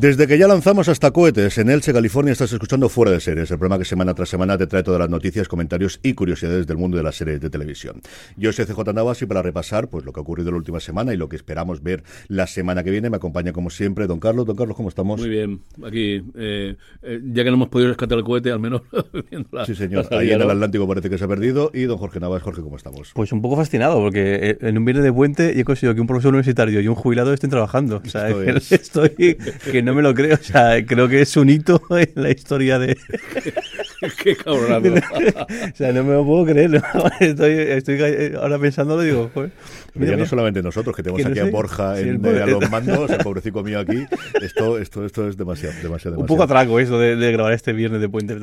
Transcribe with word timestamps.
Desde 0.00 0.26
que 0.26 0.38
ya 0.38 0.48
lanzamos 0.48 0.88
hasta 0.88 1.10
cohetes 1.10 1.58
en 1.58 1.68
Elche, 1.68 1.92
California, 1.92 2.32
estás 2.32 2.50
escuchando 2.54 2.88
Fuera 2.88 3.12
de 3.12 3.20
Series, 3.20 3.50
el 3.50 3.58
programa 3.58 3.78
que 3.78 3.84
semana 3.84 4.14
tras 4.14 4.30
semana 4.30 4.56
te 4.56 4.66
trae 4.66 4.82
todas 4.82 4.98
las 4.98 5.10
noticias, 5.10 5.46
comentarios 5.46 6.00
y 6.02 6.14
curiosidades 6.14 6.66
del 6.66 6.78
mundo 6.78 6.96
de 6.96 7.02
las 7.02 7.16
series 7.16 7.38
de 7.38 7.50
televisión. 7.50 8.00
Yo 8.34 8.50
soy 8.50 8.64
CJ 8.64 8.94
Navas 8.94 9.20
y 9.20 9.26
para 9.26 9.42
repasar 9.42 9.90
pues 9.90 10.06
lo 10.06 10.14
que 10.14 10.20
ha 10.20 10.22
ocurrido 10.22 10.52
la 10.52 10.56
última 10.56 10.80
semana 10.80 11.12
y 11.12 11.18
lo 11.18 11.28
que 11.28 11.36
esperamos 11.36 11.82
ver 11.82 12.02
la 12.28 12.46
semana 12.46 12.82
que 12.82 12.90
viene, 12.90 13.10
me 13.10 13.18
acompaña 13.18 13.52
como 13.52 13.68
siempre 13.68 14.06
Don 14.06 14.20
Carlos. 14.20 14.46
Don 14.46 14.56
Carlos, 14.56 14.74
¿cómo 14.74 14.88
estamos? 14.88 15.20
Muy 15.20 15.28
bien, 15.28 15.60
aquí, 15.84 16.24
eh, 16.34 16.76
eh, 17.02 17.20
ya 17.22 17.44
que 17.44 17.50
no 17.50 17.56
hemos 17.56 17.68
podido 17.68 17.88
rescatar 17.88 18.16
el 18.16 18.24
cohete, 18.24 18.50
al 18.50 18.60
menos 18.60 18.80
la, 19.52 19.66
Sí, 19.66 19.74
señor, 19.74 20.06
ahí 20.12 20.30
en 20.30 20.40
el 20.40 20.50
Atlántico 20.50 20.88
parece 20.88 21.10
que 21.10 21.18
se 21.18 21.24
ha 21.24 21.28
perdido. 21.28 21.72
Y 21.74 21.82
Don 21.82 21.98
Jorge 21.98 22.20
Navas, 22.20 22.42
Jorge, 22.42 22.62
¿cómo 22.62 22.78
estamos? 22.78 23.12
Pues 23.14 23.32
un 23.32 23.42
poco 23.42 23.56
fascinado, 23.56 23.96
porque 23.96 24.36
eh, 24.36 24.58
en 24.62 24.78
un 24.78 24.84
viernes 24.86 25.04
de 25.04 25.12
puente 25.12 25.60
he 25.60 25.64
conseguido 25.64 25.94
que 25.94 26.00
un 26.00 26.06
profesor 26.06 26.30
universitario 26.30 26.80
y 26.80 26.88
un 26.88 26.94
jubilado 26.94 27.34
estén 27.34 27.50
trabajando. 27.50 28.00
O 28.02 28.08
sea, 28.08 28.30
estoy 28.56 29.36
que 29.70 29.82
no 29.82 29.89
me 29.94 30.02
lo 30.02 30.14
creo. 30.14 30.34
O 30.34 30.42
sea, 30.42 30.84
creo 30.84 31.08
que 31.08 31.22
es 31.22 31.36
un 31.36 31.48
hito 31.50 31.80
en 31.90 32.10
la 32.14 32.30
historia 32.30 32.78
de. 32.78 32.96
Qué 34.22 34.36
cabrón. 34.36 34.94
o 35.72 35.76
sea, 35.76 35.92
no 35.92 36.04
me 36.04 36.14
lo 36.14 36.24
puedo 36.24 36.46
creer. 36.46 36.82
Estoy, 37.20 37.52
estoy 37.52 38.34
ahora 38.40 38.58
pensándolo, 38.58 39.02
digo, 39.02 39.30
pues. 39.32 39.52
Mira, 39.94 40.16
no 40.16 40.24
solamente 40.24 40.62
nosotros, 40.62 40.94
que 40.94 41.02
tenemos 41.02 41.24
aquí 41.26 41.38
a 41.40 41.50
Borja 41.50 41.98
en, 41.98 42.24
a 42.24 42.46
los 42.46 42.70
mandos, 42.70 43.10
el 43.10 43.18
pobrecito 43.18 43.62
mío 43.62 43.80
aquí. 43.80 44.06
Esto, 44.40 44.78
esto, 44.78 45.04
esto 45.04 45.28
es 45.28 45.36
demasiado, 45.36 45.74
demasiado, 45.82 46.18
Un 46.18 46.26
poco 46.26 46.44
atraco 46.44 46.78
eso 46.78 46.98
de, 46.98 47.32
grabar 47.32 47.52
este 47.52 47.72
viernes 47.72 48.00
de 48.00 48.08
puente. 48.08 48.38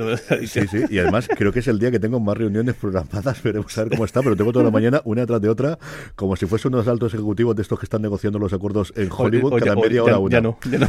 Sí, 0.48 0.68
sí, 0.68 0.84
y 0.90 1.00
además 1.00 1.28
creo 1.36 1.52
que 1.52 1.60
es 1.60 1.68
el 1.68 1.80
día 1.80 1.90
que 1.90 2.00
tengo 2.00 2.20
más 2.20 2.38
reuniones 2.38 2.76
programadas, 2.76 3.42
veremos 3.42 3.78
a 3.78 3.84
ver 3.84 3.92
cómo 3.92 4.06
está, 4.06 4.22
pero 4.22 4.36
tengo 4.36 4.52
toda 4.52 4.66
la 4.66 4.72
mañana, 4.72 5.02
una 5.06 5.26
tras 5.26 5.42
de 5.42 5.50
otra, 5.50 5.80
como 6.16 6.36
si 6.36 6.46
fuese 6.46 6.68
unos 6.68 6.88
altos 6.88 7.14
ejecutivos 7.14 7.56
de 7.56 7.62
estos 7.62 7.80
que 7.80 7.86
están 7.86 8.02
negociando 8.02 8.40
los 8.40 8.52
acuerdos 8.54 8.94
en 8.96 9.10
Hollywood, 9.16 9.60
cada 9.60 9.76
media 9.76 10.04
hora 10.04 10.20
una. 10.20 10.32
Ya 10.32 10.42
no, 10.42 10.58
ya 10.70 10.80
no, 10.80 10.88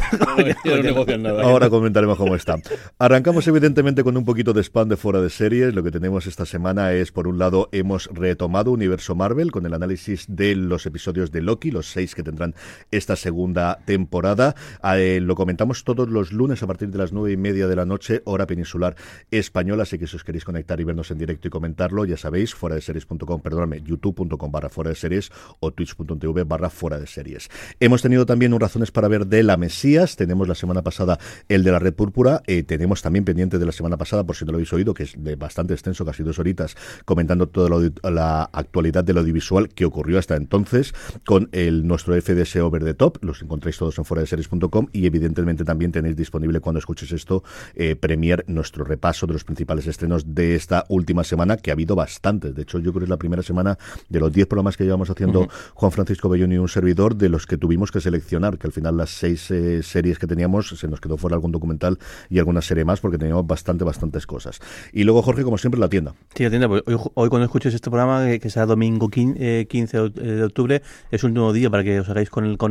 ya 0.63 1.17
no, 1.17 1.29
Ahora 1.39 1.69
comentaremos 1.69 2.17
cómo 2.17 2.35
está. 2.35 2.57
Arrancamos 2.97 3.47
evidentemente 3.47 4.03
con 4.03 4.17
un 4.17 4.25
poquito 4.25 4.53
de 4.53 4.61
spam 4.61 4.89
de 4.89 4.97
fuera 4.97 5.21
de 5.21 5.29
series. 5.29 5.73
Lo 5.73 5.83
que 5.83 5.91
tenemos 5.91 6.27
esta 6.27 6.45
semana 6.45 6.93
es, 6.93 7.11
por 7.11 7.27
un 7.27 7.37
lado, 7.37 7.69
hemos 7.71 8.09
retomado 8.13 8.71
Universo 8.71 9.15
Marvel 9.15 9.51
con 9.51 9.65
el 9.65 9.73
análisis 9.73 10.25
de 10.27 10.55
los 10.55 10.85
episodios 10.85 11.31
de 11.31 11.41
Loki, 11.41 11.71
los 11.71 11.87
seis 11.87 12.15
que 12.15 12.23
tendrán 12.23 12.55
esta 12.91 13.15
segunda 13.15 13.79
temporada. 13.85 14.55
Eh, 14.95 15.19
lo 15.21 15.35
comentamos 15.35 15.83
todos 15.83 16.09
los 16.09 16.31
lunes 16.31 16.63
a 16.63 16.67
partir 16.67 16.89
de 16.89 16.97
las 16.97 17.13
nueve 17.13 17.31
y 17.31 17.37
media 17.37 17.67
de 17.67 17.75
la 17.75 17.85
noche, 17.85 18.21
hora 18.25 18.47
peninsular 18.47 18.95
española. 19.31 19.83
Así 19.83 19.97
que 19.97 20.07
si 20.07 20.15
os 20.15 20.23
queréis 20.23 20.45
conectar 20.45 20.79
y 20.79 20.83
vernos 20.83 21.11
en 21.11 21.17
directo 21.17 21.47
y 21.47 21.51
comentarlo, 21.51 22.05
ya 22.05 22.17
sabéis, 22.17 22.53
fuera 22.53 22.75
de 22.75 22.81
series.com, 22.81 23.41
perdóname, 23.41 23.81
youtube.com 23.81 24.51
barra 24.51 24.69
fuera 24.69 24.89
de 24.89 24.95
series 24.95 25.31
o 25.59 25.71
twitch.tv 25.71 26.43
barra 26.43 26.69
fuera 26.69 26.99
de 26.99 27.07
series. 27.07 27.49
Hemos 27.79 28.01
tenido 28.01 28.25
también 28.25 28.53
un 28.53 28.59
razones 28.59 28.91
para 28.91 29.07
ver 29.07 29.27
de 29.27 29.43
la 29.43 29.57
Mesías. 29.57 30.15
Tenemos 30.15 30.38
la 30.47 30.55
semana 30.55 30.81
pasada 30.81 31.19
el 31.47 31.63
de 31.63 31.71
la 31.71 31.79
Red 31.79 31.93
Púrpura. 31.93 32.41
Eh, 32.47 32.63
tenemos 32.63 33.01
también 33.01 33.25
pendiente 33.25 33.59
de 33.59 33.65
la 33.65 33.71
semana 33.71 33.97
pasada, 33.97 34.23
por 34.23 34.35
si 34.35 34.45
no 34.45 34.51
lo 34.51 34.57
habéis 34.57 34.71
oído, 34.73 34.93
que 34.93 35.03
es 35.03 35.13
de 35.17 35.35
bastante 35.35 35.73
extenso, 35.73 36.05
casi 36.05 36.23
dos 36.23 36.39
horitas, 36.39 36.75
comentando 37.05 37.47
toda 37.47 37.69
la 38.03 38.43
actualidad 38.51 39.03
del 39.03 39.17
audiovisual 39.17 39.69
que 39.69 39.85
ocurrió 39.85 40.19
hasta 40.19 40.35
entonces 40.35 40.93
con 41.25 41.49
el 41.51 41.87
nuestro 41.87 42.19
FDS 42.19 42.57
Over 42.57 42.83
the 42.83 42.93
Top. 42.93 43.17
Los 43.21 43.41
encontráis 43.41 43.77
todos 43.77 43.97
en 43.97 44.05
fuera 44.05 44.21
de 44.21 44.27
series.com 44.27 44.87
y 44.91 45.05
evidentemente 45.05 45.63
también 45.63 45.91
tenéis 45.91 46.15
disponible 46.15 46.59
cuando 46.59 46.79
escuches 46.79 47.11
esto, 47.11 47.43
eh, 47.75 47.95
Premier, 47.95 48.45
nuestro 48.47 48.83
repaso 48.83 49.27
de 49.27 49.33
los 49.33 49.43
principales 49.43 49.87
estrenos 49.87 50.35
de 50.35 50.55
esta 50.55 50.85
última 50.89 51.23
semana, 51.23 51.57
que 51.57 51.71
ha 51.71 51.73
habido 51.73 51.95
bastantes. 51.95 52.55
De 52.55 52.61
hecho, 52.63 52.79
yo 52.79 52.91
creo 52.91 53.01
que 53.01 53.05
es 53.05 53.09
la 53.09 53.17
primera 53.17 53.43
semana 53.43 53.77
de 54.09 54.19
los 54.19 54.31
10 54.31 54.47
programas 54.47 54.77
que 54.77 54.83
llevamos 54.83 55.09
haciendo 55.09 55.47
Juan 55.73 55.91
Francisco 55.91 56.29
Bellón 56.29 56.51
y 56.51 56.57
un 56.57 56.69
servidor, 56.69 57.15
de 57.15 57.29
los 57.29 57.45
que 57.45 57.57
tuvimos 57.57 57.91
que 57.91 58.01
seleccionar, 58.01 58.57
que 58.57 58.67
al 58.67 58.73
final 58.73 58.97
las 58.97 59.09
seis 59.09 59.49
eh, 59.51 59.81
series 59.83 60.18
que 60.19 60.27
teníamos 60.27 60.69
se 60.69 60.87
nos 60.87 61.01
quedó 61.01 61.17
fuera 61.17 61.35
algún 61.35 61.51
documental 61.51 61.97
y 62.29 62.39
alguna 62.39 62.61
serie 62.61 62.85
más, 62.85 62.99
porque 62.99 63.17
teníamos 63.17 63.45
bastante, 63.45 63.83
bastantes 63.83 64.25
cosas. 64.25 64.59
Y 64.93 65.03
luego, 65.03 65.21
Jorge, 65.21 65.43
como 65.43 65.57
siempre, 65.57 65.79
la 65.79 65.89
tienda. 65.89 66.13
Sí, 66.35 66.43
la 66.43 66.49
tienda. 66.49 66.67
Pues 66.67 66.83
hoy, 66.85 67.29
cuando 67.29 67.45
escuches 67.45 67.73
este 67.73 67.89
programa, 67.89 68.25
que, 68.39 68.49
sea 68.49 68.65
domingo 68.65 69.09
15 69.09 69.37
eh, 69.39 69.67
eh, 69.71 70.07
de 70.21 70.43
octubre, 70.43 70.81
es 71.11 71.23
un 71.23 71.33
nuevo 71.33 71.53
día 71.53 71.69
para 71.69 71.83
que 71.83 71.99
os 71.99 72.09
hagáis 72.09 72.29
con 72.29 72.45
el, 72.45 72.57
con 72.57 72.69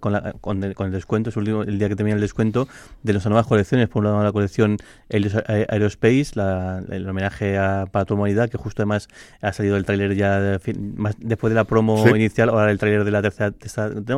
con, 0.00 0.14
con, 0.40 0.62
el, 0.62 0.92
descuento. 0.92 1.30
Es 1.30 1.36
el, 1.36 1.78
día 1.78 1.88
que 1.88 1.96
termina 1.96 2.14
el 2.14 2.20
descuento 2.20 2.68
de 3.02 3.12
nuestras 3.12 3.30
nuevas 3.30 3.46
colecciones. 3.46 3.88
Por 3.88 4.00
un 4.00 4.04
lado, 4.10 4.22
la 4.22 4.32
colección 4.32 4.76
Aerospace, 5.10 6.30
la, 6.34 6.82
el 6.90 7.08
homenaje 7.08 7.58
a, 7.58 7.86
para 7.90 8.04
tu 8.04 8.14
humanidad, 8.14 8.48
que 8.48 8.58
justo 8.58 8.82
además 8.82 9.08
ha 9.40 9.52
salido 9.52 9.76
el 9.76 9.84
tráiler 9.84 10.14
ya 10.14 10.40
después 10.40 11.50
de 11.50 11.54
la 11.54 11.64
promo 11.64 12.06
inicial, 12.08 12.48
ahora 12.50 12.70
el 12.70 12.78
tráiler 12.78 13.04
de 13.04 13.10
la 13.10 13.22
tercera, 13.22 13.52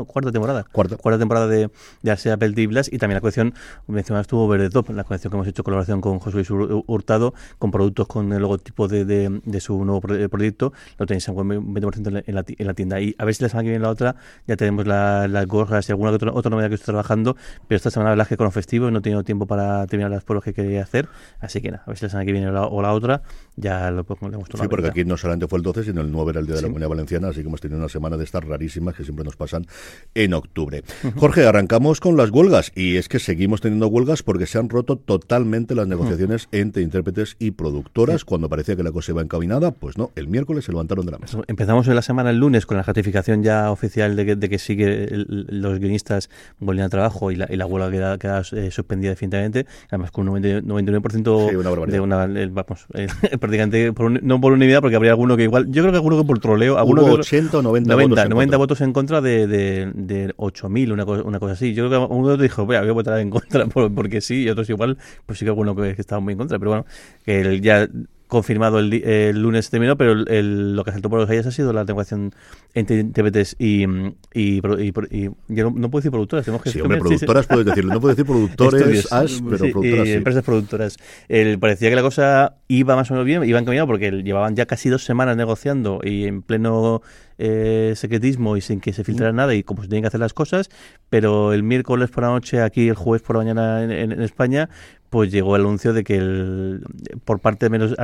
cuarta 0.07 0.33
temporada. 0.33 0.65
Cuarta. 0.71 0.97
cuarta 0.97 1.19
temporada 1.19 1.47
de, 1.49 1.71
de 2.03 2.33
Apple 2.33 2.53
Y 2.91 2.99
también 2.99 3.15
la 3.15 3.21
colección 3.21 3.55
mencionabas 3.87 4.27
Over 4.33 4.61
the 4.61 4.71
Top, 4.71 4.91
la 4.91 5.05
colección 5.05 5.31
que 5.31 5.37
hemos 5.37 5.49
hecho 5.49 5.65
colaboración 5.65 6.01
con 6.01 6.19
José 6.19 6.37
Luis 6.37 6.51
Hurtado, 6.51 7.35
con 7.59 7.71
productos 7.71 8.07
con 8.07 8.33
el 8.33 8.43
logotipo 8.43 8.89
de, 8.89 9.05
de, 9.05 9.61
su 9.61 9.85
nuevo 9.85 10.01
proyecto, 10.01 10.73
lo 10.99 11.07
tenéis 11.07 11.29
en 11.29 11.35
20% 11.35 12.07
en 12.07 12.15
la, 12.35 12.45
en 12.47 12.67
la, 12.67 12.75
tienda. 12.75 13.01
Y 13.01 13.15
a 13.19 13.25
ver 13.25 13.35
si 13.35 13.43
la 13.43 13.49
semana 13.49 13.65
que 13.65 13.71
viene 13.71 13.83
la 13.83 13.91
otra 13.91 14.17
ya 14.47 14.57
tenemos 14.57 14.87
las 14.87 15.47
gorras 15.47 15.89
y 15.89 15.93
alguna 15.93 16.11
otra, 16.11 16.33
otra 16.33 16.51
novedad 16.51 16.69
que 16.69 16.75
estoy 16.75 16.93
trabajando, 16.93 17.37
pero 17.67 17.77
esta 17.77 17.91
semana 17.91 18.15
la 18.17 18.25
que 18.25 18.37
con 18.37 18.45
los 18.45 18.55
festivos 18.55 18.93
no 18.93 18.99
he 18.99 19.03
tenido 19.03 19.25
tiempo 19.25 19.47
para 19.47 19.87
terminar 19.87 20.11
las 20.11 20.25
pruebas 20.25 20.45
que 20.45 20.55
quería 20.55 20.83
hacer, 20.83 21.09
así 21.41 21.61
que 21.61 21.71
nada, 21.71 21.83
a 21.87 21.91
ver 21.91 21.99
si 21.99 22.05
la 22.05 22.11
semana 22.11 22.27
que 22.27 22.33
viene 22.33 22.49
o 22.49 22.83
la, 22.83 22.93
otra 22.93 23.23
ya 23.57 23.91
lo 23.91 24.05
podemos 24.05 24.47
Sí, 24.61 24.69
porque 24.69 24.89
aquí 24.89 25.05
no 25.05 25.17
solamente 25.17 25.47
fue 25.49 25.59
el 25.59 25.63
12, 25.63 25.85
sino 25.85 26.01
el 26.01 26.11
9 26.11 26.31
era 26.31 26.41
el 26.41 26.47
Día 26.47 26.57
de 26.57 26.63
la 26.63 26.69
Comunidad 26.69 26.89
Valenciana, 26.89 27.29
así 27.29 27.41
que 27.41 27.49
hemos 27.49 27.61
tenido 27.61 27.79
una 27.79 27.89
semana 27.89 28.17
de 28.17 28.25
estas 28.25 28.45
rarísimas 28.45 28.95
que 28.95 29.05
siempre 29.05 29.25
nos 29.25 29.37
pasan 29.37 29.67
en 30.15 30.35
octubre. 30.35 30.83
Jorge, 31.17 31.47
arrancamos 31.47 32.01
con 32.01 32.17
las 32.17 32.31
huelgas 32.31 32.50
y 32.75 32.97
es 32.97 33.09
que 33.09 33.21
seguimos 33.21 33.61
teniendo 33.61 33.87
huelgas 33.87 34.25
porque 34.25 34.47
se 34.47 34.59
han 34.59 34.69
roto 34.69 34.97
totalmente 34.97 35.77
las 35.77 35.87
negociaciones 35.87 36.49
entre 36.51 36.83
intérpretes 36.83 37.37
y 37.39 37.53
productoras. 37.53 38.25
Cuando 38.25 38.49
parecía 38.49 38.75
que 38.75 38.83
la 38.83 38.91
cosa 38.91 39.13
iba 39.13 39.23
encaminada, 39.23 39.71
pues 39.71 39.97
no, 39.97 40.11
el 40.17 40.27
miércoles 40.27 40.65
se 40.65 40.73
levantaron 40.73 41.07
de 41.07 41.13
la 41.13 41.19
mesa. 41.19 41.39
Empezamos 41.47 41.87
en 41.87 41.95
la 41.95 42.03
semana 42.03 42.31
el 42.31 42.39
lunes 42.39 42.67
con 42.67 42.77
la 42.77 42.83
ratificación 42.83 43.45
ya 43.45 43.71
oficial 43.71 44.17
de 44.17 44.27
que, 44.27 44.37
de 44.37 44.49
que 44.49 44.59
sigue 44.59 45.09
los 45.29 45.79
guionistas 45.79 46.29
volvían 46.59 46.87
a 46.87 46.89
trabajo 46.89 47.31
y 47.31 47.37
la, 47.37 47.47
y 47.49 47.57
la 47.57 47.67
huelga 47.67 47.89
queda, 47.89 48.19
queda 48.19 48.43
eh, 48.53 48.71
suspendida 48.73 49.11
definitivamente, 49.11 49.67
además 49.89 50.11
con 50.11 50.29
un 50.29 50.43
99% 50.43 51.87
de 51.87 52.01
una, 52.01 52.27
vamos, 52.49 52.87
eh, 52.95 53.07
prácticamente, 53.39 53.93
no 54.23 54.41
por 54.41 54.53
unanimidad, 54.53 54.81
porque 54.81 54.97
habría 54.97 55.13
alguno 55.13 55.37
que 55.37 55.45
igual, 55.45 55.67
yo 55.69 55.83
creo 55.83 55.93
que 55.93 55.99
alguno 55.99 56.19
que 56.19 56.25
por 56.25 56.41
troleo, 56.41 56.79
alguno 56.79 57.05
Hubo 57.05 57.13
80 57.13 57.59
o 57.59 57.63
90, 57.63 57.95
90, 57.95 58.29
90 58.29 58.57
votos 58.57 58.81
en 58.81 58.93
contra 58.93 59.21
de, 59.21 59.47
de, 59.47 59.93
de 59.95 60.35
8.000, 60.37 60.93
una 60.93 61.07
cosa, 61.07 61.23
una 61.23 61.39
cosa 61.39 61.53
así. 61.53 61.75
Yo 61.75 61.89
creo 61.89 62.09
que 62.09 62.15
uno 62.41 62.49
dijo, 62.49 62.67
voy 62.67 62.77
a 62.77 62.93
votar 62.93 63.19
en 63.21 63.31
contra 63.31 63.67
porque 63.67 64.21
sí, 64.21 64.43
y 64.43 64.49
otros 64.49 64.69
igual, 64.71 64.99
pues 65.27 65.39
sí 65.39 65.45
que 65.45 65.51
alguno 65.51 65.75
que, 65.77 65.95
estaba 65.99 66.21
muy 66.21 66.33
en 66.33 66.39
contra, 66.39 66.59
pero 66.59 66.71
bueno, 66.71 66.87
que 67.25 67.61
ya 67.61 67.89
confirmado 68.31 68.79
el, 68.79 68.95
el 68.95 69.43
lunes 69.43 69.69
terminó, 69.69 69.99
pero 69.99 70.13
el, 70.13 70.75
lo 70.75 70.85
que 70.85 70.93
saltó 70.93 71.11
por 71.11 71.19
los 71.19 71.29
aires 71.29 71.47
ha 71.47 71.51
sido 71.51 71.73
la 71.73 71.85
negociación 71.85 72.33
entre 72.75 73.01
intérpretes 73.01 73.57
y, 73.59 73.85
y, 74.33 74.63
y, 74.63 75.31
yo 75.49 75.71
no, 75.71 75.91
puedo 75.91 76.01
decir 76.01 76.13
productoras, 76.13 76.45
tenemos 76.47 76.63
que 76.63 76.71
sí, 76.71 76.81
hombre, 76.81 76.99
productoras 76.99 77.47
puedes 77.49 77.67
decirlo, 77.67 77.93
no 77.93 78.01
puedo 78.01 78.15
decir 78.15 78.25
productores, 78.25 79.09
pero 79.11 79.59
productoras 79.59 80.07
y 80.07 80.13
empresas 80.13 80.45
productoras. 80.45 80.97
El, 81.29 81.59
parecía 81.59 81.91
que 81.91 81.97
la 81.97 82.03
cosa 82.03 82.55
iba 82.69 82.95
más 82.95 83.11
o 83.11 83.15
menos 83.15 83.27
bien, 83.27 83.43
iban 83.45 83.65
caminando 83.65 83.89
porque 83.89 84.11
llevaban 84.23 84.55
ya 84.55 84.65
casi 84.67 84.89
dos 84.89 85.05
semanas 85.05 85.37
negociando 85.37 86.01
y 86.03 86.25
en 86.25 86.43
pleno 86.43 87.03
eh, 87.43 87.95
secretismo 87.97 88.59
y 88.59 88.61
sin 88.61 88.81
que 88.81 88.93
se 88.93 89.03
filtrara 89.03 89.33
nada 89.33 89.55
y 89.55 89.63
como 89.63 89.83
se 89.83 89.89
tienen 89.89 90.03
que 90.03 90.09
hacer 90.09 90.21
las 90.21 90.35
cosas, 90.35 90.69
pero 91.09 91.55
el 91.55 91.63
miércoles 91.63 92.11
por 92.11 92.25
la 92.25 92.29
noche 92.29 92.61
aquí, 92.61 92.89
el 92.89 92.97
jueves 92.97 93.23
por 93.23 93.37
la 93.37 93.45
mañana 93.45 93.83
en, 93.83 94.13
España, 94.21 94.69
pues 95.09 95.33
llegó 95.33 95.57
el 95.57 95.63
anuncio 95.63 95.95
de 95.95 96.05
que 96.05 96.17
el, 96.17 96.85
por 97.25 97.41
parte 97.41 97.67
de 97.67 97.71
menos 97.71 97.97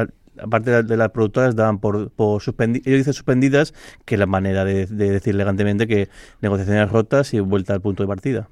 aparte 0.43 0.83
de 0.83 0.97
las 0.97 1.11
productoras 1.11 1.55
daban 1.55 1.81
por, 1.81 2.11
por 2.13 2.41
suspendidas, 2.41 2.87
ellos 2.87 3.01
dicen 3.01 3.13
suspendidas, 3.13 3.75
que 4.07 4.15
es 4.15 4.19
la 4.19 4.27
manera 4.27 4.65
de, 4.65 4.87
de 4.87 5.11
decir 5.11 5.35
elegantemente 5.35 5.87
que 5.87 6.09
negociaciones 6.41 6.91
rotas 6.91 7.35
y 7.35 7.41
vuelta 7.41 7.75
al 7.75 7.83
punto 7.83 8.03
de 8.03 8.07
partida. 8.07 8.49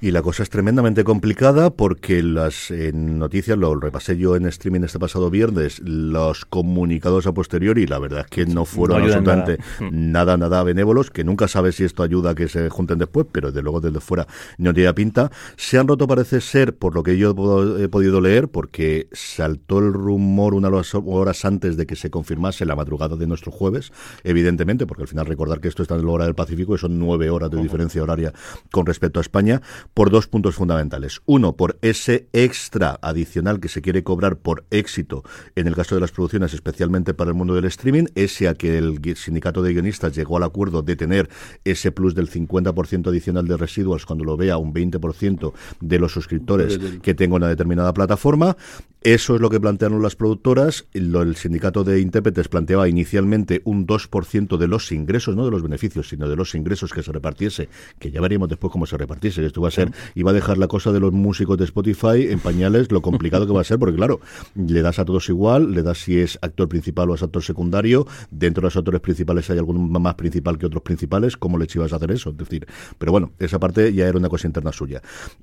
Y 0.00 0.12
la 0.12 0.22
cosa 0.22 0.44
es 0.44 0.50
tremendamente 0.50 1.02
complicada 1.02 1.70
porque 1.70 2.22
las 2.22 2.70
noticias, 2.70 3.58
lo 3.58 3.74
repasé 3.74 4.16
yo 4.16 4.36
en 4.36 4.46
streaming 4.46 4.82
este 4.82 5.00
pasado 5.00 5.28
viernes, 5.28 5.80
los 5.80 6.44
comunicados 6.44 7.26
a 7.26 7.32
posteriori, 7.32 7.84
la 7.84 7.98
verdad 7.98 8.20
es 8.20 8.26
que 8.26 8.46
no 8.46 8.64
fueron 8.64 9.02
absolutamente 9.02 9.58
nada. 9.90 10.36
nada, 10.36 10.62
benévolos, 10.62 11.10
que 11.10 11.24
nunca 11.24 11.48
sabe 11.48 11.72
si 11.72 11.82
esto 11.82 12.04
ayuda 12.04 12.30
a 12.30 12.34
que 12.36 12.46
se 12.46 12.68
junten 12.68 12.98
después, 12.98 13.26
pero 13.32 13.48
desde 13.48 13.62
luego 13.62 13.80
desde 13.80 13.98
fuera 13.98 14.28
no 14.56 14.72
tiene 14.72 14.94
pinta. 14.94 15.32
Se 15.56 15.78
han 15.78 15.88
roto, 15.88 16.06
parece 16.06 16.40
ser, 16.40 16.76
por 16.76 16.94
lo 16.94 17.02
que 17.02 17.18
yo 17.18 17.34
he 17.78 17.88
podido 17.88 18.20
leer, 18.20 18.46
porque 18.46 19.08
saltó 19.10 19.80
el 19.80 19.92
rumor 19.92 20.54
unas 20.54 20.94
horas 20.94 21.44
antes 21.44 21.76
de 21.76 21.86
que 21.86 21.96
se 21.96 22.08
confirmase 22.08 22.64
la 22.64 22.76
madrugada 22.76 23.16
de 23.16 23.26
nuestro 23.26 23.50
jueves, 23.50 23.92
evidentemente, 24.22 24.86
porque 24.86 25.02
al 25.02 25.08
final 25.08 25.26
recordar 25.26 25.60
que 25.60 25.66
esto 25.66 25.82
está 25.82 25.96
en 25.96 26.06
la 26.06 26.12
hora 26.12 26.24
del 26.24 26.36
Pacífico 26.36 26.76
y 26.76 26.78
son 26.78 27.00
nueve 27.00 27.30
horas 27.30 27.50
de 27.50 27.60
diferencia 27.60 28.00
horaria 28.00 28.32
con 28.70 28.86
respecto 28.86 29.18
a 29.18 29.22
España 29.22 29.60
por 29.94 30.10
dos 30.10 30.26
puntos 30.26 30.54
fundamentales. 30.54 31.20
Uno, 31.26 31.56
por 31.56 31.78
ese 31.82 32.28
extra 32.32 32.98
adicional 33.02 33.60
que 33.60 33.68
se 33.68 33.82
quiere 33.82 34.04
cobrar 34.04 34.36
por 34.36 34.64
éxito 34.70 35.24
en 35.56 35.66
el 35.66 35.74
caso 35.74 35.94
de 35.94 36.00
las 36.00 36.12
producciones, 36.12 36.54
especialmente 36.54 37.14
para 37.14 37.30
el 37.30 37.36
mundo 37.36 37.54
del 37.54 37.64
streaming, 37.64 38.04
ese 38.14 38.48
a 38.48 38.54
que 38.54 38.78
el 38.78 39.00
sindicato 39.16 39.62
de 39.62 39.72
guionistas 39.72 40.14
llegó 40.14 40.36
al 40.36 40.44
acuerdo 40.44 40.82
de 40.82 40.96
tener 40.96 41.28
ese 41.64 41.92
plus 41.92 42.14
del 42.14 42.30
50% 42.30 43.08
adicional 43.08 43.46
de 43.46 43.56
residuos 43.56 44.06
cuando 44.06 44.24
lo 44.24 44.36
vea 44.36 44.56
un 44.56 44.72
20% 44.72 45.52
de 45.80 45.98
los 45.98 46.12
suscriptores 46.12 46.78
que 47.02 47.14
tenga 47.14 47.36
una 47.36 47.48
determinada 47.48 47.92
plataforma. 47.92 48.56
Eso 49.00 49.36
es 49.36 49.40
lo 49.40 49.48
que 49.48 49.60
plantearon 49.60 50.02
las 50.02 50.16
productoras. 50.16 50.86
El, 50.92 51.36
sindicato 51.36 51.84
de 51.84 52.00
intérpretes 52.00 52.48
planteaba 52.48 52.88
inicialmente 52.88 53.62
un 53.64 53.86
2% 53.86 54.56
de 54.56 54.66
los 54.66 54.90
ingresos, 54.90 55.36
no 55.36 55.44
de 55.44 55.52
los 55.52 55.62
beneficios, 55.62 56.08
sino 56.08 56.28
de 56.28 56.34
los 56.34 56.54
ingresos 56.56 56.92
que 56.92 57.04
se 57.04 57.12
repartiese, 57.12 57.68
que 58.00 58.10
ya 58.10 58.20
veríamos 58.20 58.48
después 58.48 58.72
cómo 58.72 58.86
se 58.86 58.96
repartiese. 58.96 59.46
Esto 59.46 59.60
va 59.60 59.68
a 59.68 59.70
ser, 59.78 59.92
iba 60.14 60.30
a 60.30 60.34
dejar 60.34 60.58
la 60.58 60.68
cosa 60.68 60.92
de 60.92 61.00
los 61.00 61.12
músicos 61.12 61.58
de 61.58 61.64
Spotify 61.64 62.28
en 62.30 62.38
pañales, 62.40 62.90
lo 62.92 63.02
complicado 63.02 63.46
que 63.46 63.52
va 63.52 63.60
a 63.60 63.64
ser, 63.64 63.78
porque 63.78 63.96
claro, 63.96 64.20
le 64.54 64.82
das 64.82 64.98
a 64.98 65.04
todos 65.04 65.28
igual, 65.28 65.72
le 65.72 65.82
das 65.82 65.98
si 65.98 66.18
es 66.18 66.38
actor 66.42 66.68
principal 66.68 67.10
o 67.10 67.14
es 67.14 67.22
actor 67.22 67.42
secundario, 67.42 68.06
dentro 68.30 68.62
de 68.62 68.66
los 68.66 68.76
actores 68.76 69.00
principales 69.00 69.50
hay 69.50 69.58
algún 69.58 69.90
más 69.90 70.14
principal 70.14 70.58
que 70.58 70.66
otros 70.66 70.82
principales, 70.82 71.36
¿cómo 71.36 71.58
le 71.58 71.66
ibas 71.74 71.92
a 71.92 71.96
hacer 71.96 72.10
eso? 72.12 72.30
Es 72.30 72.36
decir, 72.36 72.66
pero 72.98 73.12
bueno, 73.12 73.32
esa 73.38 73.58
parte 73.58 73.92
ya 73.92 74.06
era 74.06 74.18
una 74.18 74.28
cosa 74.28 74.46
interna 74.46 74.72
suya. 74.72 75.02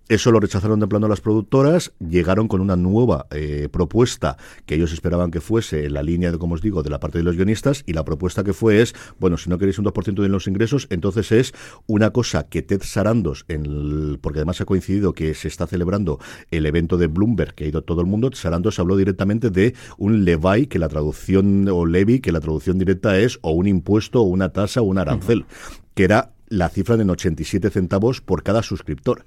Eso 0.09 0.31
lo 0.31 0.39
rechazaron 0.39 0.79
de 0.79 0.87
plano 0.87 1.07
las 1.07 1.21
productoras, 1.21 1.93
llegaron 1.99 2.47
con 2.47 2.61
una 2.61 2.75
nueva... 2.75 3.27
Eh, 3.31 3.69
propuesta 3.71 4.37
que 4.65 4.75
ellos 4.75 4.93
esperaban 4.93 5.31
que 5.31 5.41
fuese 5.41 5.89
la 5.89 6.03
línea, 6.03 6.31
de, 6.31 6.37
como 6.37 6.55
os 6.55 6.61
digo, 6.61 6.83
de 6.83 6.89
la 6.89 6.99
parte 6.99 7.17
de 7.17 7.23
los 7.23 7.35
guionistas, 7.35 7.83
y 7.85 7.93
la 7.93 8.05
propuesta 8.05 8.43
que 8.43 8.53
fue 8.53 8.81
es, 8.81 8.95
bueno, 9.19 9.37
si 9.37 9.49
no 9.49 9.57
queréis 9.57 9.79
un 9.79 9.85
2% 9.85 10.21
de 10.21 10.29
los 10.29 10.47
ingresos, 10.47 10.87
entonces 10.89 11.31
es 11.31 11.53
una 11.87 12.11
cosa 12.11 12.47
que 12.47 12.61
Ted 12.61 12.81
Sarandos, 12.83 13.45
en 13.47 14.17
porque 14.25 14.39
además 14.39 14.59
ha 14.59 14.65
coincidido 14.65 15.13
que 15.13 15.35
se 15.35 15.47
está 15.47 15.67
celebrando 15.67 16.19
el 16.49 16.65
evento 16.65 16.97
de 16.97 17.05
Bloomberg, 17.05 17.53
que 17.53 17.65
ha 17.65 17.67
ido 17.67 17.83
todo 17.83 18.01
el 18.01 18.07
mundo, 18.07 18.31
Sarandos 18.33 18.79
habló 18.79 18.97
directamente 18.97 19.51
de 19.51 19.75
un 19.99 20.25
levy, 20.25 20.65
que 20.65 20.79
la 20.79 20.89
traducción, 20.89 21.67
o 21.69 21.85
levy, 21.85 22.21
que 22.21 22.31
la 22.31 22.39
traducción 22.39 22.79
directa 22.79 23.19
es 23.19 23.37
o 23.43 23.51
un 23.51 23.67
impuesto, 23.67 24.21
o 24.21 24.23
una 24.23 24.49
tasa, 24.49 24.81
o 24.81 24.85
un 24.85 24.97
arancel, 24.97 25.45
que 25.93 26.05
era 26.05 26.31
la 26.47 26.69
cifra 26.69 26.97
de 26.97 27.03
87 27.03 27.69
centavos 27.69 28.19
por 28.19 28.41
cada 28.41 28.63
suscriptor. 28.63 29.25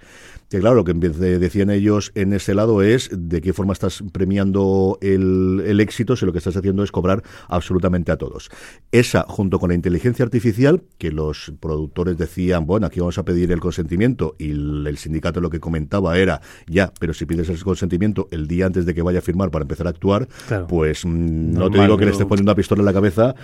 Que 0.48 0.60
claro, 0.60 0.76
lo 0.76 0.84
que 0.84 0.94
decían 0.94 1.68
ellos 1.70 2.10
en 2.14 2.32
ese 2.32 2.54
lado 2.54 2.80
es 2.80 3.10
de 3.12 3.42
qué 3.42 3.52
forma 3.52 3.74
estás 3.74 4.02
premiando 4.12 4.98
el, 5.02 5.62
el, 5.66 5.78
éxito 5.80 6.16
si 6.16 6.24
lo 6.24 6.32
que 6.32 6.38
estás 6.38 6.56
haciendo 6.56 6.82
es 6.82 6.90
cobrar 6.90 7.22
absolutamente 7.48 8.12
a 8.12 8.16
todos. 8.16 8.50
Esa, 8.90 9.26
junto 9.28 9.58
con 9.58 9.68
la 9.68 9.74
inteligencia 9.74 10.24
artificial, 10.24 10.82
que 10.96 11.10
los 11.10 11.52
productores 11.60 12.16
decían, 12.16 12.64
bueno, 12.64 12.86
aquí 12.86 12.98
vamos 12.98 13.18
a 13.18 13.24
pedir 13.24 13.52
el 13.52 13.60
consentimiento, 13.60 14.36
y 14.38 14.50
el, 14.50 14.96
sindicato 14.96 15.40
lo 15.40 15.50
que 15.50 15.60
comentaba 15.60 16.18
era, 16.18 16.40
ya, 16.66 16.92
pero 16.98 17.12
si 17.12 17.26
pides 17.26 17.48
ese 17.50 17.62
consentimiento 17.62 18.28
el 18.30 18.48
día 18.48 18.66
antes 18.66 18.86
de 18.86 18.94
que 18.94 19.02
vaya 19.02 19.18
a 19.18 19.22
firmar 19.22 19.50
para 19.50 19.64
empezar 19.64 19.86
a 19.86 19.90
actuar, 19.90 20.28
pues 20.66 21.04
mm, 21.04 21.52
no 21.52 21.70
te 21.70 21.80
digo 21.80 21.98
que 21.98 22.06
le 22.06 22.12
estés 22.12 22.26
poniendo 22.26 22.50
una 22.50 22.56
pistola 22.56 22.80
en 22.80 22.86
la 22.86 22.94
cabeza, 22.94 23.34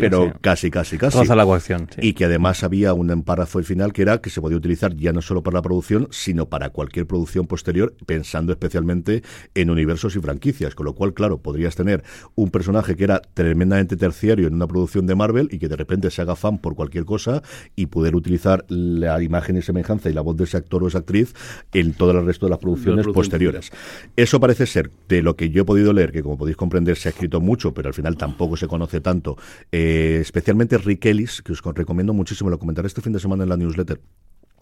pero, 0.00 0.32
casi, 0.40 0.70
casi, 0.70 0.96
casi, 0.96 1.26
la 1.26 1.44
coacción, 1.44 1.88
Y 2.00 2.14
que 2.14 2.24
además 2.24 2.64
había 2.64 2.94
un 2.94 3.22
párrafo 3.22 3.62
final 3.62 3.92
que 3.92 4.02
era 4.02 4.18
que 4.18 4.30
se 4.30 4.40
podía 4.40 4.56
utilizar 4.56 4.96
ya 4.96 5.12
no 5.12 5.20
solo 5.20 5.42
para 5.42 5.56
la 5.56 5.62
producción, 5.62 6.08
sino 6.10 6.37
para 6.46 6.70
cualquier 6.70 7.06
producción 7.06 7.46
posterior, 7.46 7.94
pensando 8.06 8.52
especialmente 8.52 9.22
en 9.54 9.70
universos 9.70 10.16
y 10.16 10.20
franquicias. 10.20 10.74
Con 10.74 10.86
lo 10.86 10.94
cual, 10.94 11.14
claro, 11.14 11.38
podrías 11.38 11.74
tener 11.74 12.04
un 12.34 12.50
personaje 12.50 12.96
que 12.96 13.04
era 13.04 13.20
tremendamente 13.34 13.96
terciario 13.96 14.46
en 14.46 14.54
una 14.54 14.66
producción 14.66 15.06
de 15.06 15.14
Marvel 15.14 15.48
y 15.50 15.58
que 15.58 15.68
de 15.68 15.76
repente 15.76 16.10
se 16.10 16.22
haga 16.22 16.36
fan 16.36 16.58
por 16.58 16.74
cualquier 16.74 17.04
cosa 17.04 17.42
y 17.76 17.86
poder 17.86 18.14
utilizar 18.14 18.64
la 18.68 19.22
imagen 19.22 19.56
y 19.56 19.62
semejanza 19.62 20.10
y 20.10 20.12
la 20.12 20.20
voz 20.20 20.36
de 20.36 20.44
ese 20.44 20.56
actor 20.56 20.82
o 20.84 20.88
esa 20.88 20.98
actriz 20.98 21.34
en 21.72 21.94
todo 21.94 22.12
el 22.12 22.24
resto 22.24 22.46
de 22.46 22.50
las 22.50 22.58
producciones 22.58 23.06
posteriores. 23.06 23.70
Eso 24.16 24.40
parece 24.40 24.66
ser, 24.66 24.90
de 25.08 25.22
lo 25.22 25.36
que 25.36 25.50
yo 25.50 25.62
he 25.62 25.64
podido 25.64 25.92
leer, 25.92 26.12
que 26.12 26.22
como 26.22 26.38
podéis 26.38 26.56
comprender 26.56 26.96
se 26.96 27.08
ha 27.08 27.10
escrito 27.10 27.40
mucho, 27.40 27.72
pero 27.74 27.88
al 27.88 27.94
final 27.94 28.16
tampoco 28.16 28.56
se 28.56 28.66
conoce 28.66 29.00
tanto, 29.00 29.36
eh, 29.72 30.18
especialmente 30.20 30.78
Rick 30.78 31.06
Ellis, 31.06 31.42
que 31.42 31.52
os 31.52 31.62
recomiendo 31.62 32.12
muchísimo, 32.12 32.50
lo 32.50 32.58
comentaré 32.58 32.86
este 32.86 33.00
fin 33.00 33.12
de 33.12 33.20
semana 33.20 33.42
en 33.42 33.48
la 33.48 33.56
newsletter 33.56 34.00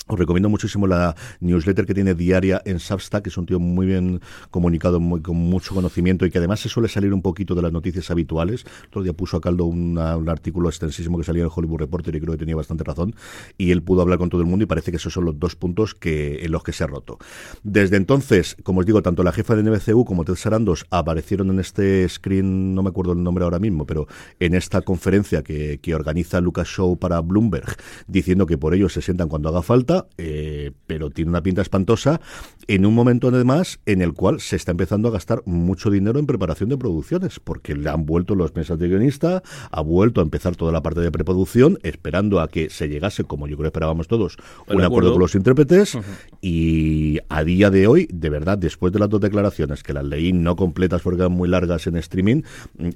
os 0.08 0.18
recomiendo 0.18 0.48
muchísimo 0.48 0.86
la 0.86 1.16
newsletter 1.40 1.84
que 1.84 1.94
tiene 1.94 2.14
diaria 2.14 2.62
en 2.64 2.78
Substack, 2.78 3.24
que 3.24 3.30
es 3.30 3.36
un 3.36 3.46
tío 3.46 3.58
muy 3.58 3.86
bien 3.86 4.20
comunicado, 4.50 5.00
muy, 5.00 5.20
con 5.20 5.36
mucho 5.36 5.74
conocimiento 5.74 6.24
y 6.24 6.30
que 6.30 6.38
además 6.38 6.60
se 6.60 6.68
suele 6.68 6.88
salir 6.88 7.12
un 7.12 7.22
poquito 7.22 7.56
de 7.56 7.62
las 7.62 7.72
noticias 7.72 8.08
habituales. 8.10 8.64
Otro 8.86 9.02
día 9.02 9.12
puso 9.12 9.36
a 9.36 9.40
caldo 9.40 9.64
un 9.64 9.98
artículo 9.98 10.68
extensísimo 10.68 11.18
que 11.18 11.24
salía 11.24 11.42
en 11.42 11.46
el 11.46 11.52
Hollywood 11.54 11.80
Reporter 11.80 12.14
y 12.14 12.20
creo 12.20 12.32
que 12.32 12.38
tenía 12.38 12.54
bastante 12.54 12.84
razón. 12.84 13.16
Y 13.58 13.72
él 13.72 13.82
pudo 13.82 14.02
hablar 14.02 14.18
con 14.18 14.30
todo 14.30 14.40
el 14.40 14.46
mundo 14.46 14.62
y 14.62 14.66
parece 14.66 14.92
que 14.92 14.98
esos 14.98 15.12
son 15.12 15.24
los 15.24 15.38
dos 15.40 15.56
puntos 15.56 15.94
que, 15.94 16.44
en 16.44 16.52
los 16.52 16.62
que 16.62 16.72
se 16.72 16.84
ha 16.84 16.86
roto. 16.86 17.18
Desde 17.64 17.96
entonces, 17.96 18.56
como 18.62 18.80
os 18.80 18.86
digo, 18.86 19.02
tanto 19.02 19.24
la 19.24 19.32
jefa 19.32 19.56
de 19.56 19.64
NBCU 19.64 20.04
como 20.04 20.24
Ted 20.24 20.36
Sarandos 20.36 20.86
aparecieron 20.90 21.50
en 21.50 21.58
este 21.58 22.08
screen, 22.08 22.74
no 22.74 22.84
me 22.84 22.90
acuerdo 22.90 23.12
el 23.12 23.22
nombre 23.24 23.42
ahora 23.42 23.58
mismo, 23.58 23.86
pero 23.86 24.06
en 24.38 24.54
esta 24.54 24.82
conferencia 24.82 25.42
que, 25.42 25.80
que 25.82 25.96
organiza 25.96 26.40
Lucas 26.40 26.68
Show 26.68 26.96
para 26.96 27.20
Bloomberg, 27.20 27.76
diciendo 28.06 28.46
que 28.46 28.56
por 28.56 28.72
ellos 28.72 28.92
se 28.92 29.02
sientan 29.02 29.28
cuando 29.28 29.48
haga 29.48 29.62
falta 29.62 29.95
eh, 30.18 30.72
pero 30.86 31.10
tiene 31.10 31.30
una 31.30 31.42
pinta 31.42 31.62
espantosa 31.62 32.20
en 32.68 32.84
un 32.84 32.94
momento 32.94 33.28
además 33.28 33.80
en 33.86 34.02
el 34.02 34.12
cual 34.12 34.40
se 34.40 34.56
está 34.56 34.72
empezando 34.72 35.08
a 35.08 35.12
gastar 35.12 35.42
mucho 35.44 35.90
dinero 35.90 36.18
en 36.18 36.26
preparación 36.26 36.68
de 36.68 36.76
producciones, 36.76 37.40
porque 37.40 37.74
le 37.74 37.88
han 37.90 38.06
vuelto 38.06 38.34
los 38.34 38.54
mesas 38.54 38.78
de 38.78 38.88
guionista, 38.88 39.42
ha 39.70 39.80
vuelto 39.80 40.20
a 40.20 40.24
empezar 40.24 40.56
toda 40.56 40.72
la 40.72 40.82
parte 40.82 41.00
de 41.00 41.10
preproducción, 41.10 41.78
esperando 41.82 42.40
a 42.40 42.48
que 42.48 42.70
se 42.70 42.88
llegase, 42.88 43.24
como 43.24 43.46
yo 43.46 43.56
creo 43.56 43.64
que 43.64 43.68
esperábamos 43.68 44.08
todos, 44.08 44.36
un 44.68 44.82
acuerdo. 44.82 45.12
con 45.12 45.20
los 45.20 45.34
intérpretes, 45.34 45.98
y 46.40 47.18
a 47.28 47.44
día 47.44 47.70
de 47.70 47.86
hoy, 47.86 48.08
de 48.12 48.30
verdad, 48.30 48.58
después 48.58 48.92
de 48.92 48.98
las 48.98 49.08
dos 49.08 49.20
declaraciones, 49.20 49.82
que 49.82 49.92
las 49.92 50.04
leí 50.04 50.32
no 50.32 50.56
completas 50.56 51.02
porque 51.02 51.22
eran 51.22 51.32
muy 51.32 51.48
largas 51.48 51.86
en 51.86 51.96
streaming, 51.96 52.42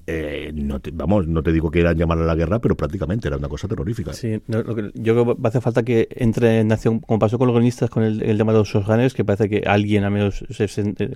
eh, 0.07 0.53
no 0.55 0.81
vamos, 0.95 1.29
no 1.29 1.43
te 1.43 1.53
digo 1.53 1.71
que 1.71 1.81
eran 1.81 1.97
llamar 1.97 2.19
a 2.19 2.25
la 2.25 2.35
guerra, 2.35 2.61
pero 2.61 2.77
prácticamente 2.77 3.29
era 3.29 3.37
una 3.37 3.49
cosa 3.49 3.69
terrorífica. 3.69 4.13
Sí, 4.13 4.41
yo 4.49 4.65
creo 4.65 5.37
que 5.37 5.49
hace 5.49 5.61
falta 5.61 5.83
que 5.83 6.09
entre 6.11 6.61
en 6.61 6.73
Como 6.99 7.19
pasó 7.19 7.39
con 7.39 7.47
los 7.47 7.55
guionistas 7.55 7.91
con 7.91 8.03
el, 8.03 8.23
el 8.23 8.37
tema 8.37 8.53
de 8.53 8.59
los 8.59 8.71
Sosganes, 8.71 9.15
que 9.15 9.25
parece 9.25 9.49
que 9.49 9.63
alguien 9.67 10.05
al 10.05 10.11
menos 10.11 10.45
se, 10.51 10.69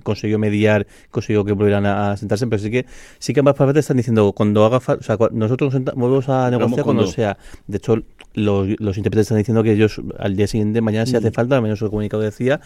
consiguió 0.03 0.39
mediar, 0.39 0.87
consiguió 1.11 1.43
que 1.43 1.51
volvieran 1.51 1.85
a, 1.85 2.15
sentarse, 2.17 2.47
pero 2.47 2.61
sí 2.61 2.71
que 2.71 2.85
sí 3.19 3.33
que 3.33 3.39
ambas 3.39 3.55
partes 3.55 3.81
están 3.81 3.97
diciendo 3.97 4.31
cuando 4.33 4.65
haga 4.65 4.79
falta, 4.79 5.01
o 5.01 5.03
sea, 5.03 5.29
nosotros 5.31 5.73
nos 5.73 5.95
volvemos 5.95 6.29
a 6.29 6.49
negociar 6.49 6.83
cuando, 6.83 7.07
sea. 7.07 7.37
De 7.67 7.77
hecho, 7.77 8.03
los, 8.33 8.67
los, 8.79 8.97
intérpretes 8.97 9.27
están 9.27 9.37
diciendo 9.37 9.63
que 9.63 9.71
ellos 9.71 10.01
al 10.19 10.35
día 10.35 10.47
siguiente, 10.47 10.81
mañana 10.81 11.05
si 11.05 11.15
hace 11.15 11.29
mm. 11.29 11.33
falta, 11.33 11.55
al 11.55 11.61
menos 11.61 11.81
el 11.81 11.89
comunicado 11.89 12.23
decía, 12.23 12.59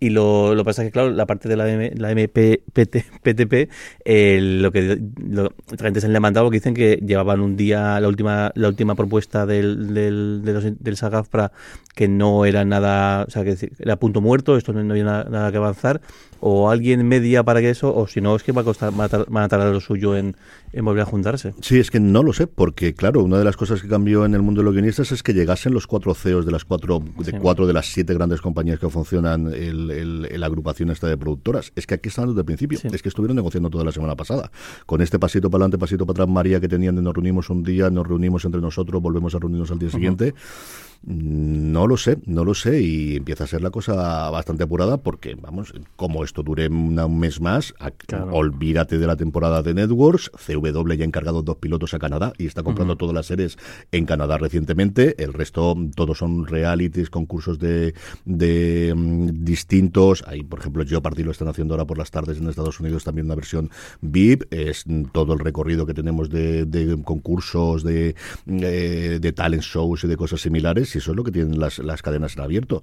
y 0.00 0.10
lo, 0.10 0.54
lo 0.54 0.64
pasa 0.64 0.82
es 0.82 0.88
que, 0.88 0.92
claro, 0.92 1.10
la 1.10 1.26
parte 1.26 1.48
de 1.48 1.56
la, 1.56 1.70
M, 1.70 1.92
la 1.96 2.10
MPTP, 2.10 3.70
eh, 4.04 4.38
lo 4.42 4.72
que 4.72 5.00
lo, 5.18 5.52
gente 5.78 6.00
se 6.00 6.08
le 6.08 6.16
ha 6.16 6.20
mandado 6.20 6.50
que 6.50 6.56
dicen 6.58 6.74
que 6.74 6.96
llevaban 7.04 7.40
un 7.40 7.56
día 7.56 7.98
la 8.00 8.08
última 8.08 8.52
la 8.54 8.68
última 8.68 8.94
propuesta 8.94 9.46
del, 9.46 9.94
del, 9.94 10.42
de 10.44 10.52
los, 10.52 10.64
del 10.64 10.96
que 11.94 12.08
no 12.08 12.44
era 12.44 12.55
nada 12.64 13.24
o 13.26 13.30
sea, 13.30 13.44
que 13.44 13.70
era 13.78 13.96
punto 13.96 14.20
muerto, 14.20 14.56
esto 14.56 14.72
no, 14.72 14.80
había 14.90 15.04
nada, 15.04 15.50
que 15.50 15.56
avanzar, 15.56 16.00
o 16.40 16.70
alguien 16.70 17.06
media 17.06 17.42
para 17.42 17.60
que 17.60 17.70
eso, 17.70 17.94
o 17.94 18.06
si 18.06 18.20
no, 18.20 18.36
es 18.36 18.42
que 18.42 18.52
va 18.52 18.62
a 18.62 18.64
costar, 18.64 18.92
van 18.92 19.44
a 19.44 19.48
tardar 19.48 19.72
lo 19.72 19.80
suyo 19.80 20.16
en, 20.16 20.36
en, 20.72 20.84
volver 20.84 21.02
a 21.02 21.06
juntarse. 21.06 21.54
Sí, 21.60 21.78
es 21.78 21.90
que 21.90 22.00
no 22.00 22.22
lo 22.22 22.32
sé, 22.32 22.46
porque 22.46 22.94
claro, 22.94 23.22
una 23.22 23.38
de 23.38 23.44
las 23.44 23.56
cosas 23.56 23.82
que 23.82 23.88
cambió 23.88 24.24
en 24.24 24.34
el 24.34 24.42
mundo 24.42 24.60
de 24.60 24.64
los 24.64 24.74
guionistas 24.74 25.12
es 25.12 25.22
que 25.22 25.34
llegasen 25.34 25.72
los 25.72 25.86
cuatro 25.86 26.14
CEOs 26.14 26.46
de 26.46 26.52
las 26.52 26.64
cuatro, 26.64 27.02
de 27.18 27.32
cuatro 27.38 27.66
de 27.66 27.72
las 27.72 27.86
siete 27.86 28.14
grandes 28.14 28.40
compañías 28.40 28.78
que 28.78 28.88
funcionan 28.88 29.52
en 29.52 30.40
la 30.40 30.46
agrupación 30.46 30.90
esta 30.90 31.08
de 31.08 31.16
productoras. 31.16 31.72
Es 31.76 31.86
que 31.86 31.94
aquí 31.94 32.08
están 32.08 32.28
desde 32.28 32.40
el 32.40 32.46
principio, 32.46 32.78
es 32.82 33.02
que 33.02 33.08
estuvieron 33.08 33.36
negociando 33.36 33.70
toda 33.70 33.84
la 33.84 33.92
semana 33.92 34.14
pasada. 34.14 34.50
Con 34.84 35.00
este 35.00 35.18
pasito 35.18 35.50
para 35.50 35.62
adelante, 35.62 35.78
pasito 35.78 36.06
para 36.06 36.24
atrás, 36.24 36.28
María, 36.28 36.60
que 36.60 36.68
tenían 36.68 36.96
de 36.96 37.02
nos 37.02 37.14
reunimos 37.14 37.50
un 37.50 37.62
día, 37.62 37.90
nos 37.90 38.06
reunimos 38.06 38.44
entre 38.44 38.60
nosotros, 38.60 39.00
volvemos 39.02 39.34
a 39.34 39.38
reunirnos 39.38 39.70
al 39.70 39.78
día 39.78 39.90
siguiente. 39.90 40.34
No 41.06 41.86
lo 41.86 41.96
sé, 41.96 42.18
no 42.26 42.44
lo 42.44 42.52
sé 42.52 42.82
y 42.82 43.16
empieza 43.16 43.44
a 43.44 43.46
ser 43.46 43.62
la 43.62 43.70
cosa 43.70 44.28
bastante 44.30 44.64
apurada 44.64 44.96
porque, 44.96 45.36
vamos, 45.36 45.72
como 45.94 46.24
esto 46.24 46.42
dure 46.42 46.66
un 46.66 47.18
mes 47.20 47.40
más, 47.40 47.74
olvídate 48.32 48.98
de 48.98 49.06
la 49.06 49.14
temporada 49.14 49.62
de 49.62 49.72
Networks, 49.72 50.32
CW 50.32 50.94
ya 50.94 51.04
ha 51.04 51.06
encargado 51.06 51.42
dos 51.42 51.58
pilotos 51.58 51.94
a 51.94 52.00
Canadá 52.00 52.32
y 52.38 52.46
está 52.46 52.64
comprando 52.64 52.96
todas 52.96 53.14
las 53.14 53.26
series 53.26 53.56
en 53.92 54.04
Canadá 54.04 54.36
recientemente, 54.36 55.22
el 55.22 55.32
resto 55.32 55.76
todos 55.94 56.18
son 56.18 56.44
realities, 56.44 57.08
concursos 57.08 57.60
de, 57.60 57.94
de 58.24 58.92
mm, 58.96 59.44
distintos, 59.44 60.24
ahí 60.26 60.42
por 60.42 60.58
ejemplo 60.58 60.84
Jeopardy 60.84 61.22
lo 61.22 61.30
están 61.30 61.46
haciendo 61.46 61.74
ahora 61.74 61.84
por 61.84 61.98
las 61.98 62.10
tardes 62.10 62.38
en 62.38 62.48
Estados 62.48 62.80
Unidos 62.80 63.04
también 63.04 63.26
una 63.26 63.36
versión 63.36 63.70
VIP, 64.00 64.52
es 64.52 64.84
todo 65.12 65.34
el 65.34 65.38
recorrido 65.38 65.86
que 65.86 65.94
tenemos 65.94 66.30
de, 66.30 66.98
concursos, 67.04 67.84
de, 67.84 68.16
eh, 68.48 69.18
de 69.20 69.32
talent 69.32 69.62
shows 69.62 70.02
y 70.02 70.08
de 70.08 70.16
cosas 70.16 70.40
similares 70.40 70.95
y 70.96 70.98
eso 70.98 71.12
es 71.12 71.16
lo 71.16 71.24
que 71.24 71.30
tienen 71.30 71.60
las, 71.60 71.78
las 71.78 72.02
cadenas 72.02 72.36
en 72.36 72.42
abierto. 72.42 72.82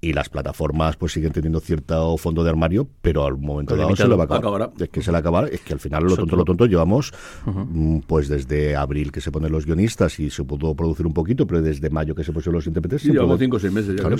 Y 0.00 0.12
las 0.12 0.28
plataformas 0.28 0.96
pues 0.96 1.12
siguen 1.12 1.32
teniendo 1.32 1.60
cierto 1.60 2.16
fondo 2.16 2.42
de 2.42 2.50
armario, 2.50 2.88
pero 3.00 3.24
al 3.24 3.38
momento 3.38 3.76
dado 3.76 3.94
se 3.94 4.08
le 4.08 4.16
va 4.16 4.24
a 4.24 4.36
acabar. 4.36 4.72
Es 4.78 4.88
que 4.88 5.00
se 5.02 5.12
le 5.12 5.18
acabar, 5.18 5.48
es 5.52 5.60
que 5.60 5.72
al 5.72 5.80
final 5.80 6.04
lo 6.04 6.16
tonto, 6.16 6.36
lo 6.36 6.44
tonto 6.44 6.66
llevamos 6.66 7.12
mm, 7.46 8.00
pues 8.00 8.28
desde 8.28 8.74
abril 8.74 9.12
que 9.12 9.20
se 9.20 9.30
ponen 9.30 9.52
los 9.52 9.64
guionistas 9.64 10.18
y 10.18 10.30
se 10.30 10.42
pudo 10.44 10.74
producir 10.74 11.06
un 11.06 11.14
poquito, 11.14 11.46
pero 11.46 11.62
desde 11.62 11.88
mayo 11.88 12.14
que 12.14 12.24
se 12.24 12.32
pusieron 12.32 12.56
los 12.56 12.66
intérpretes. 12.66 13.02
Sí, 13.02 13.12
llevamos 13.12 13.38
cinco 13.38 13.56
o 13.56 13.60
seis 13.60 13.72
meses. 13.72 13.94
Ya 13.94 14.02
claro, 14.02 14.16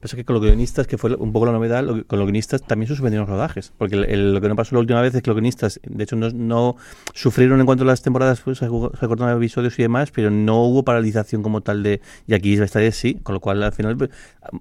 pasa 0.00 0.16
que, 0.16 0.24
con 0.24 0.34
los 0.34 0.42
guionistas, 0.42 0.86
que 0.86 0.96
fue 0.96 1.14
un 1.14 1.32
poco 1.32 1.46
la 1.46 1.52
novedad, 1.52 1.84
con 1.84 2.18
los 2.18 2.26
guionistas 2.26 2.62
también 2.62 2.88
se 2.88 2.94
suspendieron 2.94 3.28
los 3.28 3.36
rodajes, 3.36 3.72
porque 3.76 3.96
lo 3.96 4.40
que 4.40 4.48
no 4.48 4.56
pasó 4.56 4.74
la 4.74 4.80
última 4.80 5.02
vez 5.02 5.14
es 5.14 5.22
que 5.22 5.30
los 5.30 5.36
guionistas, 5.36 5.78
de 5.84 6.04
hecho, 6.04 6.16
no, 6.16 6.76
sufrieron 7.12 7.60
en 7.60 7.66
cuanto 7.66 7.84
a 7.84 7.86
las 7.86 8.02
temporadas, 8.02 8.40
pues 8.40 8.58
se 8.58 8.68
cortaron 8.68 9.36
episodios 9.36 9.78
y 9.78 9.82
demás, 9.82 10.10
pero 10.10 10.30
no 10.30 10.64
hubo 10.64 10.84
paralización 10.84 11.42
como 11.42 11.60
tal 11.60 11.82
de, 11.82 12.00
y 12.26 12.34
aquí 12.34 12.56
esta 12.68 12.80
vez 12.80 12.96
sí, 12.96 13.14
con 13.22 13.34
lo 13.34 13.40
cual 13.40 13.62
al 13.62 13.72
final, 13.72 14.10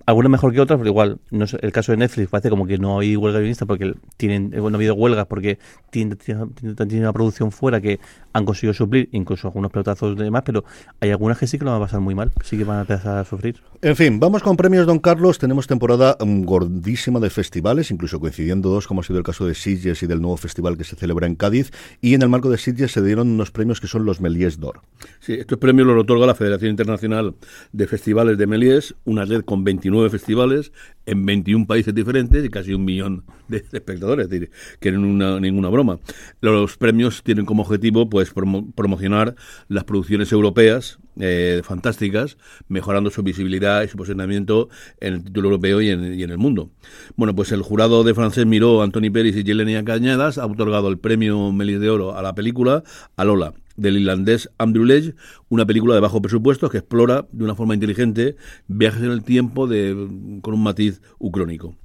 algunas 0.05 0.31
mejor 0.31 0.53
que 0.53 0.59
otras, 0.59 0.77
pero 0.77 0.89
igual, 0.89 1.19
no 1.31 1.45
el 1.61 1.71
caso 1.71 1.91
de 1.91 1.97
Netflix 1.97 2.29
parece 2.29 2.49
como 2.49 2.65
que 2.65 2.77
no 2.77 2.99
hay 2.99 3.15
huelga 3.15 3.39
guionista 3.39 3.65
porque 3.65 3.93
tienen, 4.17 4.49
bueno, 4.49 4.71
no 4.71 4.75
ha 4.75 4.79
habido 4.79 4.95
huelgas 4.95 5.27
porque 5.27 5.59
tienen, 5.89 6.17
tienen, 6.17 7.03
una 7.03 7.13
producción 7.13 7.51
fuera 7.51 7.79
que 7.79 7.99
han 8.33 8.45
conseguido 8.45 8.73
suplir, 8.73 9.09
incluso 9.11 9.47
algunos 9.47 9.71
pelotazos 9.71 10.17
de 10.17 10.23
demás, 10.23 10.43
pero 10.45 10.63
hay 10.99 11.11
algunas 11.11 11.37
que 11.37 11.47
sí 11.47 11.57
que 11.57 11.65
lo 11.65 11.71
van 11.71 11.81
a 11.81 11.85
pasar 11.85 11.99
muy 11.99 12.15
mal, 12.15 12.31
sí 12.43 12.57
que 12.57 12.63
van 12.63 12.77
a 12.77 12.81
empezar 12.81 13.17
a 13.17 13.25
sufrir. 13.25 13.61
En 13.79 13.95
fin, 13.95 14.19
vamos 14.19 14.41
con 14.41 14.57
premios 14.57 14.87
Don 14.87 14.97
Carlos, 14.97 15.37
tenemos 15.37 15.67
temporada 15.67 16.17
um, 16.19 16.41
gordísima 16.41 17.19
de 17.19 17.29
festivales, 17.29 17.91
incluso 17.91 18.19
coincidiendo 18.19 18.69
dos, 18.69 18.87
como 18.87 19.01
ha 19.01 19.03
sido 19.03 19.19
el 19.19 19.23
caso 19.23 19.45
de 19.45 19.53
Sitges 19.53 20.01
y 20.01 20.07
del 20.07 20.19
nuevo 20.19 20.35
festival 20.35 20.77
que 20.77 20.83
se 20.83 20.95
celebra 20.95 21.27
en 21.27 21.35
Cádiz, 21.35 21.71
y 22.01 22.15
en 22.15 22.23
el 22.23 22.29
marco 22.29 22.49
de 22.49 22.57
Sitges 22.57 22.91
se 22.91 23.03
dieron 23.03 23.29
unos 23.29 23.51
premios 23.51 23.79
que 23.79 23.85
son 23.85 24.03
los 24.03 24.19
Melies 24.19 24.59
d'Or. 24.59 24.81
Sí, 25.19 25.33
estos 25.33 25.59
premios 25.59 25.85
los 25.85 25.95
otorga 25.95 26.25
la 26.25 26.33
Federación 26.33 26.71
Internacional 26.71 27.35
de 27.71 27.85
Festivales 27.85 28.39
de 28.39 28.47
Melies, 28.47 28.95
una 29.05 29.25
red 29.25 29.43
con 29.43 29.63
29 29.63 30.09
festivales 30.09 30.71
en 31.05 31.23
21 31.27 31.67
países 31.67 31.93
diferentes 31.93 32.43
y 32.43 32.49
casi 32.49 32.73
un 32.73 32.83
millón 32.83 33.25
de 33.47 33.57
espectadores, 33.71 34.23
es 34.23 34.29
decir, 34.31 34.49
que 34.79 34.91
no 34.91 35.39
ninguna 35.39 35.69
broma. 35.69 35.99
Los 36.41 36.77
premios 36.77 37.21
tienen 37.21 37.45
como 37.45 37.61
objetivo 37.61 38.09
pues 38.09 38.33
promocionar 38.33 39.35
las 39.67 39.83
producciones 39.83 40.31
europeas 40.31 40.97
eh, 41.19 41.61
fantásticas, 41.63 42.37
mejorando 42.67 43.09
su 43.09 43.23
visibilidad 43.23 43.83
y 43.83 43.87
su 43.87 43.97
posicionamiento 43.97 44.69
en 44.99 45.15
el 45.15 45.23
título 45.23 45.49
europeo 45.49 45.81
y 45.81 45.89
en, 45.89 46.03
el 46.03 46.37
mundo. 46.37 46.71
Bueno, 47.15 47.35
pues 47.35 47.51
el 47.51 47.61
jurado 47.61 48.03
de 48.03 48.13
francés 48.13 48.45
Miró, 48.45 48.81
Anthony 48.81 49.11
Pérez 49.11 49.35
y 49.35 49.43
Yelenia 49.43 49.83
Cañadas 49.83 50.37
ha 50.37 50.45
otorgado 50.45 50.89
el 50.89 50.97
premio 50.97 51.51
Melis 51.51 51.79
de 51.79 51.89
Oro 51.89 52.15
a 52.15 52.21
la 52.21 52.35
película 52.35 52.83
Alola 53.15 53.53
del 53.77 53.97
irlandés 53.97 54.49
Andrew 54.57 54.83
Ledge, 54.83 55.13
una 55.49 55.65
película 55.65 55.93
de 55.93 56.01
bajo 56.01 56.21
presupuesto 56.21 56.69
que 56.69 56.79
explora 56.79 57.27
de 57.31 57.43
una 57.43 57.55
forma 57.55 57.75
inteligente 57.75 58.35
viajes 58.67 59.03
en 59.03 59.11
el 59.11 59.23
tiempo 59.23 59.67
de, 59.67 59.93
con 60.41 60.53
un 60.55 60.63
matiz 60.63 61.01
ucrónico. 61.19 61.75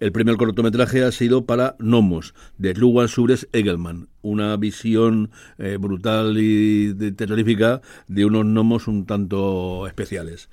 El 0.00 0.12
premio 0.12 0.32
al 0.32 0.38
cortometraje 0.38 1.02
ha 1.02 1.10
sido 1.10 1.44
para 1.44 1.74
Nomos, 1.80 2.32
de 2.56 2.72
Lugan 2.72 3.08
Sures 3.08 3.48
Egelman, 3.52 4.06
una 4.22 4.56
visión 4.56 5.30
eh, 5.58 5.76
brutal 5.76 6.36
y 6.38 6.94
terrorífica 7.12 7.80
de 8.06 8.24
unos 8.24 8.44
gnomos 8.44 8.86
un 8.86 9.06
tanto 9.06 9.88
especiales. 9.88 10.50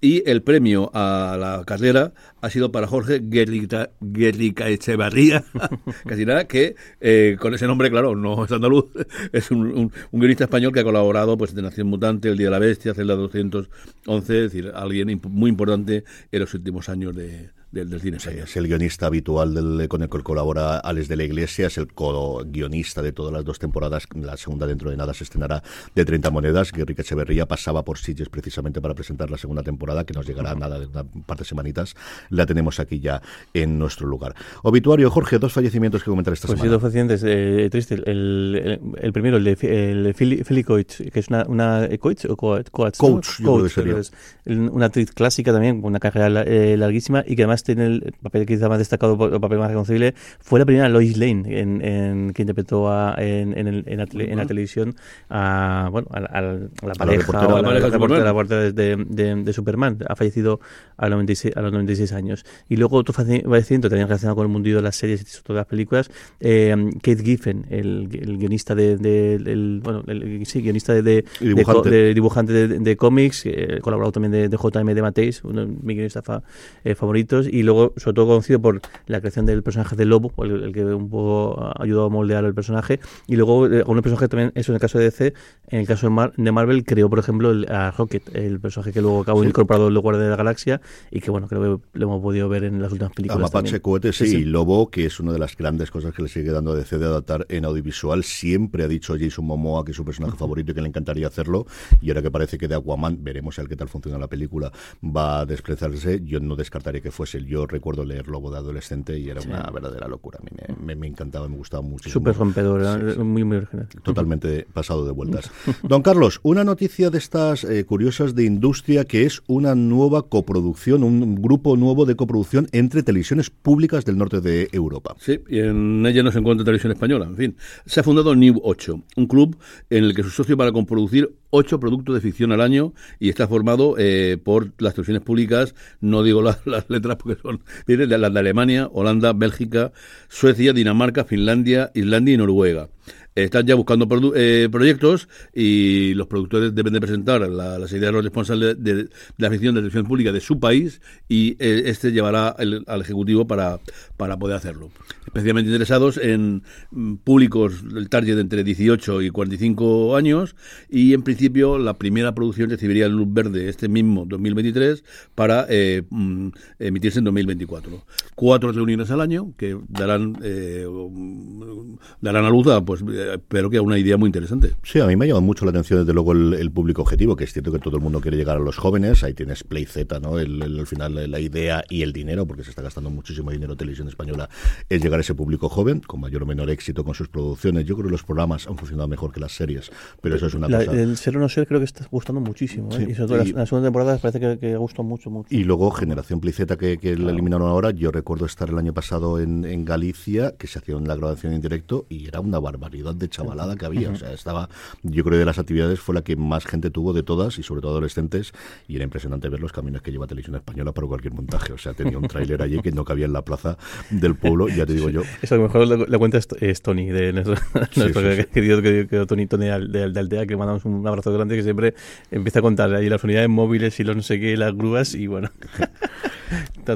Y 0.00 0.22
el 0.30 0.42
premio 0.42 0.92
a 0.94 1.36
la 1.40 1.64
carrera 1.64 2.12
ha 2.40 2.50
sido 2.50 2.70
para 2.70 2.86
Jorge 2.86 3.20
Guerrica, 3.20 3.90
Guerrica 4.00 4.68
Echevarría, 4.68 5.42
casi 6.06 6.24
nada, 6.24 6.44
que 6.46 6.76
eh, 7.00 7.36
con 7.40 7.52
ese 7.52 7.66
nombre, 7.66 7.90
claro, 7.90 8.14
no 8.14 8.44
es 8.44 8.52
andaluz, 8.52 8.86
es 9.32 9.50
un, 9.50 9.90
guionista 10.12 10.44
español 10.44 10.72
que 10.72 10.80
ha 10.80 10.84
colaborado 10.84 11.36
pues, 11.36 11.52
de 11.52 11.62
Nación 11.62 11.88
Mutante, 11.88 12.28
El 12.28 12.36
Día 12.36 12.46
de 12.46 12.52
la 12.52 12.58
Bestia, 12.60 12.94
Celda 12.94 13.16
211, 13.16 14.44
es 14.44 14.52
decir, 14.52 14.70
alguien 14.72 15.20
muy 15.28 15.50
importante 15.50 16.04
en 16.30 16.40
los 16.40 16.54
últimos 16.54 16.88
años 16.88 17.16
de, 17.16 17.50
del, 17.74 18.00
cine 18.00 18.16
Es 18.16 18.56
el 18.56 18.68
guionista 18.68 19.06
habitual 19.06 19.54
del, 19.54 19.88
con 19.88 20.02
el 20.02 20.08
que 20.08 20.22
colabora 20.22 20.78
Alex 20.78 21.08
de 21.08 21.16
la 21.16 21.24
Iglesia, 21.24 21.66
es 21.66 21.76
el 21.76 21.92
co-guionista 21.92 23.02
de 23.02 23.12
todas 23.12 23.32
las 23.32 23.44
dos 23.44 23.58
temporadas. 23.58 24.06
La 24.14 24.36
segunda 24.36 24.66
dentro 24.66 24.90
de 24.90 24.96
nada 24.96 25.12
se 25.12 25.24
estrenará 25.24 25.62
de 25.94 26.04
30 26.04 26.30
monedas. 26.30 26.72
Guerrica 26.72 27.02
Echeverría 27.02 27.46
pasaba 27.46 27.84
por 27.84 27.98
Sitges 27.98 28.28
precisamente 28.28 28.80
para 28.80 28.94
presentar 28.94 29.30
la 29.30 29.38
segunda 29.38 29.62
temporada, 29.62 30.04
que 30.04 30.14
nos 30.14 30.26
llegará 30.26 30.54
nada 30.54 30.78
de 30.78 30.86
una 30.86 31.04
par 31.04 31.38
de 31.38 31.44
semanitas. 31.44 31.94
La 32.30 32.46
tenemos 32.46 32.78
aquí 32.78 33.00
ya 33.00 33.20
en 33.52 33.78
nuestro 33.78 34.06
lugar. 34.06 34.34
Obituario, 34.62 35.10
Jorge, 35.10 35.38
dos 35.38 35.52
fallecimientos 35.52 36.02
que 36.04 36.10
comentar 36.10 36.32
esta 36.32 36.46
pues 36.46 36.58
semana. 36.58 36.70
Sí, 36.70 36.72
dos 36.72 36.80
fallecimientos 36.80 37.22
eh, 37.26 37.68
tristes. 37.70 38.00
El, 38.06 38.80
el, 39.00 39.12
primero, 39.12 39.38
el 39.38 39.44
de, 39.44 39.56
el 39.90 40.14
Philly, 40.14 40.62
Coach, 40.62 41.02
que 41.12 41.20
es 41.20 41.28
una, 41.28 41.44
una 41.46 41.88
Coach 41.98 42.26
o 42.26 42.36
Coach, 42.36 42.68
Coach, 42.70 43.42
Coach 43.42 43.78
es 43.78 44.12
una 44.46 44.86
actriz 44.86 45.10
clásica 45.12 45.52
también, 45.52 45.80
con 45.80 45.90
una 45.90 46.00
carrera 46.00 46.42
eh, 46.42 46.76
larguísima 46.76 47.24
y 47.26 47.34
que 47.34 47.42
además 47.42 47.63
tiene 47.64 47.86
el 47.86 48.14
papel 48.22 48.46
quizá 48.46 48.68
más 48.68 48.78
destacado, 48.78 49.12
el 49.32 49.40
papel 49.40 49.58
más 49.58 49.68
reconocible, 49.68 50.14
fue 50.40 50.58
la 50.58 50.66
primera 50.66 50.88
Lois 50.88 51.16
Lane 51.16 51.60
en, 51.60 51.84
en 51.84 52.32
que 52.32 52.42
interpretó 52.42 52.90
a, 52.90 53.14
en, 53.18 53.56
en, 53.56 53.66
el, 53.66 53.84
en, 53.86 53.98
la, 53.98 54.06
en, 54.12 54.36
la, 54.36 54.46
televisión 54.46 54.96
a, 55.30 55.88
bueno, 55.90 56.08
a, 56.10 56.18
a, 56.18 56.42
la 56.42 56.94
pareja, 56.96 57.38
a 57.38 57.62
la, 57.62 57.80
la, 57.80 57.90
reportera, 57.90 58.60
de, 58.60 58.96
de, 58.96 59.34
de, 59.42 59.52
Superman. 59.52 59.98
Ha 60.08 60.16
fallecido 60.16 60.60
a 60.96 61.08
los 61.08 61.12
96, 61.12 61.56
a 61.56 61.62
los 61.62 61.72
96 61.72 62.12
años. 62.12 62.44
Y 62.68 62.76
luego 62.76 62.96
otro 62.96 63.12
fallecimiento 63.12 63.88
también 63.88 64.08
relacionado 64.08 64.36
con 64.36 64.46
el 64.46 64.52
mundo 64.52 64.64
de 64.68 64.82
las 64.82 64.96
series 64.96 65.22
y 65.22 65.42
todas 65.42 65.60
las 65.60 65.66
películas, 65.66 66.10
eh, 66.40 66.74
Kate 67.02 67.22
Giffen, 67.22 67.66
el, 67.70 68.08
el 68.12 68.38
guionista 68.38 68.74
de, 68.74 68.96
de 68.96 69.34
el, 69.34 69.80
bueno, 69.82 70.02
el, 70.06 70.44
sí, 70.46 70.62
guionista 70.62 70.94
de, 70.94 71.24
dibujante 71.40 71.90
de, 71.90 72.14
dibujante 72.14 72.68
de, 72.68 72.96
cómics, 72.96 73.46
eh, 73.46 73.78
colaborado 73.82 74.12
también 74.12 74.32
de, 74.32 74.48
de 74.48 74.56
JM 74.56 74.94
de 74.94 75.02
Mateis, 75.02 75.42
uno 75.44 75.66
de 75.66 75.66
mis 75.66 75.96
guionistas 75.96 76.24
fa, 76.24 76.42
eh, 76.84 76.94
favoritos, 76.94 77.46
y 77.54 77.62
luego 77.62 77.92
sobre 77.96 78.14
todo 78.14 78.26
conocido 78.26 78.60
por 78.60 78.80
la 79.06 79.20
creación 79.20 79.46
del 79.46 79.62
personaje 79.62 79.94
de 79.94 80.04
Lobo, 80.04 80.32
el, 80.42 80.72
que 80.72 80.84
un 80.84 81.08
poco 81.08 81.72
ayudó 81.80 82.06
a 82.06 82.08
moldear 82.08 82.44
el 82.44 82.52
personaje, 82.52 82.98
y 83.28 83.36
luego 83.36 83.68
eh, 83.68 83.84
un 83.86 84.02
personaje 84.02 84.26
también, 84.26 84.50
eso 84.56 84.72
en 84.72 84.74
el 84.74 84.80
caso 84.80 84.98
de 84.98 85.04
DC, 85.04 85.34
en 85.68 85.78
el 85.78 85.86
caso 85.86 86.10
de, 86.10 86.50
Marvel 86.52 86.84
creó, 86.84 87.08
por 87.08 87.20
ejemplo, 87.20 87.52
a 87.68 87.92
Rocket, 87.92 88.34
el 88.34 88.58
personaje 88.58 88.92
que 88.92 89.00
luego 89.00 89.20
acabó 89.20 89.44
incorporado 89.44 89.86
en 89.86 89.94
lugar 89.94 90.16
de 90.16 90.28
la 90.28 90.34
galaxia, 90.34 90.80
y 91.12 91.20
que 91.20 91.30
bueno, 91.30 91.46
creo 91.46 91.78
que 91.78 91.98
lo 91.98 92.06
hemos 92.06 92.20
podido 92.20 92.48
ver 92.48 92.64
en 92.64 92.82
las 92.82 92.90
últimas 92.90 93.12
películas. 93.12 93.38
A 93.38 93.40
Mapache 93.40 93.80
Cohete, 93.80 94.12
sí, 94.12 94.38
y 94.38 94.44
Lobo, 94.44 94.90
que 94.90 95.06
es 95.06 95.20
una 95.20 95.32
de 95.32 95.38
las 95.38 95.56
grandes 95.56 95.92
cosas 95.92 96.12
que 96.12 96.22
le 96.22 96.28
sigue 96.28 96.50
dando 96.50 96.72
a 96.72 96.74
DC 96.74 96.98
de 96.98 97.06
adaptar 97.06 97.46
en 97.50 97.66
audiovisual, 97.66 98.24
siempre 98.24 98.82
ha 98.82 98.88
dicho 98.88 99.14
Jason 99.16 99.44
Momoa 99.44 99.84
que 99.84 99.92
es 99.92 99.96
su 99.96 100.04
personaje 100.04 100.36
favorito 100.36 100.72
y 100.72 100.74
que 100.74 100.82
le 100.82 100.88
encantaría 100.88 101.28
hacerlo, 101.28 101.66
y 102.02 102.10
ahora 102.10 102.20
que 102.20 102.32
parece 102.32 102.58
que 102.58 102.66
de 102.66 102.74
Aquaman, 102.74 103.22
veremos 103.22 103.56
el 103.60 103.68
qué 103.68 103.76
tal 103.76 103.88
funciona 103.88 104.18
la 104.18 104.26
película, 104.26 104.72
va 105.04 105.38
a 105.38 105.46
despreciarse, 105.46 106.20
yo 106.24 106.40
no 106.40 106.56
descartaría 106.56 107.00
que 107.00 107.12
fuese 107.12 107.33
yo 107.42 107.66
recuerdo 107.66 108.04
leer 108.04 108.28
Lobo 108.28 108.50
de 108.50 108.58
adolescente 108.58 109.18
y 109.18 109.28
era 109.28 109.40
una 109.40 109.62
verdadera 109.70 110.08
locura. 110.08 110.38
A 110.40 110.44
mí 110.44 110.50
me, 110.80 110.94
me, 110.94 111.06
encantaba, 111.06 111.48
me 111.48 111.56
gustaba 111.56 111.82
mucho. 111.82 112.10
Súper 112.10 112.36
rompedor, 112.36 113.18
muy, 113.24 113.44
muy 113.44 113.58
original. 113.58 113.88
Totalmente 114.02 114.66
pasado 114.72 115.04
de 115.04 115.12
vueltas. 115.12 115.50
Don 115.82 116.02
Carlos, 116.02 116.40
una 116.42 116.64
noticia 116.64 117.10
de 117.10 117.18
estas 117.18 117.64
eh, 117.64 117.84
curiosas 117.84 118.34
de 118.34 118.44
industria 118.44 119.04
que 119.04 119.24
es 119.24 119.42
una 119.46 119.74
nueva 119.74 120.28
coproducción, 120.28 121.02
un 121.02 121.36
grupo 121.36 121.76
nuevo 121.76 122.04
de 122.04 122.16
coproducción 122.16 122.68
entre 122.72 123.02
televisiones 123.02 123.50
públicas 123.50 124.04
del 124.04 124.18
norte 124.18 124.40
de 124.40 124.68
Europa. 124.72 125.14
Sí, 125.18 125.40
y 125.48 125.60
en 125.60 126.04
ella 126.06 126.22
no 126.22 126.32
se 126.32 126.38
encuentra 126.38 126.64
televisión 126.64 126.92
española. 126.92 127.26
En 127.26 127.36
fin, 127.36 127.56
se 127.86 128.00
ha 128.00 128.02
fundado 128.02 128.34
New 128.34 128.60
8, 128.62 129.02
un 129.16 129.26
club 129.26 129.56
en 129.90 130.04
el 130.04 130.14
que 130.14 130.22
sus 130.22 130.34
socios 130.34 130.56
van 130.56 130.68
a 130.68 130.72
coproducir 130.72 131.34
ocho 131.56 131.78
productos 131.78 132.16
de 132.16 132.20
ficción 132.20 132.50
al 132.50 132.60
año 132.60 132.94
y 133.20 133.28
está 133.28 133.46
formado 133.46 133.94
eh, 133.96 134.38
por 134.42 134.72
las 134.78 134.94
televisiones 134.94 135.22
públicas, 135.22 135.76
no 136.00 136.24
digo 136.24 136.42
las, 136.42 136.58
las 136.66 136.90
letras 136.90 137.16
porque 137.16 137.40
son 137.40 137.62
vienen 137.86 138.08
de 138.08 138.18
las 138.18 138.34
de 138.34 138.40
Alemania, 138.40 138.88
Holanda, 138.92 139.32
Bélgica, 139.32 139.92
Suecia, 140.28 140.72
Dinamarca, 140.72 141.24
Finlandia, 141.24 141.92
Islandia 141.94 142.34
y 142.34 142.38
Noruega 142.38 142.88
están 143.34 143.66
ya 143.66 143.74
buscando 143.74 144.06
eh, 144.36 144.68
proyectos 144.70 145.28
y 145.52 146.14
los 146.14 146.28
productores 146.28 146.74
deben 146.74 146.92
de 146.92 147.00
presentar 147.00 147.40
la, 147.40 147.78
las 147.78 147.90
ideas 147.90 148.06
de 148.06 148.12
los 148.12 148.24
responsables 148.24 148.82
de, 148.82 149.08
la 149.38 149.50
ficción 149.50 149.74
de 149.74 149.80
televisión 149.80 150.06
pública 150.06 150.32
de 150.32 150.40
su 150.40 150.60
país 150.60 151.00
y 151.28 151.56
eh, 151.58 151.82
este 151.86 152.12
llevará 152.12 152.48
al 152.48 153.00
Ejecutivo 153.00 153.46
para, 153.46 153.80
para 154.16 154.38
poder 154.38 154.56
hacerlo. 154.56 154.90
Especialmente 155.26 155.68
interesados 155.70 156.16
en 156.16 156.62
mm, 156.90 157.16
públicos 157.16 157.82
del 157.92 158.08
target 158.08 158.38
entre 158.38 158.62
18 158.62 159.22
y 159.22 159.30
45 159.30 160.16
años 160.16 160.54
y 160.88 161.12
en 161.12 161.22
principio 161.22 161.78
la 161.78 161.94
primera 161.94 162.34
producción 162.34 162.70
recibiría 162.70 163.08
luz 163.08 163.26
verde 163.32 163.68
este 163.68 163.88
mismo 163.88 164.26
2023 164.26 165.02
para 165.34 165.66
eh, 165.68 166.02
mm, 166.08 166.48
emitirse 166.78 167.18
en 167.18 167.24
2024. 167.24 168.04
Cuatro 168.36 168.70
reuniones 168.70 169.10
al 169.10 169.20
año 169.20 169.52
que 169.56 169.76
darán, 169.88 170.32
mm, 170.32 171.96
darán 172.20 172.44
a 172.44 172.50
luz 172.50 172.68
a 172.68 172.84
pues 172.84 173.02
pero 173.48 173.70
que 173.70 173.76
es 173.76 173.82
una 173.82 173.98
idea 173.98 174.16
muy 174.16 174.28
interesante. 174.28 174.72
Sí, 174.82 175.00
a 175.00 175.06
mí 175.06 175.16
me 175.16 175.24
ha 175.24 175.28
llamado 175.28 175.42
mucho 175.42 175.64
la 175.64 175.70
atención 175.70 176.00
desde 176.00 176.12
luego 176.12 176.32
el, 176.32 176.70
público 176.70 177.02
objetivo, 177.02 177.36
que 177.36 177.44
es 177.44 177.52
cierto 177.52 177.70
que 177.72 177.78
todo 177.78 177.96
el 177.96 178.02
mundo 178.02 178.20
quiere 178.20 178.36
llegar 178.36 178.56
a 178.56 178.60
los 178.60 178.76
jóvenes, 178.76 179.22
ahí 179.22 179.34
tienes 179.34 179.64
Play 179.64 179.84
Z, 179.84 180.18
¿no? 180.20 180.38
El, 180.38 180.62
al 180.62 180.86
final 180.86 181.30
la 181.30 181.40
idea 181.40 181.84
y 181.88 182.02
el 182.02 182.12
dinero, 182.12 182.46
porque 182.46 182.64
se 182.64 182.70
está 182.70 182.82
gastando 182.82 183.10
muchísimo 183.10 183.50
dinero 183.50 183.76
televisión 183.76 184.08
española, 184.08 184.48
es 184.88 185.02
llegar 185.02 185.18
a 185.18 185.20
ese 185.20 185.34
público 185.34 185.68
joven, 185.68 186.00
con 186.00 186.20
mayor 186.20 186.42
o 186.42 186.46
menor 186.46 186.70
éxito 186.70 187.04
con 187.04 187.14
sus 187.14 187.28
producciones. 187.28 187.84
Yo 187.84 187.94
creo 187.94 188.06
que 188.06 188.12
los 188.12 188.24
programas 188.24 188.66
han 188.66 188.76
funcionado 188.76 189.08
mejor 189.08 189.32
que 189.32 189.40
las 189.40 189.52
series, 189.52 189.90
pero 190.20 190.36
eso 190.36 190.46
es 190.46 190.54
una 190.54 190.66
cosa... 190.66 190.92
El 190.92 191.16
ser 191.16 191.36
o 191.36 191.40
no 191.40 191.48
ser 191.48 191.66
creo 191.66 191.80
que 191.80 191.86
está 191.86 192.06
gustando 192.10 192.40
muchísimo, 192.40 192.88
¿eh? 192.96 193.08
y 193.10 193.14
sobre 193.14 193.44
todo 193.44 193.58
la, 193.58 193.66
segunda 193.66 193.86
temporada 193.86 194.18
parece 194.18 194.40
que, 194.40 194.58
que 194.58 194.76
gustado 194.76 195.04
mucho, 195.04 195.30
mucho. 195.30 195.48
Y 195.54 195.64
luego 195.64 195.90
Generación 195.90 196.40
Play 196.40 196.52
Z, 196.52 196.76
que, 196.76 196.98
que 196.98 197.16
la 197.16 197.30
eliminaron 197.30 197.68
ahora, 197.68 197.90
yo 197.90 198.10
recuerdo 198.10 198.46
estar 198.46 198.70
el 198.70 198.78
año 198.78 198.92
pasado 198.92 199.40
en, 199.40 199.64
en 199.64 199.84
Galicia, 199.84 200.54
que 200.56 200.66
se 200.66 200.78
hacía 200.78 200.94
la 201.00 201.16
grabación 201.16 201.52
en 201.52 201.60
directo, 201.60 202.06
y 202.08 202.26
era 202.28 202.40
una 202.40 202.58
barbaridad 202.58 203.13
de 203.16 203.28
chavalada 203.28 203.76
que 203.76 203.86
había 203.86 204.10
o 204.10 204.16
sea, 204.16 204.32
estaba, 204.32 204.68
yo 205.02 205.24
creo 205.24 205.32
que 205.34 205.38
de 205.38 205.44
las 205.44 205.58
actividades 205.58 206.00
fue 206.00 206.14
la 206.14 206.22
que 206.22 206.36
más 206.36 206.64
gente 206.64 206.90
tuvo 206.90 207.12
de 207.12 207.22
todas 207.22 207.58
y 207.58 207.62
sobre 207.62 207.80
todo 207.80 207.92
adolescentes. 207.92 208.52
Y 208.88 208.96
era 208.96 209.04
impresionante 209.04 209.48
ver 209.48 209.60
los 209.60 209.72
caminos 209.72 210.02
que 210.02 210.12
lleva 210.12 210.26
Televisión 210.26 210.56
Española 210.56 210.92
para 210.92 211.06
cualquier 211.06 211.34
montaje. 211.34 211.72
O 211.72 211.78
sea, 211.78 211.94
tenía 211.94 212.18
un 212.18 212.28
tráiler 212.28 212.62
allí 212.62 212.80
que 212.80 212.92
no 212.92 213.04
cabía 213.04 213.26
en 213.26 213.32
la 213.32 213.42
plaza 213.42 213.76
del 214.10 214.34
pueblo, 214.34 214.68
ya 214.68 214.86
te 214.86 214.94
digo 214.94 215.10
yo. 215.10 215.22
Eso 215.42 215.54
a 215.54 215.58
lo 215.58 215.64
mejor 215.64 216.08
la, 216.08 216.18
cuenta 216.18 216.38
es, 216.60 216.82
Tony, 216.82 217.06
de 217.06 217.32
nuestro, 217.32 217.54
querido, 218.52 218.82
querido, 218.82 219.26
Tony, 219.26 219.46
Tony 219.46 219.66
de, 219.66 220.10
de, 220.10 220.20
Aldea, 220.20 220.46
que 220.46 220.56
mandamos 220.56 220.84
un 220.84 221.06
abrazo 221.06 221.32
grande, 221.32 221.56
que 221.56 221.62
siempre 221.62 221.94
empieza 222.30 222.60
a 222.60 222.62
contar 222.62 222.94
ahí 222.94 223.08
las 223.08 223.22
unidades 223.24 223.48
móviles 223.48 223.98
y 224.00 224.04
los 224.04 224.16
no 224.16 224.22
sé 224.22 224.40
qué, 224.40 224.56
las 224.56 224.74
grúas 224.74 225.14
y 225.14 225.26
bueno. 225.26 225.50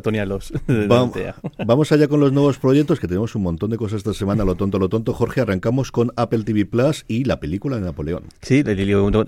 Tony 0.03 0.25
los 0.27 0.53
vamos, 0.67 1.17
vamos 1.67 1.93
allá 1.93 2.09
con 2.09 2.21
los 2.21 2.33
nuevos 2.33 2.59
proyectos, 2.59 3.01
que 3.01 3.09
tenemos 3.09 3.35
un 3.35 3.43
montón 3.43 3.71
de 3.71 3.77
cosas 3.77 3.99
esta 3.99 4.15
semana, 4.15 4.45
lo 4.45 4.55
tonto, 4.55 4.79
lo 4.79 4.89
tonto. 4.89 5.15
Jorge, 5.15 5.41
arrancamos 5.41 5.91
con 5.91 6.08
Apple 6.17 6.45
TV 6.45 6.65
Plus 6.65 7.05
y 7.09 7.25
la 7.25 7.41
película 7.41 7.77
de 7.77 7.83
Napoleón. 7.83 8.25
Sí, 8.43 8.65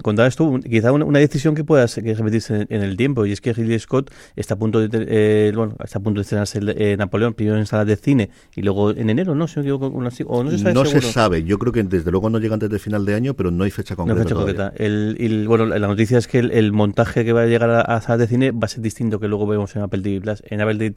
contabas 0.02 0.36
tú, 0.36 0.60
quizá 0.60 0.92
una, 0.92 1.18
decisión 1.18 1.54
que 1.54 1.64
puedas 1.64 1.94
que 1.94 2.14
repetirse 2.14 2.66
en, 2.68 2.82
el 2.82 2.96
tiempo, 2.96 3.26
y 3.26 3.32
es 3.32 3.40
que 3.40 3.52
Ridley 3.52 3.78
Scott 3.78 4.10
está 4.36 4.54
a 4.54 4.58
punto 4.58 4.80
de 4.80 4.88
eh, 4.92 5.52
bueno, 5.54 5.76
está 5.82 5.98
a 5.98 6.02
punto 6.02 6.20
de 6.20 6.22
estrenarse 6.22 6.60
eh, 6.62 6.96
Napoleón, 6.96 7.34
primero 7.34 7.58
en 7.58 7.66
salas 7.66 7.86
de 7.86 7.96
cine 7.96 8.30
y 8.54 8.62
luego 8.62 8.90
en 8.90 9.10
enero, 9.10 9.34
¿no? 9.34 9.46
Si 9.48 9.60
o 9.60 9.78
no 10.00 10.10
se 10.10 10.24
sabe. 10.58 10.74
No 10.74 10.84
se 10.84 11.00
sabe, 11.00 11.44
yo 11.44 11.58
creo 11.58 11.72
que 11.72 11.82
desde 11.82 12.10
luego 12.10 12.30
no 12.30 12.38
llega 12.38 12.54
antes 12.54 12.70
de 12.70 12.78
final 12.78 13.04
de 13.04 13.14
año, 13.14 13.34
pero 13.34 13.50
no 13.50 13.64
hay 13.64 13.70
fecha 13.70 13.96
concreta. 13.96 14.14
No 14.14 14.20
hay 14.20 14.24
fecha 14.24 14.34
concreta. 14.34 14.72
El, 14.76 15.46
bueno, 15.46 15.66
la 15.66 15.86
noticia 15.86 16.18
es 16.18 16.26
que 16.26 16.38
el, 16.38 16.72
montaje 16.72 17.24
que 17.24 17.32
va 17.32 17.42
a 17.42 17.46
llegar 17.46 17.70
a, 17.70 18.00
salas 18.00 18.20
de 18.20 18.26
cine 18.26 18.50
va 18.52 18.64
a 18.64 18.68
ser 18.68 18.82
distinto 18.82 19.20
que 19.20 19.28
luego 19.28 19.46
vemos 19.46 19.74
en 19.76 19.82
Apple 19.82 20.00
TV 20.02 20.20
Plus. 20.20 20.42
En 20.46 20.60
Apple 20.60 20.92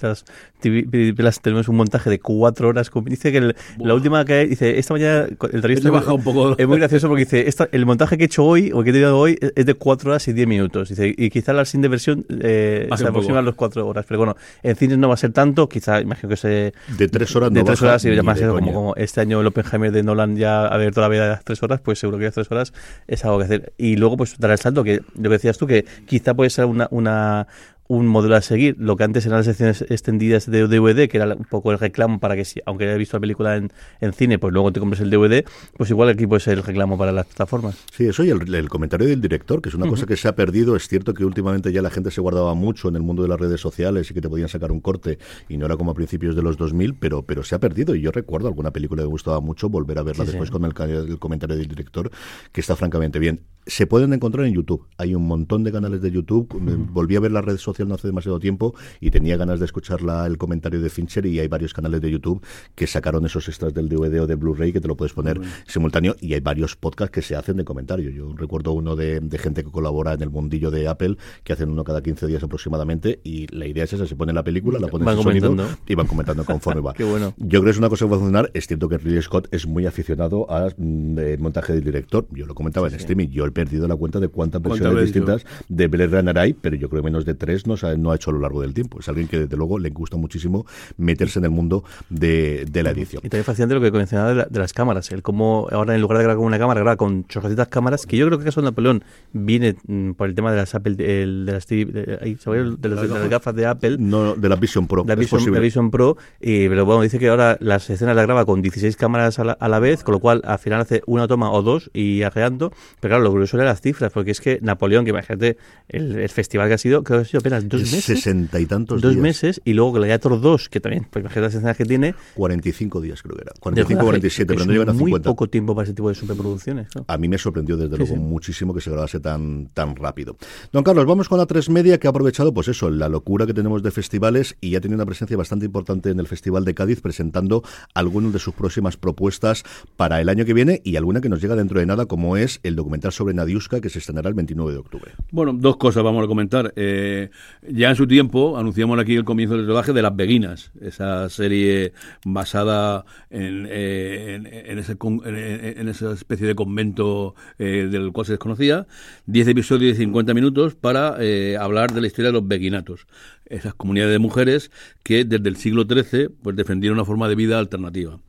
TV 0.60 1.14
Plus, 1.14 1.40
tenemos 1.42 1.68
un 1.68 1.76
montaje 1.76 2.10
de 2.10 2.20
cuatro 2.20 2.70
horas. 2.70 2.92
Dice 3.06 3.32
que 3.32 3.56
la 3.80 3.94
última 3.94 4.24
que 4.26 4.46
dice, 4.46 4.78
esta 4.80 4.94
mañana 4.94 5.28
el 5.52 5.62
trayecto. 5.82 5.92
baja 5.92 6.14
un 6.14 6.24
poco 6.24 6.58
es 6.58 6.68
muy 6.68 6.78
gracioso 6.78 7.08
porque 7.08 7.26
dice, 7.26 7.48
el 7.72 7.86
montaje 7.86 8.18
que 8.18 8.24
he 8.24 8.26
hecho 8.26 8.44
hoy, 8.44 8.72
o 8.74 8.84
que 8.84 8.90
he 8.90 8.94
tenido 8.94 9.18
hoy, 9.18 9.38
es 9.56 9.66
de 9.66 9.74
4 9.74 10.10
horas 10.10 10.28
y 10.28 10.34
10 10.34 10.48
minutos. 10.48 10.90
Dice, 10.90 11.14
y 11.18 11.30
quizá 11.30 11.54
la 11.54 11.66
sin 11.66 11.82
de 11.82 11.88
versión 11.88 12.26
eh, 12.42 12.88
se 12.96 13.08
aproxima 13.08 13.40
a 13.40 13.42
los 13.42 13.56
4 13.56 13.88
horas. 13.88 14.06
Pero 14.08 14.20
bueno, 14.20 14.36
en 14.62 14.76
cines 14.76 14.98
no 14.98 15.08
va 15.08 15.16
a 15.16 15.18
ser 15.18 15.32
tanto, 15.32 15.68
quizá, 15.68 16.02
imagino 16.02 16.30
que 16.30 16.38
se... 16.38 16.74
De 16.98 17.08
3 17.08 17.36
horas 17.36 17.54
De 17.54 17.60
no 17.60 17.66
3 17.66 17.82
horas, 17.82 18.06
y 18.06 18.22
más 18.22 18.40
como, 18.42 18.74
como, 18.74 18.96
este 18.96 19.22
año 19.22 19.42
el 19.42 19.48
Oppenheimer 19.48 19.92
de 19.92 20.04
Nolan 20.04 20.36
ya 20.36 20.66
ha 20.66 20.68
abierto 20.68 21.02
la 21.02 21.08
vida 21.10 21.24
de 21.24 21.30
las 21.30 21.44
3 21.44 21.64
horas, 21.64 21.82
pues 21.82 22.00
seguro 22.00 22.18
que 22.18 22.26
las 22.26 22.34
3 22.34 22.52
horas 22.52 22.74
es 23.08 23.24
algo 23.26 23.40
que 23.40 23.46
hacer. 23.46 23.74
Y 23.78 23.96
luego, 23.96 24.18
pues, 24.18 24.38
dar 24.38 24.52
el 24.52 24.60
salto, 24.60 24.84
que 24.84 25.02
lo 25.16 25.24
que 25.24 25.30
decías 25.30 25.58
tú, 25.58 25.68
que 25.68 25.86
quizá 26.06 26.34
puede 26.34 26.50
ser 26.50 26.66
una, 26.66 26.88
una 26.92 27.48
un 27.94 28.08
modelo 28.08 28.36
a 28.36 28.42
seguir. 28.42 28.76
Lo 28.80 28.96
que 28.96 29.04
antes 29.04 29.26
eran 29.26 29.40
las 29.40 29.46
secciones 29.46 29.82
extendidas 29.82 30.50
de 30.50 30.68
DVD, 30.68 31.08
que 31.08 31.18
era 31.18 31.36
un 31.36 31.46
poco 31.46 31.72
el 31.72 31.80
reclamo 31.80 32.20
para 32.20 32.36
que, 32.36 32.44
si, 32.44 32.60
aunque 32.66 32.86
hayas 32.86 32.98
visto 32.98 33.18
la 33.18 33.22
película 33.22 33.56
en, 33.56 33.72
en, 34.02 34.14
cine, 34.14 34.40
pues 34.40 34.52
luego 34.52 34.72
te 34.72 34.80
compres 34.80 35.02
el 35.02 35.10
DVD, 35.10 35.46
pues 35.78 35.90
igual 35.90 36.10
aquí 36.10 36.26
puede 36.26 36.40
ser 36.40 36.58
el 36.58 36.64
reclamo 36.64 36.98
para 36.98 37.12
las 37.12 37.26
plataformas. 37.28 37.78
Sí, 37.92 38.06
eso 38.06 38.24
y 38.24 38.30
el, 38.30 38.70
comentario 38.70 39.08
del 39.08 39.22
director, 39.22 39.62
que 39.62 39.70
es 39.70 39.76
una 39.76 39.88
cosa 39.88 40.06
que 40.06 40.18
se 40.18 40.28
ha 40.28 40.36
perdido. 40.36 40.76
Es 40.76 40.88
cierto 40.88 41.14
que 41.14 41.24
últimamente 41.24 41.72
ya 41.72 41.82
la 41.82 41.90
gente 41.90 42.10
se 42.10 42.22
guardaba 42.22 42.54
mucho 42.56 42.90
en 42.90 42.96
el 42.96 43.04
mundo 43.04 43.22
de 43.22 43.30
las 43.30 43.40
redes 43.40 43.62
sociales 43.62 44.10
y 44.10 44.14
que 44.14 44.22
te 44.22 44.30
podían 44.30 44.50
sacar 44.50 44.72
un 44.72 44.82
corte 44.82 45.20
y 45.48 45.58
no 45.58 45.66
era 45.66 45.78
como 45.78 45.92
a 45.92 45.94
principios 45.94 46.36
de 46.36 46.42
los 46.42 46.58
2000, 46.58 46.96
pero, 46.96 47.24
pero 47.24 47.44
se 47.44 47.56
ha 47.56 47.60
perdido. 47.60 47.96
Y 47.96 48.02
yo 48.02 48.12
recuerdo 48.12 48.48
alguna 48.48 48.72
película 48.72 49.02
que 49.02 49.08
me 49.08 49.12
gustaba 49.12 49.40
mucho, 49.40 49.70
volver 49.70 50.00
a 50.00 50.04
verla 50.04 50.26
después 50.26 50.50
con 50.50 50.66
el, 50.66 50.74
el 50.82 51.20
comentario 51.20 51.56
del 51.56 51.68
director, 51.68 52.10
que 52.52 52.62
está 52.62 52.76
francamente 52.76 53.20
bien 53.20 53.42
se 53.66 53.88
pueden 53.88 54.14
encontrar 54.14 54.46
en 54.46 54.54
YouTube. 54.54 54.88
Hay 54.98 55.16
un 55.16 55.26
montón 55.26 55.64
de 55.64 55.72
canales 55.72 56.02
de 56.02 56.12
YouTube. 56.12 56.48
Volví 56.92 57.16
a 57.16 57.20
ver 57.20 57.32
la 57.32 57.42
red 57.42 57.58
social 57.58 57.83
no 57.88 57.96
hace 57.96 58.08
demasiado 58.08 58.40
tiempo 58.40 58.76
y 59.00 59.12
tenía 59.12 59.38
ganas 59.38 59.60
de 59.60 59.66
escuchar 59.66 60.00
el 60.26 60.38
comentario 60.38 60.82
de 60.82 60.90
Fincher 60.90 61.26
y 61.26 61.40
hay 61.40 61.48
varios 61.48 61.74
canales 61.74 62.02
de 62.02 62.12
YouTube 62.12 62.44
que 62.76 62.88
sacaron 62.88 63.26
esos 63.26 63.48
extras 63.48 63.74
del 63.74 63.90
DVD 63.90 64.22
o 64.22 64.28
de 64.28 64.36
Blu-ray 64.36 64.74
que 64.74 64.82
te 64.82 64.88
lo 64.88 64.98
puedes 64.98 65.14
poner 65.14 65.40
simultáneo 65.66 66.16
y 66.20 66.34
hay 66.34 66.42
varios 66.42 66.76
podcasts 66.76 67.14
que 67.14 67.22
se 67.22 67.36
hacen 67.36 67.58
de 67.58 67.64
comentario. 67.64 68.10
Yo 68.10 68.34
recuerdo 68.36 68.74
uno 68.74 68.96
de, 68.96 69.22
gente 69.40 69.64
que 69.64 69.72
colabora 69.72 70.14
en 70.14 70.22
el 70.22 70.30
mundillo 70.30 70.72
de 70.72 70.88
Apple 70.88 71.18
que 71.44 71.54
hacen 71.54 71.70
uno 71.70 71.84
cada 71.84 72.02
15 72.02 72.28
días 72.28 72.44
aproximadamente 72.44 73.20
y 73.24 73.48
la 73.56 73.66
idea 73.66 73.84
es 73.84 73.94
esa, 73.94 74.06
se 74.06 74.16
pone 74.16 74.34
la 74.34 74.44
película, 74.44 74.80
la 74.80 74.88
pones 74.88 75.08
en 75.08 75.24
sonido 75.24 75.56
y 75.88 75.96
van 75.96 76.08
comentando 76.08 76.44
conforme 76.44 76.82
va. 76.82 76.94
Qué 76.98 77.04
bueno. 77.04 77.34
Yo 77.38 77.62
creo 77.62 77.64
que 77.66 77.70
es 77.72 77.78
una 77.78 77.90
cosa 77.90 78.06
que 78.06 78.12
va 78.12 78.18
a 78.18 78.20
funcionar. 78.20 78.52
Es 78.54 78.68
cierto 78.68 78.90
que 78.90 78.98
Ridley 78.98 79.22
Scott 79.22 79.48
es 79.52 79.68
muy 79.68 79.86
aficionado 79.86 80.50
al 80.50 80.74
mm, 80.78 81.40
montaje 81.40 81.74
del 81.74 81.84
director. 81.84 82.28
Yo 82.32 82.46
lo 82.46 82.56
comentaba 82.56 82.88
en 82.88 82.96
streaming. 82.96 83.30
Yo 83.30 83.46
perdido 83.54 83.88
la 83.88 83.96
cuenta 83.96 84.20
de 84.20 84.28
cuántas 84.28 84.62
versiones 84.62 85.04
distintas 85.06 85.46
de 85.70 85.88
Blade 85.88 86.08
Runner 86.08 86.38
hay, 86.38 86.54
pero 86.54 86.76
yo 86.76 86.90
creo 86.90 87.02
que 87.02 87.06
menos 87.06 87.26
de 87.26 87.36
tres 87.36 87.63
no, 87.66 87.76
no 87.98 88.12
ha 88.12 88.16
hecho 88.16 88.32
a 88.32 88.34
lo 88.34 88.40
largo 88.40 88.62
del 88.62 88.74
tiempo. 88.74 89.00
Es 89.00 89.10
alguien 89.10 89.28
que 89.28 89.40
desde 89.40 89.58
luego 89.58 89.80
le 89.80 89.90
gusta 89.90 90.18
muchísimo 90.18 90.66
meterse 90.98 91.40
en 91.40 91.46
el 91.46 91.52
mundo 91.52 91.84
de, 92.10 92.68
la 92.74 92.92
edición. 92.92 93.22
Y 93.24 93.30
también 93.30 93.46
fascinante 93.46 93.76
lo 93.76 93.82
que 93.82 93.92
mencionaba 93.92 94.34
de, 94.34 94.46
de, 94.50 94.60
las 94.60 94.74
cámaras, 94.74 95.12
el 95.12 95.22
cómo 95.22 95.68
ahora 95.72 95.96
en 95.96 96.02
lugar 96.02 96.18
de 96.18 96.24
grabar 96.24 96.38
con 96.38 96.46
una 96.46 96.60
cámara, 96.60 96.82
graba 96.82 96.98
con 96.98 97.26
chorrocitas 97.28 97.68
cámaras, 97.68 98.06
que 98.06 98.18
yo 98.18 98.26
creo 98.26 98.38
que 98.38 98.44
el 98.44 98.46
caso 98.46 98.62
de 98.62 98.66
Napoleón 98.66 99.04
viene 99.32 99.76
mm, 99.88 100.12
por 100.12 100.28
el 100.28 100.36
tema 100.36 100.52
de 100.52 100.58
las 100.58 100.76
Apple, 100.76 100.96
de, 100.96 101.26
las, 101.26 101.68
de, 101.68 103.28
gafas 103.30 103.56
de 103.56 103.66
Apple. 103.66 103.98
No, 104.00 104.36
de 104.36 104.50
la 104.50 104.56
Vision 104.56 104.88
Pro. 104.88 105.04
La 105.06 105.16
Vision, 105.16 105.92
Pro, 105.92 106.18
y, 106.40 106.68
pero 106.68 106.86
bueno, 106.86 107.02
dice 107.02 107.20
que 107.20 107.30
ahora 107.30 107.58
las 107.60 107.90
escenas 107.90 108.16
las 108.16 108.26
graba 108.26 108.46
con 108.46 108.62
16 108.62 108.96
cámaras 108.96 109.40
a 109.40 109.68
la, 109.68 109.80
vez, 109.80 110.04
con 110.04 110.14
lo 110.14 110.20
cual 110.20 110.42
al 110.46 110.60
final 110.60 110.82
hace 110.82 111.02
una 111.06 111.28
toma 111.28 111.52
o 111.52 111.62
dos 111.62 111.90
y 111.94 112.24
arreando, 112.24 112.72
pero 113.00 113.14
claro, 113.14 113.24
lo 113.24 113.32
curioso 113.32 113.58
era 113.58 113.66
las 113.66 113.82
cifras, 113.82 114.12
porque 114.12 114.32
es 114.32 114.42
que 114.42 114.60
Napoleón, 114.62 115.04
que 115.06 115.12
imagínate 115.12 115.58
el, 115.90 116.30
festival 116.30 116.68
que 116.68 116.74
ha 116.74 116.78
sido, 116.78 117.04
creo 117.04 117.20
que 117.20 117.24
ha 117.24 117.26
sido 117.26 117.40
apenas 117.40 117.53
dos 117.62 117.82
meses. 117.82 118.04
Sesenta 118.04 118.60
y 118.60 118.66
tantos 118.66 119.02
Dos 119.02 119.16
meses, 119.16 119.62
y 119.66 119.74
luego 119.74 119.94
Gladiator 119.94 120.40
2, 120.40 120.70
que 120.70 120.80
también, 120.80 121.08
pues 121.10 121.24
imagínate 121.24 121.42
las 121.42 121.56
escenas 121.56 121.78
que 121.78 121.86
tiene. 121.86 122.16
45 122.36 123.02
días 123.02 123.22
creo 123.22 123.36
que 123.36 123.44
era. 123.44 123.54
45, 123.60 124.04
47, 124.04 124.54
pero 124.54 124.66
no 124.66 124.72
llegan 124.72 124.90
a 124.90 124.94
50. 124.94 125.12
muy 125.12 125.20
poco 125.20 125.50
tiempo 125.50 125.76
para 125.76 125.84
ese 125.84 125.94
tipo 125.94 126.10
de 126.10 126.16
superproducciones. 126.16 126.88
A 127.08 127.18
mí 127.18 127.28
me 127.28 127.38
sorprendió 127.38 127.78
desde 127.78 127.98
luego 127.98 128.16
muchísimo 128.16 128.74
que 128.74 128.82
se 128.82 128.90
grabase 128.90 129.20
tan, 129.20 129.68
tan 129.74 129.96
rápido. 129.96 130.38
Don 130.72 130.84
Carlos, 130.84 131.06
vamos 131.06 131.30
con 131.30 131.38
la 131.38 131.46
3 131.46 131.70
Media, 131.70 132.00
que 132.00 132.08
ha 132.08 132.10
aprovechado, 132.10 132.54
pues 132.54 132.68
eso, 132.68 132.90
la 132.90 133.10
locura 133.10 133.46
que 133.46 133.54
tenemos 133.54 133.84
de 133.84 133.92
festivales 133.92 134.58
y 134.62 134.72
ya 134.72 134.82
tiene 134.82 134.96
una 134.96 135.06
presencia 135.06 135.38
bastante 135.38 135.66
importante 135.66 136.10
en 136.10 136.20
el 136.20 136.28
Festival 136.28 136.66
de 136.66 136.74
Cádiz, 136.74 137.02
presentando 137.02 137.64
algunas 137.94 138.34
de 138.34 138.40
sus 138.40 138.54
próximas 138.54 138.98
propuestas 138.98 139.64
para 139.96 140.22
el 140.22 140.30
año 140.30 140.46
que 140.46 140.54
viene 140.54 140.82
y 140.84 140.96
alguna 140.96 141.22
que 141.22 141.30
nos 141.30 141.42
llega 141.42 141.56
dentro 141.56 141.80
de 141.80 141.86
nada, 141.86 142.06
como 142.06 142.38
es 142.38 142.60
el 142.64 142.76
documental 142.76 143.12
sobre 143.12 143.34
Nadiuska, 143.34 143.82
que 143.82 143.90
se 143.90 144.00
estrenará 144.00 144.30
el 144.30 144.36
29 144.36 144.72
de 144.72 144.78
octubre. 144.78 145.12
Bueno, 145.32 145.54
dos 145.54 145.78
cosas 145.78 146.04
vamos 146.04 146.24
a 146.24 146.28
comentar. 146.28 146.74
Eh, 146.76 147.30
ya 147.68 147.90
en 147.90 147.96
su 147.96 148.08
tiempo 148.08 148.58
anunciamos 148.58 149.00
aquí 149.00 149.16
el 149.16 149.24
comienzo 149.24 149.56
del 149.56 149.68
rodaje 149.68 149.94
de 149.94 150.02
Las 150.02 150.16
Beguinas, 150.16 150.72
esa 150.82 151.30
serie 151.30 151.94
basada 152.26 153.06
en, 153.30 153.68
eh, 153.70 154.36
en, 154.36 154.48
en, 154.48 155.88
esa 155.88 156.12
especie 156.12 156.48
de 156.48 156.56
convento 156.56 157.36
eh, 157.60 157.88
del 157.90 158.12
cual 158.12 158.26
se 158.26 158.34
desconocía. 158.34 158.88
Diez 159.26 159.48
episodios 159.48 159.98
de 159.98 160.04
50 160.04 160.34
minutos 160.34 160.76
para 160.76 161.18
hablar 161.60 161.94
de 161.94 162.02
la 162.02 162.08
historia 162.08 162.30
de 162.30 162.34
los 162.34 162.48
beguinatos, 162.48 163.08
esas 163.46 163.74
comunidades 163.74 164.14
de 164.14 164.20
mujeres 164.20 164.72
que 165.04 165.26
desde 165.26 165.50
el 165.50 165.56
siglo 165.56 165.84
XIII 165.84 166.30
pues, 166.42 166.56
defendieron 166.56 166.98
una 166.98 167.06
forma 167.06 167.28
de 167.28 167.36
vida 167.36 167.60
alternativa. 167.60 168.20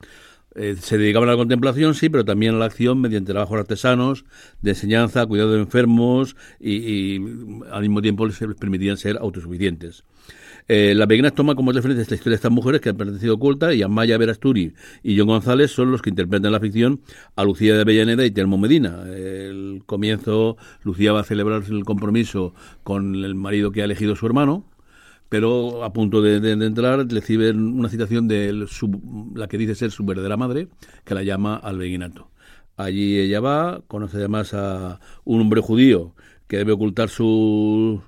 Eh, 0.54 0.76
se 0.78 0.98
dedicaban 0.98 1.28
a 1.28 1.32
la 1.32 1.38
contemplación, 1.38 1.94
sí, 1.94 2.08
pero 2.08 2.24
también 2.24 2.54
a 2.54 2.58
la 2.58 2.66
acción 2.66 3.00
mediante 3.00 3.32
trabajos 3.32 3.58
artesanos, 3.58 4.24
de 4.62 4.70
enseñanza, 4.70 5.26
cuidado 5.26 5.52
de 5.52 5.60
enfermos 5.60 6.36
y, 6.60 7.16
al 7.70 7.82
mismo 7.82 8.00
tiempo 8.02 8.26
les 8.26 8.38
permitían 8.58 8.96
ser 8.96 9.18
autosuficientes. 9.18 10.04
Eh, 10.66 10.94
la 10.96 11.06
Pequeñas 11.06 11.34
toma 11.34 11.54
como 11.54 11.72
referencia 11.72 12.02
esta 12.02 12.14
historia 12.14 12.32
de 12.32 12.36
estas 12.36 12.52
mujeres 12.52 12.80
que 12.80 12.88
han 12.88 12.96
pertenecido 12.96 13.34
oculta 13.34 13.74
y 13.74 13.82
Amaya 13.82 14.16
Verasturi 14.16 14.72
y 15.02 15.18
John 15.18 15.26
González 15.26 15.70
son 15.70 15.90
los 15.90 16.00
que 16.00 16.08
interpretan 16.08 16.52
la 16.52 16.60
ficción 16.60 17.02
a 17.36 17.44
Lucía 17.44 17.74
de 17.74 17.82
Avellaneda 17.82 18.24
y 18.24 18.30
Telmo 18.30 18.56
Medina. 18.56 19.04
El 19.06 19.82
comienzo, 19.84 20.56
Lucía 20.82 21.12
va 21.12 21.20
a 21.20 21.24
celebrar 21.24 21.64
el 21.68 21.84
compromiso 21.84 22.54
con 22.82 23.14
el 23.14 23.34
marido 23.34 23.72
que 23.72 23.82
ha 23.82 23.84
elegido 23.84 24.16
su 24.16 24.24
hermano, 24.24 24.64
pero 25.34 25.82
a 25.82 25.92
punto 25.92 26.22
de, 26.22 26.36
entrar 26.52 27.08
reciben 27.08 27.58
una 27.76 27.88
citación 27.88 28.28
de 28.28 28.52
la 29.34 29.48
que 29.48 29.58
dice 29.58 29.74
ser 29.74 29.90
su 29.90 30.04
verdadera 30.04 30.36
madre, 30.36 30.68
que 31.04 31.12
la 31.12 31.24
llama 31.24 31.56
al 31.56 31.76
beguinato. 31.76 32.30
Allí 32.76 33.18
ella 33.18 33.40
va, 33.40 33.82
conoce 33.88 34.18
además 34.18 34.54
a 34.54 35.00
un 35.24 35.40
hombre 35.40 35.60
judío 35.60 36.14
que 36.46 36.58
debe 36.58 36.70
ocultar 36.70 37.08
su, 37.08 38.00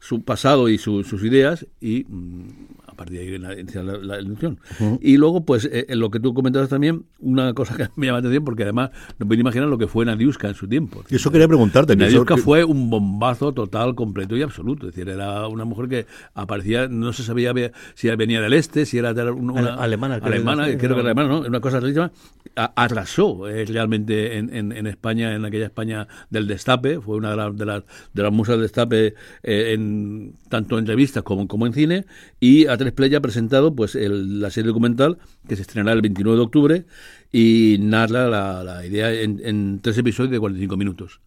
su 0.00 0.24
pasado 0.24 0.68
y 0.68 0.76
sus 0.76 1.22
ideas 1.22 1.68
y 1.80 2.04
mm, 2.08 2.48
a 2.92 2.94
partir 2.94 3.18
de 3.18 3.24
ahí 3.24 3.38
la, 3.38 3.98
la, 3.98 4.20
ilusión. 4.20 4.58
Y 5.00 5.16
luego, 5.16 5.46
pues, 5.46 5.64
eh, 5.64 5.86
en 5.88 5.98
lo 5.98 6.10
que 6.10 6.20
tú 6.20 6.34
comentabas 6.34 6.68
también, 6.68 7.04
una 7.20 7.54
cosa 7.54 7.74
que 7.74 7.88
me 7.96 8.06
llama 8.06 8.18
la 8.18 8.20
atención, 8.20 8.44
porque 8.44 8.64
además 8.64 8.90
no 9.18 9.26
puedo 9.26 9.40
imaginar 9.40 9.68
lo 9.68 9.78
que 9.78 9.86
fue 9.86 10.04
Nadiuska 10.04 10.48
en 10.48 10.54
su 10.54 10.68
tiempo. 10.68 11.02
Y 11.08 11.16
eso 11.16 11.30
quería 11.32 11.48
preguntarte. 11.48 11.96
Nadiuska 11.96 12.36
fue 12.36 12.64
un 12.64 12.90
bombazo 12.90 13.52
total, 13.52 13.94
completo 13.94 14.36
y 14.36 14.42
absoluto. 14.42 14.88
Es 14.88 14.94
decir, 14.94 15.08
era 15.08 15.48
una 15.48 15.64
mujer 15.64 15.88
que 15.88 16.06
aparecía, 16.34 16.86
no 16.86 17.12
se 17.14 17.22
sabía 17.22 17.54
si 17.94 18.10
venía 18.10 18.40
del 18.42 18.52
este, 18.52 18.84
si 18.84 18.98
era 18.98 19.12
una, 19.32 19.74
alemana. 19.76 20.20
Creo 20.20 20.34
alemana, 20.34 20.66
que 20.66 20.76
creo 20.76 20.94
que 20.94 21.00
era 21.00 21.10
alemana, 21.12 21.28
¿no? 21.28 21.40
Una 21.40 21.60
cosa 21.60 21.80
rarísima. 21.80 22.12
Arrasó 22.54 23.48
eh, 23.48 23.64
realmente 23.64 24.36
en, 24.36 24.72
en, 24.72 24.86
España, 24.86 25.34
en 25.34 25.44
aquella 25.46 25.64
España 25.64 26.06
del 26.28 26.46
destape, 26.46 27.00
fue 27.00 27.16
una 27.16 27.30
de, 27.30 27.36
las 27.36 27.56
de, 27.56 27.64
las, 27.64 27.84
de 28.12 28.22
las 28.22 28.32
musas 28.32 28.56
del 28.56 28.62
destape 28.62 29.14
eh, 29.42 29.72
en, 29.72 30.34
tanto 30.50 30.78
en 30.78 30.86
revistas 30.86 31.22
como, 31.22 31.48
como 31.48 31.66
en 31.66 31.72
cine, 31.72 32.04
y 32.38 32.66
a 32.66 32.76
Ha 32.88 33.20
presentado 33.20 33.74
pues 33.74 33.94
la 33.94 34.50
serie 34.50 34.68
documental 34.68 35.18
que 35.48 35.56
se 35.56 35.62
estrenará 35.62 35.92
el 35.92 36.02
29 36.02 36.36
de 36.36 36.42
octubre 36.42 36.84
y 37.32 37.76
narra 37.80 38.28
la, 38.28 38.86
idea 38.86 39.12
en, 39.12 39.40
en, 39.44 39.80
tres 39.80 39.98
episodios 39.98 40.32
de 40.32 40.40
45 40.40 40.76
minutos. 40.76 41.20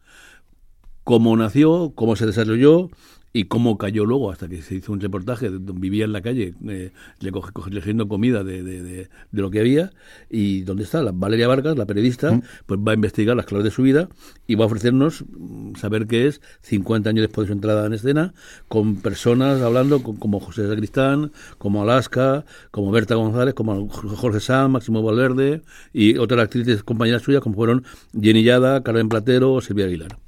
Cómo 1.03 1.35
nació, 1.37 1.93
cómo 1.95 2.15
se 2.15 2.25
desarrolló, 2.25 2.89
y 3.35 3.43
cómo 3.43 3.77
cayó 3.77 4.05
luego 4.05 4.31
hasta 4.31 4.47
que 4.47 4.61
se 4.61 4.75
hizo 4.75 4.93
un 4.93 5.01
reportaje 5.01 5.49
donde 5.49 5.73
vivía 5.73 6.05
en 6.05 6.13
la 6.13 6.21
calle 6.21 6.53
eh, 6.69 6.91
recogiendo 7.19 8.07
comida 8.07 8.45
de, 8.45 8.63
de, 8.63 8.81
de, 8.81 9.09
lo 9.33 9.51
que 9.51 9.59
había 9.59 9.91
y 10.29 10.61
dónde 10.61 10.83
está 10.83 11.03
la 11.03 11.11
Valeria 11.11 11.49
Vargas 11.49 11.77
la 11.77 11.85
periodista 11.85 12.31
mm. 12.31 12.43
pues 12.65 12.79
va 12.79 12.93
a 12.93 12.95
investigar 12.95 13.35
las 13.35 13.45
claves 13.45 13.65
de 13.65 13.71
su 13.71 13.81
vida 13.81 14.07
y 14.47 14.55
va 14.55 14.63
a 14.63 14.67
ofrecernos 14.67 15.25
mm, 15.27 15.75
saber 15.75 16.07
qué 16.07 16.27
es 16.27 16.39
50 16.61 17.09
años 17.09 17.23
después 17.23 17.45
de 17.45 17.47
su 17.49 17.53
entrada 17.57 17.85
en 17.85 17.91
escena 17.91 18.33
con 18.69 19.01
personas 19.01 19.61
hablando 19.61 20.01
como 20.01 20.39
José 20.39 20.69
Sacristán 20.69 21.33
como 21.57 21.83
Alaska 21.83 22.45
como 22.71 22.89
Berta 22.91 23.15
González 23.15 23.53
como 23.53 23.89
Jorge 23.89 24.39
Sanz 24.39 24.71
Máximo 24.71 25.03
Valverde 25.03 25.61
y 25.91 26.17
otras 26.19 26.39
actrices 26.39 26.83
compañeras 26.83 27.23
suyas 27.23 27.41
como 27.41 27.55
fueron 27.55 27.83
Jenny 28.17 28.43
Yada 28.43 28.81
Carmen 28.81 29.09
Platero 29.09 29.51
o 29.51 29.59
Silvia 29.59 29.87
Aguilar 29.87 30.24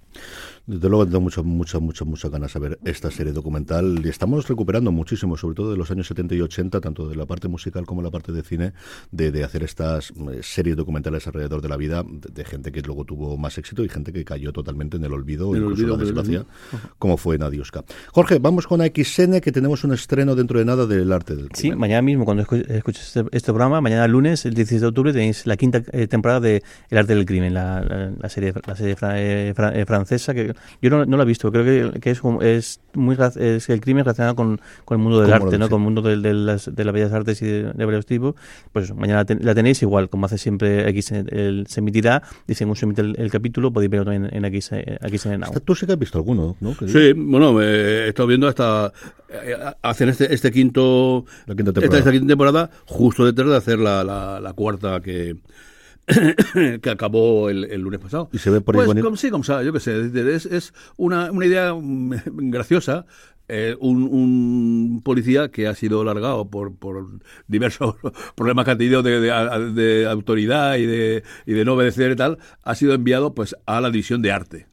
desde 0.68 0.90
luego 0.90 1.06
tengo 1.06 1.22
muchas, 1.22 1.46
muchas, 1.46 1.82
muchas, 1.82 2.08
muchas 2.08 2.30
ganas 2.30 2.54
de 2.54 2.60
ver 2.60 2.80
esta 2.84 3.10
serie 3.10 3.32
documental 3.32 4.02
y 4.04 4.10
estamos 4.10 4.46
recuperando 4.50 4.92
muchísimo, 4.92 5.38
sobre 5.38 5.56
todo 5.56 5.72
de 5.72 5.78
los 5.78 5.90
años 5.92 6.08
70 6.08 6.36
y 6.36 6.42
80, 6.42 6.82
tanto 6.82 7.08
de 7.08 7.16
la 7.16 7.26
parte 7.26 7.48
musical 7.48 7.86
como 7.86 8.02
la 8.02 8.12
parte 8.12 8.34
de 8.34 8.44
cine, 8.44 8.74
de, 9.10 9.46
hacer 9.46 9.64
estas 9.64 10.12
eh, 10.12 10.40
series 10.42 10.76
documentales 10.76 11.26
alrededor 11.26 11.62
de 11.62 11.70
la 11.70 11.78
vida 11.78 12.04
de, 12.06 12.44
gente 12.44 12.74
que 12.74 12.82
luego 12.82 13.06
tuvo 13.06 13.38
más 13.38 13.58
éxito 13.58 13.82
y 13.86 13.90
gente 13.90 14.12
que 14.12 14.26
cayó 14.26 14.52
totalmente 14.52 14.98
en 14.98 15.06
el 15.06 15.14
olvido, 15.14 15.56
el 15.56 15.62
incluso 15.62 15.84
olvido, 15.84 15.98
la 15.98 16.04
desgracia, 16.04 16.46
como 17.00 17.16
fue 17.16 17.38
Nadiuska. 17.38 17.86
Jorge, 18.12 18.40
vamos 18.40 18.68
con 18.68 18.82
AXN, 18.82 19.40
que 19.40 19.54
tenemos 19.54 19.86
un 19.86 19.94
estreno 19.94 20.36
dentro 20.36 20.60
de 20.60 20.66
nada 20.66 20.86
del 20.86 21.14
arte 21.14 21.38
del 21.38 21.48
Sí, 21.54 21.72
mañana 21.72 22.02
mismo, 22.02 22.26
cuando 22.26 22.44
escuches 22.44 23.08
este, 23.08 23.24
este, 23.32 23.54
programa, 23.54 23.80
mañana 23.80 24.06
lunes, 24.10 24.46
el 24.46 24.54
16 24.54 24.82
de 24.82 24.88
octubre, 24.88 25.14
tenéis 25.14 25.46
la 25.46 25.56
quinta 25.56 25.82
eh, 25.94 26.08
temporada 26.08 26.42
de 26.42 26.62
El 26.90 26.98
arte 26.98 27.16
del 27.16 27.26
crimen, 27.26 27.54
la, 27.54 28.18
serie, 28.28 28.54
la 28.66 28.76
serie 28.76 28.98
eh, 29.02 29.86
francesa 29.88 30.34
que 30.34 30.57
yo 30.82 30.89
no, 30.89 31.06
no, 31.06 31.17
lo 31.17 31.24
he 31.24 31.26
visto, 31.26 31.52
creo 31.52 31.63
que, 31.63 32.00
que 32.00 32.12
es, 32.12 32.22
es 32.41 32.82
muy 32.93 33.17
es 33.36 33.70
el 33.70 33.82
crimen 33.82 34.04
relacionado 34.04 34.36
con, 34.36 34.60
con 34.86 34.98
el 34.98 35.04
mundo 35.04 35.22
del 35.22 35.34
arte, 35.34 35.58
¿no? 35.58 35.70
con 35.70 35.80
el 35.80 35.84
mundo 35.84 36.02
de, 36.02 36.17
de, 36.17 36.34
las, 36.34 36.74
de 36.74 36.86
las 36.86 36.93
bellas 36.93 37.13
artes 37.13 37.41
y 37.41 37.46
de, 37.46 37.86
varios 37.86 38.06
tipos. 38.06 38.36
Pues 38.72 38.93
mañana 38.93 39.26
la 39.39 39.56
tenéis 39.56 39.82
igual, 39.82 40.10
como 40.10 40.26
hace 40.26 40.38
siempre 40.38 40.89
X, 40.89 41.12
el, 41.12 41.65
se 41.67 41.80
emitirá, 41.80 42.24
y 42.48 42.54
según 42.54 42.76
se 42.76 42.86
emite 42.86 43.02
el, 43.02 43.32
capítulo, 43.32 43.72
podéis 43.72 43.91
verlo 43.91 44.06
también 44.06 44.30
en 44.34 44.46
X, 44.46 44.72
X 44.74 45.26
en 45.26 45.41
Now. 45.41 45.52
Tú 45.63 45.76
sí 45.76 45.86
que 45.86 45.93
has 45.93 46.00
visto 46.00 46.17
alguno, 46.17 46.56
¿no? 46.60 46.76
Sí, 46.88 47.13
bueno, 47.13 47.62
he 47.62 48.10
estado 48.10 48.28
viendo 48.28 48.48
hasta 48.48 48.91
eh, 49.30 49.56
hacen 49.82 50.10
este, 50.10 50.34
este 50.34 50.52
quinto 50.52 51.26
la 51.46 51.56
quinta 51.56 51.74
temporada. 51.74 52.00
Esta, 52.00 52.12
quinta 52.12 52.28
temporada 52.28 52.70
justo 52.86 53.26
detrás 53.26 53.50
de 53.50 53.58
hacer 53.58 53.80
la, 53.80 54.04
la, 54.04 54.39
la 54.39 54.54
cuarta 54.54 55.02
que 55.02 55.36
que 56.82 56.89
acabó 56.89 57.50
el, 57.50 57.82
lunes 57.82 58.00
pasado. 58.00 58.30
¿Y 58.32 58.38
se 58.38 58.50
ve 58.50 58.62
por 58.62 58.78
ahí 58.78 59.02
pues, 59.02 59.20
Sí, 59.20 59.30
como 59.30 59.43
sea, 59.43 59.62
yo 59.63 59.74
qué 59.74 59.80
sé, 59.80 60.12
es, 60.36 60.46
es 60.46 60.74
una, 60.96 61.32
una 61.32 61.46
idea 61.46 61.74
graciosa, 62.26 63.06
eh, 63.50 63.76
un, 63.80 64.04
un, 64.04 65.02
policía 65.04 65.50
que 65.52 65.67
ha 65.67 65.76
sido 65.76 66.04
largado 66.04 66.50
por, 66.50 66.76
por 66.76 67.08
diversos 67.48 67.96
problemas 68.36 68.65
que 68.65 68.72
ha 68.72 68.78
tenido 68.78 69.04
de, 69.04 69.20
de, 69.20 70.08
autoridad 70.08 70.76
y 70.78 70.86
de, 70.86 71.24
y 71.46 71.54
de 71.54 71.65
no 71.65 71.74
obedecer 71.74 72.12
y 72.12 72.15
tal, 72.15 72.38
ha 72.63 72.76
sido 72.76 72.93
enviado 72.93 73.34
pues 73.34 73.56
a 73.65 73.82
la 73.82 73.89
división 73.89 74.22
de 74.22 74.32
arte. 74.32 74.67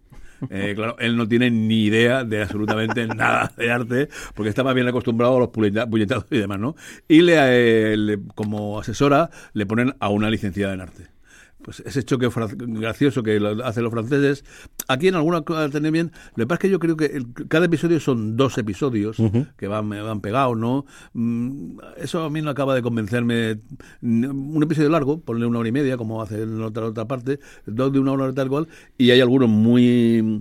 Eh, 0.50 0.74
claro, 0.76 0.96
él 1.00 1.16
no 1.16 1.26
tiene 1.26 1.50
ni 1.50 1.84
idea 1.84 2.22
de 2.22 2.42
absolutamente 2.42 3.06
nada 3.08 3.52
de 3.56 3.72
arte, 3.72 4.08
porque 4.34 4.50
está 4.50 4.62
más 4.62 4.74
bien 4.74 4.86
acostumbrado 4.86 5.36
a 5.36 5.40
los 5.40 5.48
puñetazos 5.48 6.26
y 6.30 6.38
demás, 6.38 6.60
¿no? 6.60 6.76
Y 7.08 7.22
le, 7.22 7.96
le, 7.96 8.18
como 8.36 8.78
asesora 8.78 9.30
le 9.52 9.66
ponen 9.66 9.94
a 9.98 10.10
una 10.10 10.30
licenciada 10.30 10.74
en 10.74 10.80
arte 10.80 11.13
pues 11.64 11.80
ese 11.80 12.04
choque 12.04 12.28
gracioso 12.56 13.22
que 13.22 13.40
hacen 13.64 13.82
los 13.82 13.92
franceses. 13.92 14.44
Aquí 14.86 15.08
en 15.08 15.14
alguna 15.14 15.42
cosa 15.42 15.70
tener 15.70 15.90
bien. 15.90 16.12
Lo 16.36 16.44
que 16.44 16.46
pasa 16.46 16.56
es 16.56 16.60
que 16.60 16.70
yo 16.70 16.78
creo 16.78 16.96
que 16.96 17.24
cada 17.48 17.64
episodio 17.64 17.98
son 18.00 18.36
dos 18.36 18.58
episodios 18.58 19.16
que 19.56 19.66
van, 19.66 19.88
van 19.88 20.20
pegados, 20.20 20.58
¿no? 20.58 20.84
Mm, 21.14 21.78
eso 21.96 22.22
a 22.22 22.30
mí 22.30 22.42
no 22.42 22.50
acaba 22.50 22.74
de 22.74 22.82
convencerme. 22.82 23.60
Un 24.02 24.62
episodio 24.62 24.90
largo, 24.90 25.20
ponle 25.20 25.46
una 25.46 25.58
hora 25.58 25.68
y 25.70 25.72
media, 25.72 25.96
como 25.96 26.20
hace 26.20 26.42
en 26.42 26.60
otra, 26.60 26.84
otra 26.84 27.06
parte, 27.06 27.40
dos 27.64 27.90
de 27.92 27.98
una 27.98 28.12
hora 28.12 28.32
tal 28.34 28.50
cual, 28.50 28.68
y 28.98 29.10
hay 29.10 29.20
algunos 29.20 29.48
muy 29.48 30.40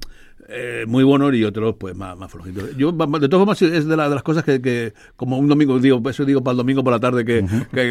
eh, 0.50 0.86
muy 0.88 1.04
buenos 1.04 1.34
y 1.34 1.44
otros 1.44 1.76
pues 1.78 1.96
más, 1.96 2.18
más 2.18 2.32
flojitos. 2.32 2.76
Yo, 2.76 2.92
de 2.92 3.30
todas 3.30 3.40
formas, 3.40 3.62
es 3.62 3.88
de, 3.88 3.96
las 3.96 4.24
cosas 4.24 4.44
que, 4.44 4.94
como 5.16 5.38
un 5.38 5.48
domingo, 5.48 5.80
digo, 5.80 6.02
eso 6.10 6.26
digo 6.26 6.44
para 6.44 6.54
el 6.54 6.58
domingo 6.58 6.84
por 6.84 6.94
la 6.94 7.00
tarde, 7.00 7.26
que, 7.26 7.42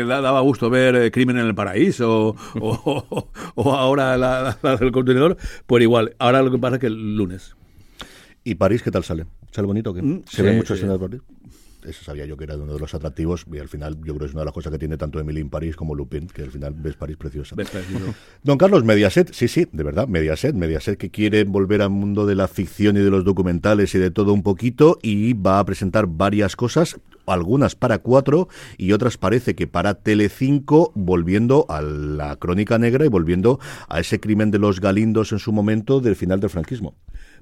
daba 0.04 0.40
gusto 0.40 0.70
ver 0.70 0.96
eh, 0.96 1.10
Crimen 1.10 1.38
en 1.38 1.46
el 1.46 1.54
Paraíso 1.54 2.36
o, 2.60 3.28
o, 3.54 3.72
ahora 3.74 4.16
la, 4.16 4.58
del 4.78 4.92
contenedor, 4.92 5.36
pues 5.66 5.82
igual. 5.82 6.14
Ahora 6.18 6.42
lo 6.42 6.50
que 6.50 6.58
pasa 6.58 6.76
es 6.76 6.80
que 6.80 6.86
el 6.88 7.16
lunes. 7.16 7.56
¿Y 8.44 8.56
París 8.56 8.82
qué 8.82 8.90
tal 8.90 9.04
sale? 9.04 9.26
¿Sale 9.50 9.66
bonito? 9.66 9.94
que 9.94 10.02
mm, 10.02 10.22
¿Se 10.26 10.42
ve 10.42 10.52
mucho 10.56 10.76
sí. 10.76 10.86
de 10.86 10.98
París? 10.98 11.20
Eso 11.84 12.04
sabía 12.04 12.26
yo 12.26 12.36
que 12.36 12.44
era 12.44 12.56
uno 12.56 12.72
de 12.74 12.78
los 12.78 12.94
atractivos 12.94 13.44
y 13.52 13.58
al 13.58 13.68
final 13.68 13.96
yo 13.96 14.14
creo 14.14 14.18
que 14.20 14.24
es 14.26 14.32
una 14.32 14.42
de 14.42 14.46
las 14.46 14.54
cosas 14.54 14.72
que 14.72 14.78
tiene 14.78 14.96
tanto 14.96 15.20
Emily 15.20 15.40
en 15.40 15.50
París 15.50 15.76
como 15.76 15.94
Lupin, 15.94 16.26
que 16.26 16.42
al 16.42 16.50
final 16.50 16.74
ves 16.74 16.96
París 16.96 17.16
preciosa. 17.16 17.56
Don 18.42 18.58
Carlos, 18.58 18.84
Mediaset, 18.84 19.32
sí, 19.32 19.48
sí, 19.48 19.66
de 19.70 19.82
verdad, 19.82 20.08
Mediaset, 20.08 20.54
Mediaset 20.54 20.98
que 20.98 21.10
quiere 21.10 21.44
volver 21.44 21.82
al 21.82 21.90
mundo 21.90 22.26
de 22.26 22.34
la 22.34 22.48
ficción 22.48 22.96
y 22.96 23.00
de 23.00 23.10
los 23.10 23.24
documentales 23.24 23.94
y 23.94 23.98
de 23.98 24.10
todo 24.10 24.32
un 24.32 24.42
poquito 24.42 24.98
y 25.02 25.32
va 25.34 25.58
a 25.58 25.64
presentar 25.64 26.06
varias 26.06 26.56
cosas, 26.56 26.98
algunas 27.26 27.74
para 27.74 27.98
cuatro 27.98 28.48
y 28.76 28.92
otras 28.92 29.16
parece 29.16 29.54
que 29.54 29.66
para 29.66 29.94
Telecinco, 29.94 30.92
volviendo 30.94 31.66
a 31.68 31.82
la 31.82 32.36
crónica 32.36 32.78
negra 32.78 33.04
y 33.04 33.08
volviendo 33.08 33.60
a 33.88 34.00
ese 34.00 34.20
crimen 34.20 34.50
de 34.50 34.58
los 34.58 34.80
galindos 34.80 35.32
en 35.32 35.38
su 35.38 35.52
momento 35.52 36.00
del 36.00 36.16
final 36.16 36.40
del 36.40 36.50
franquismo. 36.50 36.94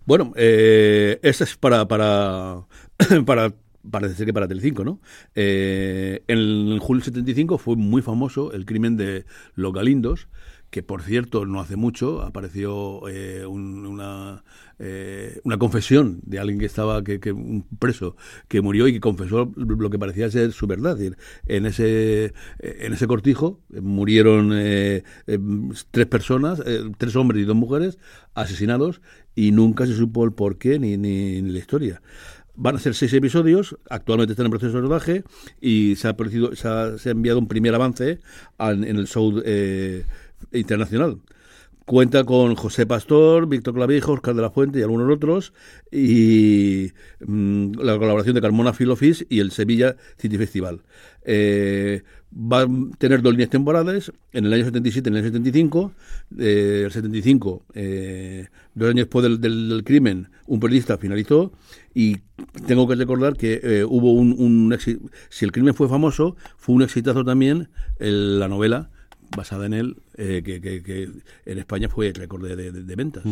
Bueno, 0.06 0.32
eh, 0.36 1.18
es 1.22 1.56
para, 1.56 1.86
para, 1.86 2.66
para 3.26 3.52
parece 3.88 4.14
ser 4.14 4.26
que 4.26 4.32
para 4.32 4.48
Telecinco, 4.48 4.84
¿no? 4.84 5.00
Eh, 5.34 6.22
en 6.28 6.78
julio 6.78 7.02
75 7.02 7.58
fue 7.58 7.76
muy 7.76 8.02
famoso 8.02 8.52
el 8.52 8.66
crimen 8.66 8.96
de 8.96 9.24
los 9.54 9.72
Galindos, 9.72 10.28
que 10.70 10.82
por 10.84 11.02
cierto 11.02 11.46
no 11.46 11.60
hace 11.60 11.74
mucho 11.74 12.22
apareció 12.22 13.08
eh, 13.08 13.44
una, 13.44 14.44
eh, 14.78 15.40
una 15.42 15.58
confesión 15.58 16.20
de 16.22 16.38
alguien 16.38 16.60
que 16.60 16.66
estaba, 16.66 17.02
que, 17.02 17.18
que, 17.18 17.32
un 17.32 17.66
preso, 17.80 18.16
que 18.46 18.60
murió 18.60 18.86
y 18.86 18.92
que 18.92 19.00
confesó 19.00 19.50
lo 19.56 19.90
que 19.90 19.98
parecía 19.98 20.30
ser 20.30 20.52
su 20.52 20.68
verdad. 20.68 20.96
en 21.46 21.66
ese, 21.66 22.34
en 22.60 22.92
ese 22.92 23.06
cortijo 23.08 23.58
murieron 23.68 24.50
tres 25.90 26.06
personas, 26.06 26.62
tres 26.98 27.16
hombres 27.16 27.42
y 27.42 27.46
dos 27.46 27.56
mujeres 27.56 27.98
asesinados 28.34 29.00
y 29.34 29.50
nunca 29.50 29.86
se 29.86 29.96
supo 29.96 30.24
el 30.24 30.32
porqué 30.32 30.78
ni, 30.78 30.96
ni, 30.96 31.42
ni 31.42 31.50
la 31.50 31.58
historia. 31.58 32.00
Van 32.60 32.76
a 32.76 32.78
ser 32.78 32.94
seis 32.94 33.12
episodios, 33.14 33.76
actualmente 33.88 34.32
están 34.32 34.44
en 34.44 34.50
proceso 34.50 34.76
de 34.76 34.82
rodaje 34.82 35.24
y 35.62 35.96
se 35.96 36.08
ha, 36.08 36.16
se 36.54 37.08
ha, 37.08 37.10
enviado 37.10 37.38
un 37.38 37.48
primer 37.48 37.74
avance 37.74 38.20
en, 38.58 38.84
en 38.84 38.96
el 38.98 39.06
show 39.06 39.40
eh, 39.46 40.04
internacional. 40.52 41.20
Cuenta 41.90 42.22
con 42.22 42.54
José 42.54 42.86
Pastor, 42.86 43.48
Víctor 43.48 43.74
Clavijo, 43.74 44.12
Oscar 44.12 44.36
de 44.36 44.42
la 44.42 44.50
Fuente 44.50 44.78
y 44.78 44.82
algunos 44.82 45.10
otros, 45.12 45.52
y 45.90 46.92
mm, 47.18 47.72
la 47.80 47.98
colaboración 47.98 48.36
de 48.36 48.40
Carmona 48.40 48.72
Filofis 48.72 49.26
y 49.28 49.40
el 49.40 49.50
Sevilla 49.50 49.96
City 50.16 50.38
Festival. 50.38 50.82
Eh, 51.24 52.04
va 52.32 52.60
a 52.62 52.68
tener 52.98 53.22
dos 53.22 53.32
líneas 53.32 53.50
temporales, 53.50 54.12
en 54.30 54.44
el 54.44 54.52
año 54.52 54.66
77 54.66 55.08
y 55.08 55.10
en 55.10 55.16
el 55.16 55.24
año 55.24 55.32
75. 55.32 55.92
Eh, 56.38 56.82
el 56.86 56.92
75, 56.92 57.64
eh, 57.74 58.46
dos 58.76 58.88
años 58.90 59.06
después 59.06 59.24
del, 59.24 59.40
del- 59.40 59.82
crimen, 59.84 60.28
un 60.46 60.60
periodista 60.60 60.96
finalizó 60.96 61.50
y 61.92 62.18
tengo 62.68 62.86
que 62.86 62.94
recordar 62.94 63.36
que 63.36 63.60
eh, 63.64 63.84
hubo 63.84 64.12
un, 64.12 64.36
un 64.38 64.78
si 65.28 65.44
el 65.44 65.50
crimen 65.50 65.74
fue 65.74 65.88
famoso, 65.88 66.36
fue 66.56 66.76
un 66.76 66.82
exitazo 66.82 67.24
también 67.24 67.68
el- 67.98 68.38
la 68.38 68.46
novela 68.46 68.90
basada 69.36 69.66
en 69.66 69.74
él, 69.74 69.96
eh, 70.16 70.42
que, 70.44 70.60
que- 70.60 70.82
que 70.82 71.08
en 71.46 71.58
España 71.58 71.88
fue 71.88 72.12
récord 72.12 72.42
de, 72.46 72.56
de- 72.56 72.72
de 72.72 72.96
ventas. 72.96 73.22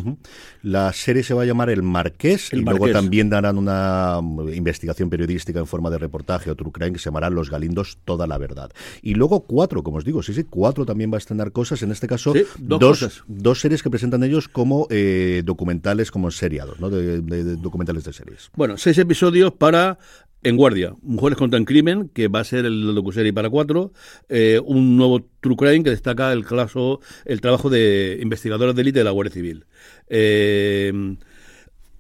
La 0.62 0.92
serie 0.92 1.22
se 1.22 1.34
va 1.34 1.42
a 1.42 1.44
llamar 1.46 1.70
El 1.70 1.82
Marqués 1.82 2.52
El 2.52 2.60
y 2.60 2.64
luego 2.64 2.88
también 2.90 3.28
darán 3.30 3.58
una 3.58 4.20
mm, 4.22 4.52
investigación 4.54 5.10
periodística 5.10 5.58
en 5.58 5.66
forma 5.66 5.90
de 5.90 5.98
reportaje 5.98 6.50
o 6.50 6.54
true 6.54 6.72
crime 6.72 6.92
que 6.92 6.98
se 6.98 7.06
llamará 7.06 7.30
Los 7.30 7.50
Galindos, 7.50 7.98
toda 8.04 8.26
la 8.26 8.38
verdad. 8.38 8.70
Y 9.02 9.14
luego 9.14 9.40
cuatro, 9.40 9.82
como 9.82 9.98
os 9.98 10.04
digo, 10.04 10.22
sí, 10.22 10.32
sí, 10.34 10.44
cuatro 10.44 10.86
también 10.86 11.10
va 11.12 11.16
a 11.16 11.18
estrenar 11.18 11.52
cosas, 11.52 11.82
en 11.82 11.90
este 11.90 12.06
caso 12.06 12.32
Sí, 12.32 12.44
dos 12.58 12.78
dos, 12.80 13.00
cosas. 13.00 13.24
dos 13.26 13.60
series 13.60 13.82
que 13.82 13.90
presentan 13.90 14.22
ellos 14.22 14.48
como 14.48 14.86
eh, 14.90 15.42
documentales, 15.44 16.10
como 16.10 16.30
seriados, 16.30 16.78
¿no? 16.80 16.90
De 16.90 17.20
documentales 17.56 18.04
de 18.04 18.12
series. 18.12 18.50
Bueno, 18.56 18.76
seis 18.76 18.98
episodios 18.98 19.52
para 19.52 19.98
En 20.44 20.56
Guardia, 20.56 20.94
Mujeres 21.02 21.36
contra 21.36 21.58
el 21.58 21.64
Crimen, 21.64 22.10
que 22.10 22.28
va 22.28 22.40
a 22.40 22.44
ser 22.44 22.64
el 22.64 22.94
docuserie 22.94 23.32
para 23.32 23.50
cuatro, 23.50 23.92
eh, 24.28 24.60
un 24.64 24.96
nuevo 24.96 25.26
True 25.40 25.56
Crime 25.56 25.82
que 25.82 25.90
destaca 25.90 26.32
el 26.32 26.44
caso, 26.44 27.00
el 27.24 27.40
trabajo 27.40 27.70
de 27.70 28.18
investigadores 28.22 28.74
de 28.76 28.82
élite 28.82 29.00
de 29.00 29.04
la 29.04 29.10
Guardia 29.10 29.34
Civil. 29.34 29.64
Eh, 30.08 31.16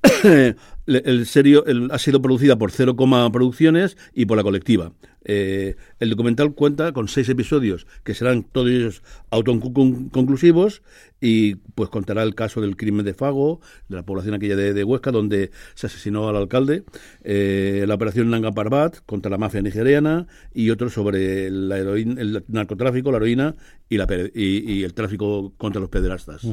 el 0.86 1.26
serio 1.26 1.66
el- 1.66 1.90
ha 1.90 1.98
sido 1.98 2.22
producida 2.22 2.56
por 2.56 2.70
Cero 2.70 2.94
Coma 2.96 3.30
Producciones 3.32 3.96
y 4.14 4.26
por 4.26 4.36
la 4.36 4.44
colectiva. 4.44 4.92
Eh, 5.24 5.76
el 5.98 6.10
documental 6.10 6.54
cuenta 6.54 6.92
con 6.92 7.08
seis 7.08 7.28
episodios 7.28 7.86
que 8.04 8.14
serán 8.14 8.44
todos 8.44 8.68
ellos 8.70 9.02
autoconclusivos 9.30 10.82
y 11.20 11.56
pues 11.56 11.90
contará 11.90 12.22
el 12.22 12.34
caso 12.34 12.60
del 12.60 12.76
crimen 12.76 13.04
de 13.04 13.14
Fago, 13.14 13.60
de 13.88 13.96
la 13.96 14.04
población 14.04 14.34
aquella 14.34 14.56
de, 14.56 14.84
Huesca, 14.84 15.10
donde 15.10 15.50
se 15.74 15.88
asesinó 15.88 16.28
al 16.28 16.36
alcalde, 16.36 16.84
eh, 17.24 17.84
la 17.86 17.94
operación 17.94 18.30
Nanga 18.30 18.52
Parbat 18.52 18.98
contra 19.06 19.30
la 19.30 19.38
mafia 19.38 19.60
nigeriana 19.60 20.26
y 20.54 20.70
otro 20.70 20.90
sobre 20.90 21.46
heroína, 21.46 22.20
el 22.20 22.44
narcotráfico, 22.48 23.10
la 23.10 23.18
heroína 23.18 23.54
y, 23.88 23.96
la, 23.96 24.06
y 24.34 24.84
el 24.84 24.94
tráfico 24.94 25.52
contra 25.58 25.80
los 25.80 25.90
pederastas. 25.90 26.46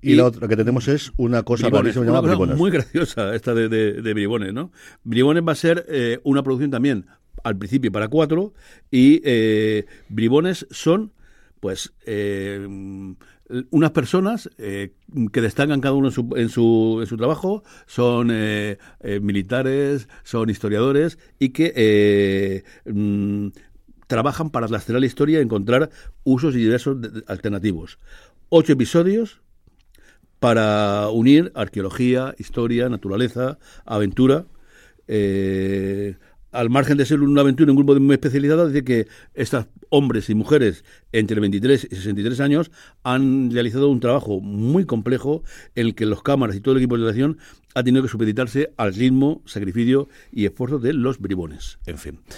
Y, 0.00 0.12
Y- 0.12 0.16
la 0.16 0.26
otra 0.26 0.46
que 0.48 0.56
tenemos 0.56 0.86
es 0.88 1.12
una 1.16 1.42
cosa 1.42 1.66
Bribones, 1.68 1.96
una 1.96 2.12
cosa 2.20 2.28
Bribones. 2.28 2.56
muy 2.56 2.70
graciosa 2.70 3.34
esta 3.34 3.54
de, 3.54 3.68
de, 3.68 4.00
de 4.02 4.14
Bribones, 4.14 4.52
¿no? 4.52 4.70
Bribones 5.04 5.42
va 5.46 5.52
a 5.52 5.56
ser 5.56 5.84
eh, 5.88 6.20
una 6.24 6.42
producción 6.42 6.70
también 6.70 7.06
al 7.44 7.56
principio 7.56 7.90
para 7.92 8.08
cuatro 8.08 8.52
y 8.90 9.20
eh, 9.24 9.86
Bribones 10.08 10.66
son 10.70 11.12
pues 11.60 11.92
eh, 12.06 12.66
unas 13.70 13.90
personas 13.92 14.50
eh, 14.58 14.92
que 15.32 15.40
destacan 15.40 15.80
cada 15.80 15.94
uno 15.94 16.08
en 16.08 16.12
su, 16.12 16.28
en 16.36 16.48
su, 16.50 16.98
en 17.00 17.06
su 17.06 17.16
trabajo, 17.16 17.62
son 17.86 18.28
eh, 18.30 18.78
eh, 19.00 19.20
militares, 19.20 20.08
son 20.22 20.50
historiadores 20.50 21.18
y 21.38 21.48
que 21.48 21.72
eh, 21.74 22.62
mm, 22.92 23.48
trabajan 24.06 24.50
para 24.50 24.66
rastrear 24.66 25.00
la 25.00 25.06
historia 25.06 25.38
y 25.40 25.42
encontrar 25.42 25.90
usos 26.24 26.54
y 26.54 26.58
diversos 26.58 27.00
de- 27.00 27.24
alternativos. 27.26 27.98
Ocho 28.50 28.72
episodios, 28.74 29.40
para 30.40 31.08
unir 31.10 31.52
arqueología, 31.54 32.34
historia, 32.38 32.88
naturaleza, 32.88 33.58
aventura. 33.84 34.46
eh, 35.08 36.16
al 36.52 36.70
margen 36.70 36.96
de 36.96 37.04
ser 37.04 37.20
una 37.20 37.42
aventura, 37.42 37.70
un 37.70 37.76
grupo 37.76 37.98
muy 38.00 38.14
especializado, 38.14 38.68
dice 38.68 38.84
que 38.84 39.06
estos 39.34 39.66
hombres 39.90 40.30
y 40.30 40.34
mujeres 40.34 40.84
entre 41.12 41.40
23 41.40 41.88
y 41.90 41.96
63 41.96 42.40
años 42.40 42.70
han 43.02 43.50
realizado 43.50 43.88
un 43.88 44.00
trabajo 44.00 44.40
muy 44.40 44.84
complejo 44.84 45.42
en 45.74 45.86
el 45.88 45.94
que 45.94 46.06
los 46.06 46.22
cámaras 46.22 46.56
y 46.56 46.60
todo 46.60 46.72
el 46.72 46.78
equipo 46.78 46.96
de 46.96 47.02
dirección 47.02 47.38
ha 47.74 47.82
tenido 47.84 48.02
que 48.02 48.08
supeditarse 48.08 48.72
al 48.76 48.94
ritmo, 48.94 49.42
sacrificio 49.44 50.08
y 50.32 50.46
esfuerzo 50.46 50.78
de 50.78 50.92
los 50.92 51.20
bribones. 51.20 51.78
En 51.86 51.98
fin. 51.98 52.18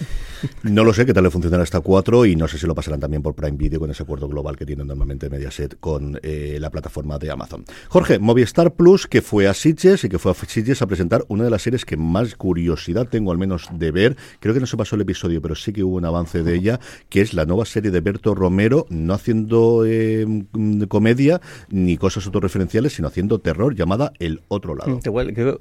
No 0.63 0.85
lo 0.85 0.93
sé 0.93 1.07
qué 1.07 1.15
tal 1.15 1.25
le 1.25 1.31
funcionará 1.31 1.63
hasta 1.63 1.81
4 1.81 2.27
y 2.27 2.37
no 2.37 2.47
sé 2.47 2.59
si 2.59 2.67
lo 2.67 2.75
pasarán 2.75 3.01
también 3.01 3.23
por 3.23 3.35
Prime 3.35 3.57
Video 3.57 3.81
con 3.81 3.91
ese 3.91 4.03
acuerdo 4.03 4.29
global 4.29 4.57
que 4.57 4.67
tienen 4.67 4.87
normalmente 4.87 5.31
Mediaset 5.31 5.79
con 5.81 6.19
eh, 6.23 6.59
la 6.61 6.71
plataforma 6.71 7.19
de 7.19 7.31
Amazon. 7.31 7.65
Jorge, 7.89 8.19
Movistar 8.19 8.75
Plus, 8.75 9.07
que 9.07 9.23
fue 9.23 9.49
a 9.49 9.55
Sitges 9.55 10.05
y 10.05 10.09
que 10.09 10.19
fue 10.19 10.33
a 10.33 10.35
Sitges 10.35 10.83
a 10.83 10.87
presentar 10.87 11.25
una 11.29 11.45
de 11.45 11.51
las 11.51 11.63
series 11.63 11.85
que 11.85 11.97
más 11.97 12.35
curiosidad 12.35 13.09
tengo 13.09 13.33
al 13.33 13.39
menos 13.39 13.69
de 13.73 13.91
ver. 13.91 14.00
Creo 14.41 14.55
que 14.55 14.61
no 14.61 14.67
se 14.67 14.77
pasó 14.77 14.97
el 14.97 15.03
episodio, 15.03 15.41
pero 15.43 15.55
sí 15.55 15.73
que 15.73 15.83
hubo 15.85 15.97
un 15.97 16.05
avance 16.05 16.43
de 16.43 16.55
ella, 16.55 16.81
que 17.09 17.21
es 17.21 17.35
la 17.35 17.45
nueva 17.45 17.65
serie 17.65 17.91
de 17.91 18.01
Berto 18.01 18.35
Romero, 18.35 18.87
no 18.91 19.15
haciendo 19.15 19.85
eh, 19.87 20.27
comedia 20.89 21.41
ni 21.69 21.97
cosas 21.97 22.27
autorreferenciales, 22.27 22.95
sino 22.95 23.09
haciendo 23.09 23.41
terror, 23.41 23.75
llamada 23.75 24.13
El 24.19 24.43
Otro 24.49 24.75
Lado. 24.75 24.97
Mm, 24.97 25.01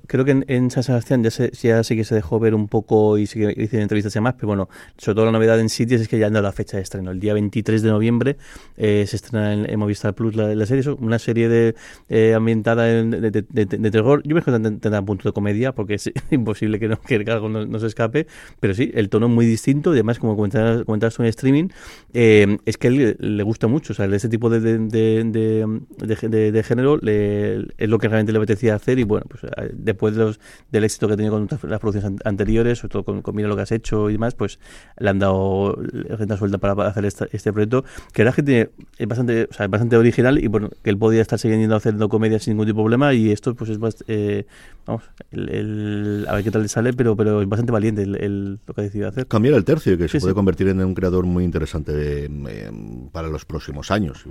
creo, 0.07 0.25
que 0.25 0.31
en, 0.31 0.45
en 0.47 0.71
San 0.71 0.83
Sebastián 0.83 1.23
ya, 1.23 1.31
se, 1.31 1.51
ya 1.51 1.83
sí 1.83 1.95
que 1.95 2.03
se 2.03 2.15
dejó 2.15 2.39
ver 2.39 2.55
un 2.55 2.67
poco 2.67 3.17
y 3.17 3.27
sí 3.27 3.39
que 3.39 3.61
hice 3.61 3.81
entrevistas 3.81 4.15
y 4.15 4.17
demás, 4.17 4.35
pero 4.35 4.47
bueno, 4.47 4.69
sobre 4.97 5.15
todo 5.15 5.25
la 5.25 5.31
novedad 5.31 5.59
en 5.59 5.69
sitios 5.69 6.01
es 6.01 6.07
que 6.07 6.19
ya 6.19 6.27
han 6.27 6.33
dado 6.33 6.43
la 6.43 6.51
fecha 6.51 6.77
de 6.77 6.83
estreno. 6.83 7.11
El 7.11 7.19
día 7.19 7.33
23 7.33 7.81
de 7.81 7.89
noviembre 7.89 8.37
eh, 8.77 9.05
se 9.07 9.15
estrena 9.15 9.53
en, 9.53 9.69
en 9.69 9.79
Movistar 9.79 10.13
Plus 10.13 10.35
la, 10.35 10.65
serie, 10.65 10.89
una 10.99 11.19
serie 11.19 11.49
de 11.49 11.75
eh, 12.09 12.33
ambientada 12.33 12.89
en- 12.91 13.11
de, 13.11 13.91
terror. 13.91 14.21
Yo 14.25 14.35
me 14.35 14.41
que 14.41 14.51
tendrá 14.51 14.99
un 14.99 15.05
punto 15.05 15.29
de 15.29 15.33
comedia 15.33 15.73
porque 15.73 15.95
es 15.95 16.11
imposible 16.31 16.79
que, 16.79 16.87
no, 16.87 16.99
que 17.01 17.15
algo 17.27 17.49
no, 17.49 17.65
no 17.65 17.79
se 17.79 17.87
escape, 17.87 18.27
pero 18.59 18.73
sí, 18.73 18.91
el 18.93 19.09
tono 19.09 19.27
es 19.27 19.31
muy 19.31 19.45
distinto 19.45 19.91
y 19.91 19.97
además, 19.97 20.19
como 20.19 20.35
comentabas, 20.35 20.83
comentabas 20.83 21.19
en 21.19 21.25
streaming, 21.25 21.67
eh, 22.13 22.57
es 22.65 22.77
que 22.77 22.87
a 22.87 22.91
él 22.91 23.17
le, 23.19 23.43
gusta 23.43 23.67
mucho, 23.67 23.93
o 23.93 23.95
sea, 23.95 24.05
ese 24.05 24.29
tipo 24.29 24.49
de, 24.49 24.59
de, 24.59 24.77
de, 24.79 26.51
de- 26.51 26.63
género 26.63 26.97
le- 26.97 27.67
es 27.77 27.89
lo 27.89 27.97
que 27.99 28.07
realmente 28.07 28.31
le 28.31 28.37
apetecía 28.37 28.75
hacer 28.75 28.99
y 28.99 29.03
bueno, 29.03 29.25
pues 29.29 29.43
eh, 29.43 29.71
después 29.73 30.15
de 30.15 30.23
los, 30.23 30.39
del 30.71 30.83
éxito 30.83 31.07
que 31.07 31.13
ha 31.13 31.17
tenido 31.17 31.33
con 31.33 31.47
las 31.69 31.79
producciones 31.79 32.05
an- 32.05 32.19
anteriores, 32.25 32.79
sobre 32.79 32.91
todo 32.91 33.03
con, 33.05 33.21
con 33.21 33.35
Mira 33.35 33.47
lo 33.47 33.55
que 33.55 33.61
has 33.63 33.71
hecho 33.71 34.09
y 34.09 34.13
demás, 34.13 34.35
pues 34.35 34.59
le 34.97 35.09
han 35.09 35.19
dado 35.19 35.77
gente 36.17 36.37
suelta 36.37 36.57
para, 36.57 36.87
hacer 36.87 37.05
esta- 37.05 37.27
este 37.31 37.51
proyecto, 37.53 37.85
que 38.13 38.21
era 38.21 38.31
gente 38.31 38.71
es 38.97 39.07
bastante, 39.07 39.47
o 39.49 39.53
sea, 39.53 39.65
es 39.65 39.71
bastante 39.71 39.95
original 39.97 40.37
y 40.43 40.47
bueno, 40.47 40.69
que 40.83 40.89
él 40.89 40.97
podía 40.97 41.21
estar 41.21 41.39
siguiendo 41.39 41.75
haciendo 41.75 42.09
comedia 42.09 42.39
sin 42.39 42.53
ningún 42.53 42.65
tipo 42.67 42.79
de 42.79 42.83
problema 42.83 43.13
y 43.13 43.31
esto 43.31 43.55
pues 43.55 43.69
es 43.69 43.79
bast- 43.79 44.03
eh, 44.07 44.45
vamos, 44.85 45.03
el, 45.31 46.25
a 46.27 46.33
ver 46.35 46.43
qué 46.43 46.51
tal 46.51 46.63
le 46.63 46.67
sale, 46.67 46.93
pero, 46.93 47.15
pero 47.15 47.41
es 47.41 47.47
bastante 47.49 47.71
valiente 47.71 48.05
el- 48.19 48.59
lo 48.65 48.73
que 48.73 48.81
ha 48.81 48.83
decidido 48.83 49.09
hacer. 49.09 49.27
cambiar 49.27 49.55
el 49.55 49.63
tercio, 49.65 49.97
que 49.97 50.07
se 50.07 50.19
puede 50.19 50.31
sí. 50.33 50.35
convertir 50.35 50.67
en 50.67 50.81
un 50.81 50.93
creador 50.93 51.25
muy 51.25 51.43
interesante 51.43 52.25
eh, 52.25 52.29
eh, 52.49 52.71
para 53.11 53.27
los 53.27 53.45
próximos 53.45 53.91
años. 53.91 54.23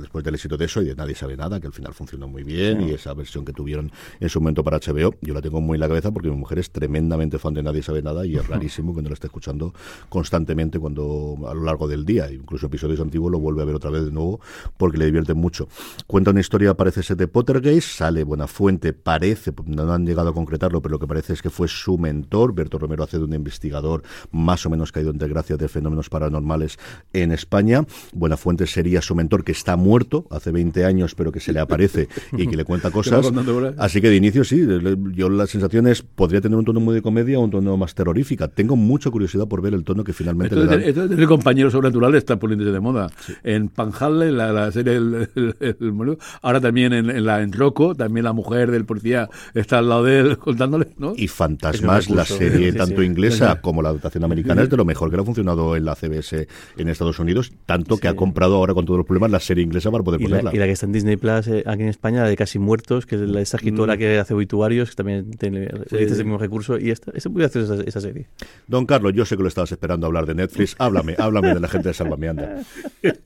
Después 0.00 0.24
del 0.24 0.34
éxito 0.34 0.56
de 0.56 0.64
eso 0.66 0.82
y 0.82 0.86
de 0.86 0.94
Nadie 0.96 1.14
sabe 1.14 1.36
nada, 1.36 1.60
que 1.60 1.66
al 1.66 1.72
final 1.72 1.94
funcionó 1.94 2.28
muy 2.28 2.42
bien 2.42 2.80
y 2.82 2.90
esa 2.90 3.14
versión 3.14 3.44
que 3.44 3.52
tuvieron 3.52 3.90
en 4.20 4.28
su 4.28 4.40
momento 4.40 4.62
para 4.64 4.78
HBO, 4.78 5.14
yo 5.20 5.34
la 5.34 5.40
tengo 5.42 5.60
muy 5.60 5.76
en 5.76 5.80
la 5.80 5.88
cabeza 5.88 6.10
porque 6.10 6.30
mi 6.30 6.36
mujer 6.36 6.58
es 6.58 6.70
tremendamente 6.70 7.38
fan 7.38 7.54
de 7.54 7.62
Nadie 7.62 7.82
sabe 7.82 8.02
nada 8.02 8.24
y 8.26 8.36
es 8.36 8.46
rarísimo 8.46 8.94
que 8.94 9.02
no 9.02 9.08
la 9.08 9.14
esté 9.14 9.26
escuchando 9.28 9.72
constantemente 10.08 10.78
cuando 10.78 11.36
a 11.48 11.54
lo 11.54 11.62
largo 11.64 11.86
del 11.88 12.04
día, 12.04 12.30
incluso 12.32 12.66
episodios 12.66 13.00
antiguos 13.00 13.30
lo 13.30 13.38
vuelve 13.38 13.62
a 13.62 13.64
ver 13.64 13.74
otra 13.74 13.90
vez 13.90 14.04
de 14.04 14.10
nuevo 14.10 14.40
porque 14.76 14.98
le 14.98 15.06
divierte 15.06 15.34
mucho. 15.34 15.68
Cuenta 16.06 16.30
una 16.30 16.40
historia, 16.40 16.74
parece 16.74 17.02
ser 17.02 17.16
de 17.16 17.28
Pottergeist, 17.28 17.88
sale 17.98 18.24
Buenafuente, 18.24 18.92
parece, 18.92 19.52
no 19.66 19.92
han 19.92 20.06
llegado 20.06 20.30
a 20.30 20.34
concretarlo, 20.34 20.80
pero 20.82 20.92
lo 20.94 20.98
que 20.98 21.06
parece 21.06 21.32
es 21.34 21.42
que 21.42 21.50
fue 21.50 21.68
su 21.68 21.98
mentor, 21.98 22.54
Berto 22.54 22.78
Romero 22.78 23.04
hace 23.04 23.18
un 23.28 23.34
investigador 23.34 24.02
más 24.32 24.64
o 24.66 24.70
menos 24.70 24.92
caído 24.92 25.10
en 25.10 25.18
desgracia 25.18 25.56
de 25.56 25.68
fenómenos 25.68 26.08
paranormales 26.08 26.78
en 27.12 27.32
España. 27.32 27.84
Buenafuente 28.12 28.66
sería 28.66 29.02
su 29.02 29.14
mentor 29.14 29.44
que 29.44 29.52
está 29.52 29.76
muerto 29.76 30.26
hace 30.30 30.50
20 30.50 30.84
años, 30.84 31.14
pero 31.14 31.30
que 31.32 31.40
se 31.40 31.52
le 31.52 31.60
aparece 31.60 32.08
y 32.36 32.46
que 32.46 32.56
le 32.56 32.64
cuenta 32.64 32.90
cosas. 32.98 33.30
Así 33.78 34.00
que 34.00 34.08
de 34.08 34.16
inicio 34.16 34.44
sí, 34.44 34.66
yo 35.14 35.28
la 35.28 35.46
sensación 35.46 35.86
es, 35.86 36.02
podría 36.02 36.40
tener 36.40 36.58
un 36.58 36.64
tono 36.64 36.80
muy 36.80 36.94
de 36.94 37.02
comedia 37.02 37.38
o 37.38 37.42
un 37.42 37.50
tono 37.50 37.76
más 37.76 37.94
terrorífica. 37.94 38.48
Tengo 38.48 38.76
mucha 38.76 39.10
curiosidad 39.10 39.46
por 39.46 39.62
ver 39.62 39.74
el 39.74 39.84
tono 39.84 40.02
que 40.04 40.12
finalmente 40.12 40.54
Esto 40.54 40.64
le 40.64 40.70
de, 40.70 40.78
dan. 40.80 40.88
esto 40.88 41.02
de 41.02 41.08
tener 41.10 41.26
compañeros 41.28 41.72
sobrenaturales 41.72 42.18
está 42.18 42.38
poniéndose 42.38 42.72
de 42.72 42.80
moda. 42.80 43.10
En 43.44 43.68
Panjale, 43.68 44.32
la, 44.32 44.52
la 44.52 44.72
serie 44.72 44.96
el, 44.96 45.28
el- 45.34 45.56
el- 45.60 46.18
ahora 46.42 46.60
también 46.60 46.92
en, 46.92 47.10
en 47.10 47.24
la 47.26 47.42
en 47.42 47.52
Rocco, 47.52 47.94
también 47.94 48.24
la 48.24 48.32
mujer 48.32 48.70
del 48.70 48.84
policía 48.84 49.28
está 49.54 49.78
al 49.78 49.88
lado 49.88 50.04
de 50.04 50.18
él 50.20 50.38
contándole, 50.38 50.88
¿no? 50.98 51.12
y 51.16 51.28
Fantasmas, 51.28 52.08
la 52.10 52.24
serie 52.24 52.72
sí, 52.72 52.78
tanto 52.78 53.00
sí. 53.00 53.06
Inglesa 53.18 53.60
como 53.60 53.82
la 53.82 53.90
adaptación 53.90 54.24
americana 54.24 54.62
es 54.62 54.70
de 54.70 54.76
lo 54.76 54.84
mejor 54.84 55.10
que 55.10 55.16
le 55.16 55.22
ha 55.22 55.24
funcionado 55.24 55.76
en 55.76 55.84
la 55.84 55.94
CBS 55.94 56.46
en 56.76 56.88
Estados 56.88 57.18
Unidos, 57.18 57.52
tanto 57.66 57.98
que 57.98 58.08
ha 58.08 58.14
comprado 58.14 58.56
ahora 58.56 58.74
con 58.74 58.84
todos 58.84 58.98
los 58.98 59.06
problemas 59.06 59.30
la 59.30 59.40
serie 59.40 59.64
inglesa 59.64 59.90
para 59.90 60.04
poder 60.04 60.20
Y 60.20 60.24
ponerla. 60.24 60.50
la, 60.50 60.56
y 60.56 60.58
la 60.58 60.66
que 60.66 60.72
está 60.72 60.86
en 60.86 60.92
Disney 60.92 61.16
Plus 61.16 61.48
eh, 61.48 61.64
aquí 61.66 61.82
en 61.82 61.88
España, 61.88 62.22
la 62.22 62.28
de 62.28 62.36
Casi 62.36 62.58
Muertos, 62.58 63.06
que 63.06 63.16
es 63.16 63.20
la, 63.22 63.40
esa 63.40 63.56
escritora 63.56 63.96
que 63.96 64.18
hace 64.18 64.34
obituarios, 64.34 64.90
que 64.90 64.96
también 64.96 65.30
tiene 65.32 65.66
utiliza 65.66 65.96
sí. 65.96 66.04
ese 66.14 66.24
mismo 66.24 66.38
recurso. 66.38 66.78
Y 66.78 66.90
esta, 66.90 67.10
esta 67.14 67.28
muy 67.28 67.40
graciosa 67.40 67.74
esa, 67.74 67.84
esa 67.84 68.00
serie. 68.00 68.28
Don 68.66 68.86
Carlos, 68.86 69.12
yo 69.14 69.24
sé 69.24 69.36
que 69.36 69.42
lo 69.42 69.48
estabas 69.48 69.72
esperando 69.72 70.06
hablar 70.06 70.26
de 70.26 70.34
Netflix. 70.34 70.76
Háblame, 70.78 71.14
háblame 71.18 71.54
de 71.54 71.60
la 71.60 71.68
gente 71.68 71.88
de 71.88 71.94
Sálvame 71.94 72.28
Anda. 72.28 72.62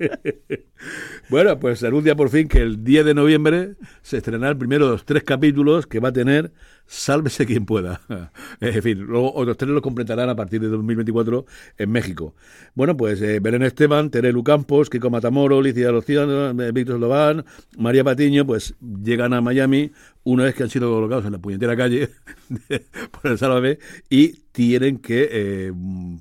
Bueno, 1.29 1.59
pues 1.59 1.79
se 1.79 1.87
anuncia 1.87 2.17
por 2.17 2.29
fin 2.29 2.49
que 2.49 2.59
el 2.59 2.83
10 2.85 3.05
de 3.07 3.15
noviembre 3.15 3.75
se 4.03 4.17
estrenará 4.19 4.51
el 4.51 4.59
primero 4.59 4.87
de 4.87 4.93
los 4.93 5.05
tres 5.05 5.23
capítulos 5.23 5.87
que 5.87 6.01
va 6.01 6.09
a 6.09 6.13
tener 6.13 6.53
Sálvese 6.93 7.47
quien 7.47 7.65
pueda. 7.65 8.03
En 8.61 8.83
fin, 8.83 9.01
luego 9.01 9.35
otros 9.35 9.57
tres 9.57 9.71
los 9.71 9.83
completarán 9.83 10.29
a 10.29 10.37
partir 10.37 10.61
de 10.61 10.69
2024 10.69 11.47
en 11.79 11.91
México. 11.91 12.35
Bueno, 12.75 12.97
pues 12.97 13.21
eh, 13.23 13.41
Belén 13.41 13.63
Esteban, 13.63 14.11
Terelu 14.11 14.45
Campos, 14.45 14.91
Kiko 14.91 15.11
Matamoro, 15.11 15.63
Licia 15.63 15.91
Lociano, 15.91 16.51
eh, 16.63 16.71
Víctor 16.71 16.99
Slován, 16.99 17.45
María 17.79 18.05
Patiño, 18.05 18.47
pues 18.47 18.75
llegan 19.03 19.33
a 19.33 19.41
Miami 19.41 19.91
una 20.25 20.45
vez 20.45 20.55
que 20.55 20.63
han 20.63 20.71
sido 20.71 20.93
colocados 20.93 21.25
en 21.25 21.33
la 21.33 21.39
puñetera 21.39 21.77
calle 21.77 22.11
por 23.11 23.31
el 23.31 23.39
Sálvame 23.39 23.79
y 24.11 24.43
tienen 24.53 24.99
que 24.99 25.29
eh, 25.31 25.73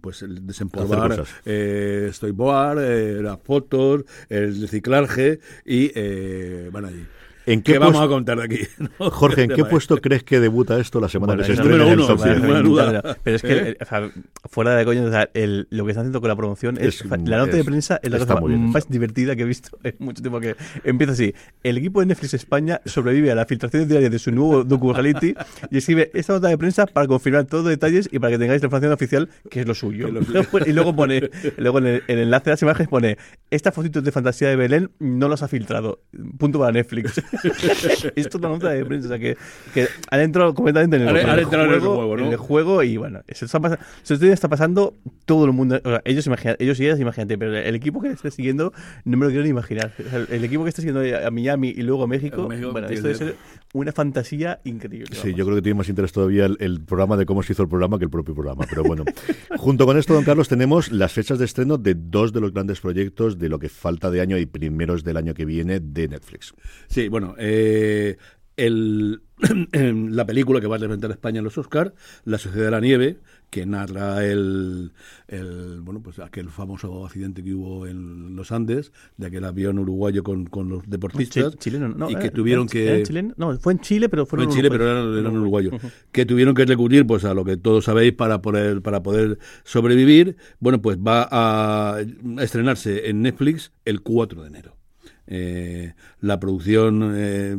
pues 0.01 0.25
desempolvar 0.27 1.25
eh, 1.45 2.09
storyboard, 2.11 2.79
eh, 2.79 3.21
las 3.21 3.39
fotos, 3.41 4.05
el 4.29 4.59
reciclaje 4.61 5.39
y 5.65 5.91
eh, 5.93 6.69
van 6.71 6.85
allí. 6.85 7.05
¿En 7.45 7.61
qué 7.63 7.73
¿Qué 7.73 7.79
vamos 7.79 8.01
a 8.01 8.07
contar 8.07 8.37
de 8.37 8.43
aquí? 8.43 8.59
¿no? 8.99 9.09
Jorge, 9.09 9.43
¿en 9.43 9.49
qué 9.51 9.65
puesto 9.65 9.97
crees 9.97 10.23
que 10.23 10.39
debuta 10.39 10.79
esto 10.79 10.99
la 10.99 11.09
semana 11.09 11.33
Bueno, 11.33 11.41
que 11.43 11.47
se 11.47 11.53
estrena 11.53 11.77
número 11.83 11.93
en 11.93 11.99
el 11.99 12.05
uno, 12.05 12.17
sin 12.23 12.33
ninguna 12.41 12.61
duda. 12.61 13.17
Pero 13.23 13.35
es 13.35 13.41
que, 13.41 13.53
¿Eh? 13.57 13.77
o 13.81 13.85
sea, 13.85 14.11
fuera 14.49 14.75
de 14.75 14.85
coña, 14.85 15.01
o 15.03 15.09
sea, 15.09 15.29
el- 15.33 15.67
lo 15.71 15.85
que 15.85 15.91
están 15.91 16.03
haciendo 16.03 16.21
con 16.21 16.27
la 16.29 16.35
promoción 16.35 16.77
es, 16.77 17.01
Es- 17.01 17.05
la 17.09 17.17
nota 17.37 17.51
es- 17.51 17.57
de 17.57 17.63
prensa 17.63 17.99
es 18.03 18.11
la 18.11 18.19
cosa 18.19 18.39
más 18.41 18.87
divertida 18.89 19.35
que 19.35 19.41
he 19.41 19.45
visto 19.45 19.77
en 19.83 19.95
mucho 19.99 20.21
tiempo. 20.21 20.39
Que 20.39 20.55
empieza 20.83 21.13
así: 21.13 21.33
el 21.63 21.77
equipo 21.77 21.99
de 22.01 22.05
Netflix 22.07 22.33
España 22.33 22.79
sobrevive 22.85 23.31
a 23.31 23.35
la 23.35 23.45
filtración 23.45 23.87
diaria 23.87 24.09
de 24.09 24.19
su 24.19 24.31
nuevo 24.31 24.63
docu-reality 24.63 25.33
y 25.71 25.77
escribe 25.77 26.11
esta 26.13 26.33
nota 26.33 26.47
de 26.47 26.57
prensa 26.57 26.85
para 26.85 27.07
confirmar 27.07 27.45
todos 27.45 27.63
los 27.63 27.71
detalles 27.71 28.07
y 28.11 28.19
para 28.19 28.31
que 28.31 28.37
tengáis 28.39 28.61
la 28.61 28.67
información 28.67 28.93
oficial, 28.93 29.29
que 29.49 29.61
es 29.61 29.67
lo 29.67 29.73
suyo. 29.73 30.09
y 30.65 30.73
luego 30.73 30.95
pone, 30.95 31.29
luego 31.57 31.79
en 31.79 31.87
el, 31.87 32.03
en 32.07 32.17
el 32.17 32.23
enlace 32.25 32.45
de 32.45 32.51
las 32.51 32.61
imágenes 32.61 32.87
pone: 32.89 33.17
estas 33.49 33.73
fotitos 33.73 34.03
de 34.03 34.11
fantasía 34.11 34.49
de 34.49 34.55
Belén 34.55 34.91
no 34.99 35.27
las 35.27 35.41
ha 35.43 35.47
filtrado. 35.47 36.01
Punto 36.37 36.59
para 36.59 36.71
Netflix. 36.71 37.21
Esto 38.15 38.37
es 38.37 38.41
la 38.41 38.49
nota 38.49 38.69
de 38.69 38.85
prensa, 38.85 39.07
o 39.07 39.09
sea 39.09 39.19
que, 39.19 39.37
que 39.73 39.87
han 40.09 40.19
entrado 40.19 40.53
completamente 40.53 40.97
en 40.97 41.03
el, 41.03 41.07
Han- 41.09 41.17
en 41.17 41.29
han 41.29 41.37
el 41.37 41.43
entrado 41.45 41.65
en 41.65 41.73
el 41.73 41.79
juego, 41.79 41.95
juego, 41.95 42.17
¿no? 42.17 42.25
en 42.25 42.31
el 42.31 42.37
juego 42.37 42.83
y 42.83 42.97
bueno, 42.97 43.21
eso 43.27 43.45
está, 43.45 43.59
pas- 43.59 43.77
eso 44.03 44.25
está 44.25 44.49
pasando 44.49 44.95
todo 45.25 45.45
el 45.45 45.51
mundo. 45.53 45.79
o 45.83 45.89
sea, 45.89 46.01
ellos, 46.05 46.25
imagina- 46.27 46.55
ellos 46.59 46.79
y 46.79 46.85
ellas, 46.85 46.99
imagínate, 46.99 47.37
pero 47.37 47.55
el 47.57 47.75
equipo 47.75 48.01
que 48.01 48.09
esté 48.09 48.31
siguiendo 48.31 48.73
no 49.05 49.17
me 49.17 49.25
lo 49.25 49.29
quiero 49.31 49.43
ni 49.43 49.49
imaginar. 49.49 49.93
O 50.05 50.09
sea, 50.09 50.19
el, 50.19 50.27
el 50.31 50.43
equipo 50.43 50.63
que 50.63 50.69
está 50.69 50.81
siguiendo 50.81 51.01
a 51.25 51.31
Miami 51.31 51.69
y 51.69 51.81
luego 51.83 52.03
a 52.03 52.07
México, 52.07 52.47
México, 52.47 52.71
bueno, 52.71 52.87
esto 52.87 53.07
debe 53.07 53.17
ser 53.17 53.35
una 53.73 53.91
fantasía 53.91 54.59
increíble. 54.63 55.09
Sí, 55.15 55.21
vamos. 55.29 55.37
yo 55.37 55.45
creo 55.45 55.55
que 55.57 55.61
tiene 55.61 55.77
más 55.77 55.89
interés 55.89 56.11
todavía 56.11 56.45
el, 56.45 56.57
el 56.59 56.81
programa 56.81 57.15
de 57.17 57.25
cómo 57.25 57.41
se 57.43 57.53
hizo 57.53 57.63
el 57.63 57.69
programa 57.69 57.97
que 57.97 58.05
el 58.05 58.11
propio 58.11 58.33
programa. 58.35 58.65
Pero 58.69 58.83
bueno, 58.83 59.03
junto 59.57 59.85
con 59.85 59.97
esto, 59.97 60.13
don 60.13 60.23
Carlos, 60.23 60.47
tenemos 60.49 60.91
las 60.91 61.11
fechas 61.13 61.39
de 61.39 61.45
estreno 61.45 61.77
de 61.77 61.95
dos 61.95 62.33
de 62.33 62.41
los 62.41 62.51
grandes 62.53 62.81
proyectos 62.81 63.37
de 63.39 63.49
lo 63.49 63.59
que 63.59 63.69
falta 63.69 64.11
de 64.11 64.21
año 64.21 64.37
y 64.37 64.45
primeros 64.45 65.03
del 65.03 65.17
año 65.17 65.33
que 65.33 65.45
viene 65.45 65.79
de 65.79 66.07
Netflix. 66.07 66.53
Sí, 66.87 67.07
bueno, 67.07 67.20
eh, 67.37 68.17
el, 68.57 69.21
la 69.71 70.25
película 70.25 70.59
que 70.61 70.67
va 70.67 70.75
a 70.75 70.79
representar 70.79 71.11
España 71.11 71.39
en 71.39 71.43
los 71.45 71.57
Oscars, 71.57 71.93
La 72.25 72.37
Sociedad 72.37 72.65
de 72.65 72.71
la 72.71 72.79
Nieve, 72.81 73.17
que 73.49 73.65
narra 73.65 74.25
el, 74.25 74.91
el 75.27 75.81
bueno 75.81 76.01
pues 76.01 76.19
aquel 76.19 76.49
famoso 76.49 77.05
accidente 77.05 77.43
que 77.43 77.53
hubo 77.53 77.85
en 77.87 78.35
los 78.35 78.51
Andes, 78.53 78.93
de 79.17 79.27
aquel 79.27 79.43
avión 79.43 79.77
uruguayo 79.79 80.23
con, 80.23 80.45
con 80.45 80.69
los 80.69 80.89
deportistas, 80.89 81.53
Chi- 81.53 81.57
chileno, 81.57 81.89
no, 81.89 82.09
y 82.09 82.15
que 82.15 82.27
eh, 82.27 82.31
tuvieron 82.31 82.67
¿era- 82.71 82.97
que... 82.97 83.03
chileno? 83.03 83.33
No, 83.37 83.57
fue 83.59 83.73
en 83.73 83.79
Chile, 83.79 84.07
pero 84.09 84.25
Fue 84.25 84.37
fueron 84.37 84.51
en 84.51 84.55
Chile, 84.55 84.69
pero 84.71 84.89
eran, 84.89 85.17
eran 85.17 85.37
uruguayos, 85.37 85.73
que 86.11 86.25
tuvieron 86.25 86.53
que 86.55 86.65
recurrir 86.65 87.05
pues 87.07 87.25
a 87.25 87.33
lo 87.33 87.43
que 87.43 87.57
todos 87.57 87.85
sabéis 87.85 88.13
para 88.13 88.41
poder, 88.41 88.81
para 88.81 89.03
poder 89.03 89.37
sobrevivir. 89.63 90.37
Bueno, 90.59 90.81
pues 90.81 90.97
va 90.97 91.27
a 91.31 91.97
estrenarse 92.39 93.09
en 93.09 93.21
Netflix 93.21 93.71
el 93.85 94.01
4 94.01 94.43
de 94.43 94.47
enero. 94.47 94.77
Eh, 95.27 95.93
la 96.19 96.39
producción 96.39 97.13
eh, 97.15 97.55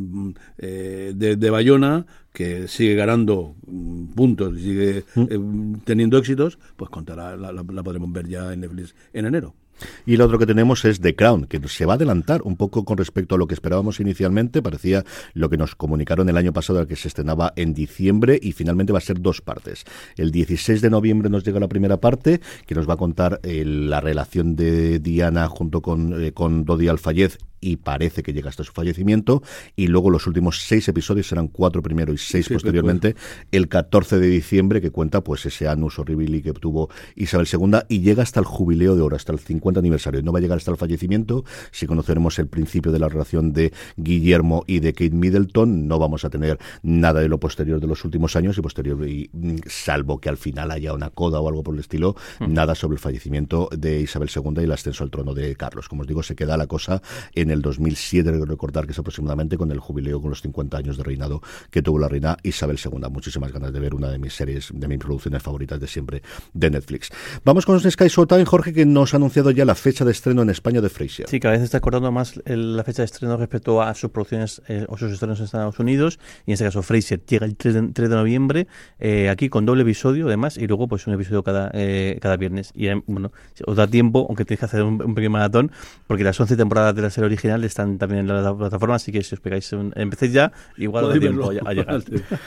eh, 0.57 1.13
de, 1.15 1.35
de 1.35 1.49
Bayona, 1.49 2.05
que 2.31 2.67
sigue 2.67 2.95
ganando 2.95 3.55
mm, 3.67 4.05
puntos 4.13 4.57
y 4.57 4.61
sigue 4.61 5.03
eh, 5.15 5.39
teniendo 5.85 6.17
éxitos, 6.17 6.59
pues 6.75 6.89
contará, 6.89 7.35
la, 7.37 7.51
la- 7.51 7.63
la 7.67 7.83
podremos 7.83 8.11
ver 8.11 8.27
ya 8.27 8.53
en 8.53 8.61
Netflix 8.61 8.95
en 9.13 9.25
enero. 9.25 9.55
Y 10.05 10.17
lo 10.17 10.25
otro 10.25 10.37
que 10.37 10.45
tenemos 10.45 10.85
es 10.85 11.01
The 11.01 11.15
Crown, 11.15 11.45
que 11.47 11.59
se 11.67 11.85
va 11.85 11.93
a 11.93 11.95
adelantar 11.95 12.43
un 12.43 12.55
poco 12.57 12.85
con 12.85 12.95
respecto 12.97 13.35
a 13.35 13.37
lo 13.39 13.47
que 13.47 13.55
esperábamos 13.55 13.99
inicialmente. 13.99 14.61
Parecía 14.61 15.03
lo 15.33 15.49
que 15.49 15.57
nos 15.57 15.75
comunicaron 15.75 16.29
el 16.29 16.37
año 16.37 16.53
pasado, 16.53 16.85
que 16.87 16.95
se 16.95 17.07
estrenaba 17.07 17.53
en 17.55 17.73
diciembre 17.73 18.39
y 18.41 18.51
finalmente 18.51 18.93
va 18.93 18.99
a 18.99 19.01
ser 19.01 19.19
dos 19.19 19.41
partes. 19.41 19.83
El 20.15 20.31
16 20.31 20.79
de 20.79 20.89
noviembre 20.91 21.29
nos 21.29 21.43
llega 21.43 21.59
la 21.59 21.67
primera 21.67 21.97
parte, 21.99 22.39
que 22.67 22.75
nos 22.75 22.87
va 22.87 22.93
a 22.93 22.97
contar 22.97 23.39
eh, 23.43 23.63
la 23.65 23.99
relación 23.99 24.55
de 24.55 24.99
Diana 24.99 25.47
junto 25.47 25.81
con, 25.81 26.23
eh, 26.23 26.33
con 26.33 26.65
Dodi 26.65 26.87
Alfayez 26.87 27.39
y 27.63 27.77
parece 27.77 28.23
que 28.23 28.33
llega 28.33 28.49
hasta 28.49 28.63
su 28.63 28.73
fallecimiento. 28.73 29.41
Y 29.75 29.87
luego 29.87 30.09
los 30.09 30.27
últimos 30.27 30.61
seis 30.61 30.87
episodios 30.89 31.27
serán 31.27 31.47
cuatro 31.47 31.81
primero 31.81 32.13
y 32.13 32.17
seis 32.17 32.47
Sí, 32.47 32.53
posteriormente, 32.53 33.15
el 33.51 33.69
14 33.69 34.19
de 34.19 34.27
diciembre, 34.27 34.81
que 34.81 34.91
cuenta 34.91 35.21
pues 35.21 35.45
ese 35.45 35.69
anus 35.69 35.97
horribili 35.97 36.41
que 36.41 36.51
tuvo 36.51 36.89
Isabel 37.15 37.47
II 37.51 37.79
y 37.87 38.01
llega 38.01 38.23
hasta 38.23 38.41
el 38.41 38.45
jubileo 38.45 38.95
de 38.95 39.01
oro, 39.01 39.15
hasta 39.15 39.31
el 39.31 39.39
50 39.39 39.79
aniversario. 39.79 40.21
No 40.21 40.33
va 40.33 40.39
a 40.39 40.41
llegar 40.41 40.57
hasta 40.57 40.71
el 40.71 40.77
fallecimiento. 40.77 41.45
Si 41.71 41.87
conoceremos 41.87 42.37
el 42.39 42.47
principio 42.47 42.91
de 42.91 42.99
la 42.99 43.07
relación 43.07 43.53
de 43.53 43.71
Guillermo 43.95 44.65
y 44.67 44.81
de 44.81 44.91
Kate 44.91 45.11
Middleton, 45.11 45.87
no 45.87 45.99
vamos 45.99 46.25
a 46.25 46.29
tener 46.29 46.59
nada 46.81 47.21
de 47.21 47.29
lo 47.29 47.39
posterior 47.39 47.79
de 47.79 47.87
los 47.87 48.03
últimos 48.03 48.35
años 48.35 48.57
y 48.57 48.61
posterior, 48.61 49.07
y, 49.07 49.29
mm, 49.31 49.55
salvo 49.67 50.19
que 50.19 50.27
al 50.27 50.37
final 50.37 50.71
haya 50.71 50.93
una 50.93 51.09
coda 51.11 51.39
o 51.39 51.47
algo 51.47 51.63
por 51.63 51.75
el 51.75 51.79
estilo, 51.79 52.15
nada 52.41 52.75
sobre 52.75 52.95
el 52.95 52.99
fallecimiento 52.99 53.69
de 53.71 54.01
Isabel 54.01 54.29
II 54.35 54.61
y 54.61 54.63
el 54.65 54.71
ascenso 54.71 55.03
al 55.03 55.11
trono 55.11 55.33
de 55.33 55.55
Carlos. 55.55 55.87
Como 55.87 56.01
os 56.01 56.07
digo, 56.07 56.23
se 56.23 56.35
queda 56.35 56.57
la 56.57 56.67
cosa 56.67 57.01
en 57.35 57.51
el 57.51 57.52
2007, 57.61 58.29
creo 58.31 58.45
recordar 58.45 58.85
que 58.85 58.91
es 58.91 58.99
aproximadamente 58.99 59.57
con 59.57 59.71
el 59.71 59.79
jubileo, 59.79 60.19
con 60.21 60.29
los 60.29 60.41
50 60.41 60.77
años 60.77 60.97
de 60.97 61.03
reinado 61.03 61.41
que 61.69 61.81
tuvo 61.81 61.99
la 61.99 62.07
reina 62.07 62.37
Isabel 62.43 62.79
II. 62.83 62.99
Muchísimas 63.11 63.51
ganas 63.51 63.71
de 63.73 63.79
ver 63.79 63.93
una 63.93 64.09
de 64.09 64.19
mis 64.19 64.33
series, 64.33 64.69
de 64.73 64.87
mis 64.87 64.97
producciones 64.99 65.41
favoritas 65.43 65.79
de 65.79 65.87
siempre 65.87 66.21
de 66.53 66.69
Netflix. 66.69 67.09
Vamos 67.45 67.65
con 67.65 67.79
Sky 67.79 68.07
Showtime, 68.07 68.45
Jorge, 68.45 68.73
que 68.73 68.85
nos 68.85 69.13
ha 69.13 69.17
anunciado 69.17 69.51
ya 69.51 69.65
la 69.65 69.75
fecha 69.75 70.05
de 70.05 70.11
estreno 70.11 70.41
en 70.41 70.49
España 70.49 70.81
de 70.81 70.89
Frasier. 70.89 71.27
Sí, 71.29 71.39
cada 71.39 71.53
vez 71.53 71.63
está 71.63 71.77
acordando 71.77 72.11
más 72.11 72.39
el- 72.45 72.75
la 72.77 72.83
fecha 72.83 73.01
de 73.01 73.05
estreno 73.05 73.37
respecto 73.37 73.81
a 73.81 73.93
sus 73.93 74.09
producciones 74.11 74.61
eh, 74.67 74.85
o 74.87 74.97
sus 74.97 75.11
estrenos 75.11 75.39
en 75.39 75.45
Estados 75.45 75.79
Unidos. 75.79 76.19
Y 76.45 76.51
en 76.51 76.53
este 76.53 76.65
caso, 76.65 76.81
Fraser 76.81 77.21
llega 77.25 77.45
el 77.45 77.55
3 77.55 77.73
de, 77.73 77.81
3 77.93 78.09
de 78.09 78.15
noviembre, 78.15 78.67
eh, 78.99 79.29
aquí 79.29 79.49
con 79.49 79.65
doble 79.65 79.83
episodio, 79.83 80.27
además, 80.27 80.57
y 80.57 80.67
luego 80.67 80.87
pues 80.87 81.05
un 81.07 81.13
episodio 81.13 81.43
cada, 81.43 81.69
eh, 81.73 82.17
cada 82.21 82.37
viernes. 82.37 82.71
Y 82.73 82.87
eh, 82.87 83.01
bueno, 83.07 83.31
os 83.65 83.75
da 83.75 83.87
tiempo, 83.87 84.25
aunque 84.27 84.45
tenéis 84.45 84.59
que 84.59 84.65
hacer 84.65 84.83
un, 84.83 85.01
un 85.01 85.15
pequeño 85.15 85.31
maratón, 85.31 85.71
porque 86.07 86.23
las 86.23 86.39
11 86.39 86.55
temporadas 86.55 86.95
de 86.95 87.01
la 87.01 87.09
serie 87.09 87.25
original 87.25 87.42
están 87.63 87.97
también 87.97 88.21
en 88.29 88.43
la 88.43 88.55
plataforma, 88.55 88.95
así 88.95 89.11
que 89.11 89.23
si 89.23 89.35
os 89.35 89.41
pegáis, 89.41 89.71
un, 89.73 89.91
empecéis 89.95 90.33
ya, 90.33 90.51
igual 90.77 91.03
da 91.05 91.07
Podéis 91.09 91.21
tiempo 91.21 91.47
verlo. 91.49 91.61
a, 91.67 91.69
a 91.69 91.73
llegar. 91.73 92.03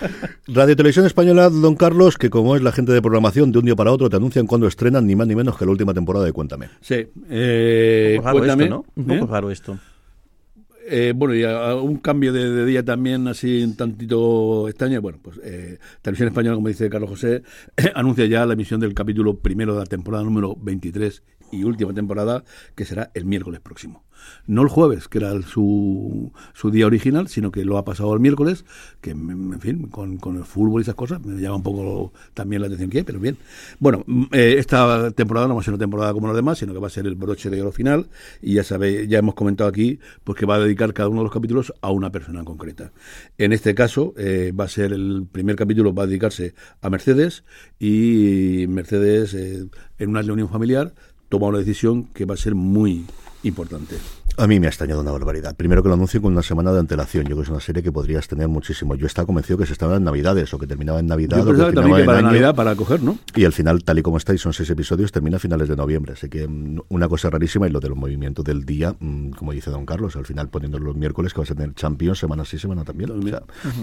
Radio 0.49 0.77
Televisión 0.77 1.07
Española, 1.07 1.49
don 1.51 1.75
Carlos, 1.77 2.17
que 2.19 2.31
como 2.31 2.57
es 2.57 2.63
la 2.63 2.73
gente 2.73 2.93
de 2.93 3.03
programación, 3.03 3.53
de 3.53 3.59
un 3.59 3.65
día 3.65 3.77
para 3.77 3.93
otro 3.93 4.09
te 4.09 4.17
anuncian 4.17 4.47
cuando 4.47 4.67
estrenan 4.67 5.07
ni 5.07 5.15
más 5.17 5.27
ni 5.27 5.35
menos 5.37 5.57
que 5.59 5.65
la 5.65 5.71
última 5.73 5.93
temporada 5.95 6.25
de 6.25 6.33
Cuéntame. 6.33 6.69
Sí, 6.81 7.07
eh, 7.31 8.17
un 8.19 8.25
poco 8.25 8.27
raro 8.29 8.39
cuéntame, 8.39 8.65
esto, 8.65 8.75
¿no? 8.77 8.85
Un 8.97 9.07
poco 9.07 9.25
¿eh? 9.25 9.29
raro 9.31 9.51
esto. 9.51 9.79
Eh, 10.89 11.13
bueno, 11.17 11.35
y 11.35 11.43
a- 11.43 11.71
a 11.71 11.75
un 11.75 11.97
cambio 11.97 12.33
de, 12.33 12.49
de 12.49 12.65
día 12.65 12.85
también 12.85 13.27
así 13.27 13.65
un 13.65 13.77
tantito 13.77 14.69
extraño. 14.69 15.03
Bueno, 15.03 15.19
pues 15.21 15.41
eh, 15.43 15.79
Televisión 16.01 16.29
Española, 16.29 16.55
como 16.55 16.69
dice 16.69 16.89
Carlos 16.89 17.11
José, 17.11 17.43
anuncia 17.95 18.25
ya 18.27 18.47
la 18.47 18.53
emisión 18.53 18.79
del 18.79 18.95
capítulo 18.95 19.37
primero 19.39 19.75
de 19.75 19.81
la 19.81 19.87
temporada 19.87 20.23
número 20.23 20.55
23 20.61 21.23
y 21.51 21.65
última 21.65 21.93
temporada, 21.95 22.45
que 22.75 22.85
será 22.85 23.11
el 23.15 23.25
miércoles 23.25 23.61
próximo. 23.61 24.05
No 24.47 24.63
el 24.63 24.69
jueves, 24.69 25.09
que 25.09 25.19
era 25.19 25.31
el- 25.33 25.45
su, 25.45 26.33
su 26.55 26.71
día 26.71 26.87
original, 26.87 27.29
sino 27.29 27.53
que 27.53 27.65
lo 27.65 27.77
ha 27.77 27.85
pasado 27.85 28.13
al 28.13 28.19
miércoles, 28.21 28.65
que 29.01 29.11
en 29.11 29.61
fin, 29.61 29.89
con, 29.89 30.17
con 30.17 30.37
el 30.37 30.45
fútbol 30.45 30.81
y 30.81 30.83
esas 30.83 30.95
cosas, 30.95 31.25
me 31.25 31.41
llama 31.41 31.57
un 31.57 31.63
poco 31.63 32.13
también 32.35 32.63
la 32.63 32.67
atención 32.67 32.91
que 32.91 32.99
hay, 32.99 33.05
pero 33.05 33.21
bien. 33.21 33.37
Bueno, 33.79 34.05
eh, 34.33 34.57
esta 34.59 35.11
temporada 35.13 35.47
no 35.47 35.55
va 35.55 35.61
a 35.61 35.65
ser 35.65 35.75
una 35.75 35.79
temporada 35.81 36.13
como 36.13 36.27
las 36.29 36.37
demás, 36.37 36.59
sino 36.59 36.73
que 36.73 36.79
va 36.81 36.87
a 36.87 36.91
ser 36.91 37.07
el 37.07 37.15
broche 37.15 37.51
de 37.51 37.61
oro 37.61 37.73
final, 37.73 38.09
y 38.41 38.55
ya 38.55 38.65
sabéis, 38.65 39.07
ya 39.09 39.19
hemos 39.19 39.35
comentado 39.35 39.69
aquí, 39.69 40.01
pues 40.25 40.39
que 40.39 40.47
va 40.47 40.57
a 40.57 40.61
dedicar 40.61 40.93
cada 40.95 41.09
uno 41.11 41.21
de 41.21 41.25
los 41.25 41.33
capítulos 41.33 41.73
a 41.83 41.91
una 41.91 42.11
persona 42.11 42.43
concreta. 42.43 42.93
En 43.39 43.53
este 43.53 43.75
caso, 43.75 44.15
eh, 44.17 44.53
va 44.59 44.65
a 44.65 44.69
ser 44.69 44.93
el 44.93 45.27
primer 45.31 45.57
capítulo, 45.57 45.95
va 45.95 46.05
a 46.05 46.07
dedicarse 46.07 46.55
a 46.81 46.91
Mercedes, 46.91 47.45
y 47.79 48.65
Mercedes, 48.69 49.35
eh, 49.35 49.67
en 49.99 50.09
una 50.11 50.23
reunión 50.23 50.49
familiar, 50.49 50.95
toma 51.29 51.49
una 51.49 51.59
decisión 51.59 52.05
que 52.15 52.25
va 52.25 52.35
a 52.35 52.39
ser 52.39 52.55
muy 52.55 53.05
importante. 53.43 53.97
A 54.39 54.47
mí 54.47 54.61
me 54.61 54.67
ha 54.67 54.69
extrañado 54.69 55.01
una 55.01 55.13
barbaridad. 55.13 55.57
Primero 55.57 55.83
que 55.83 55.89
lo 55.89 55.95
anuncio 55.95 56.21
con 56.21 56.31
una 56.31 56.43
semana 56.43 56.71
de 56.71 56.81
antelación. 56.81 57.25
Yo 57.25 57.29
creo 57.29 57.39
que 57.39 57.43
es 57.45 57.49
una 57.49 57.61
serie 57.61 57.83
que 57.83 57.91
podrías 57.91 58.29
tener 58.29 58.49
muchísimo. 58.49 58.95
Yo 58.95 59.07
estaba 59.07 59.25
convencido 59.25 59.57
que 59.57 59.65
se 59.65 59.73
estaba 59.73 59.97
en 59.97 60.05
Navidades 60.05 60.53
o 60.53 60.59
que 60.59 60.67
terminaba 60.67 61.01
en 61.01 61.07
Navidad. 61.07 61.39
Yo 61.39 61.45
o 61.45 61.55
que 61.55 61.73
también 61.73 61.97
que 61.97 62.05
para 62.05 62.19
año. 62.19 62.27
Navidad, 62.29 62.55
para 62.55 62.77
coger, 62.77 63.03
¿no? 63.03 63.19
Y 63.35 63.47
al 63.47 63.55
final, 63.55 63.83
tal 63.83 63.99
y 63.99 64.03
como 64.03 64.19
está, 64.19 64.35
y 64.35 64.39
son 64.39 64.53
seis 64.53 64.69
episodios, 64.69 65.11
termina 65.11 65.39
a 65.39 65.41
finales 65.41 65.69
de 65.69 65.77
noviembre. 65.77 66.13
Así 66.13 66.29
que 66.29 66.47
mm, 66.47 66.81
una 66.91 67.09
cosa 67.09 67.31
rarísima 67.31 67.67
y 67.67 67.71
lo 67.71 67.81
de 67.81 67.89
los 67.89 67.97
movimientos 67.97 68.45
del 68.45 68.67
día, 68.67 68.95
mm, 69.01 69.31
como 69.31 69.53
dice 69.53 69.71
don 69.71 69.87
Carlos, 69.87 70.17
al 70.17 70.27
final 70.27 70.51
poniendo 70.51 70.79
los 70.79 70.95
miércoles 70.97 71.33
que 71.33 71.41
vas 71.41 71.51
a 71.51 71.55
tener 71.55 71.75
Champions 71.75 72.19
semana 72.19 72.45
sí, 72.45 72.59
semana 72.59 72.85
también. 72.85 73.13
O 73.13 73.23
sea, 73.23 73.43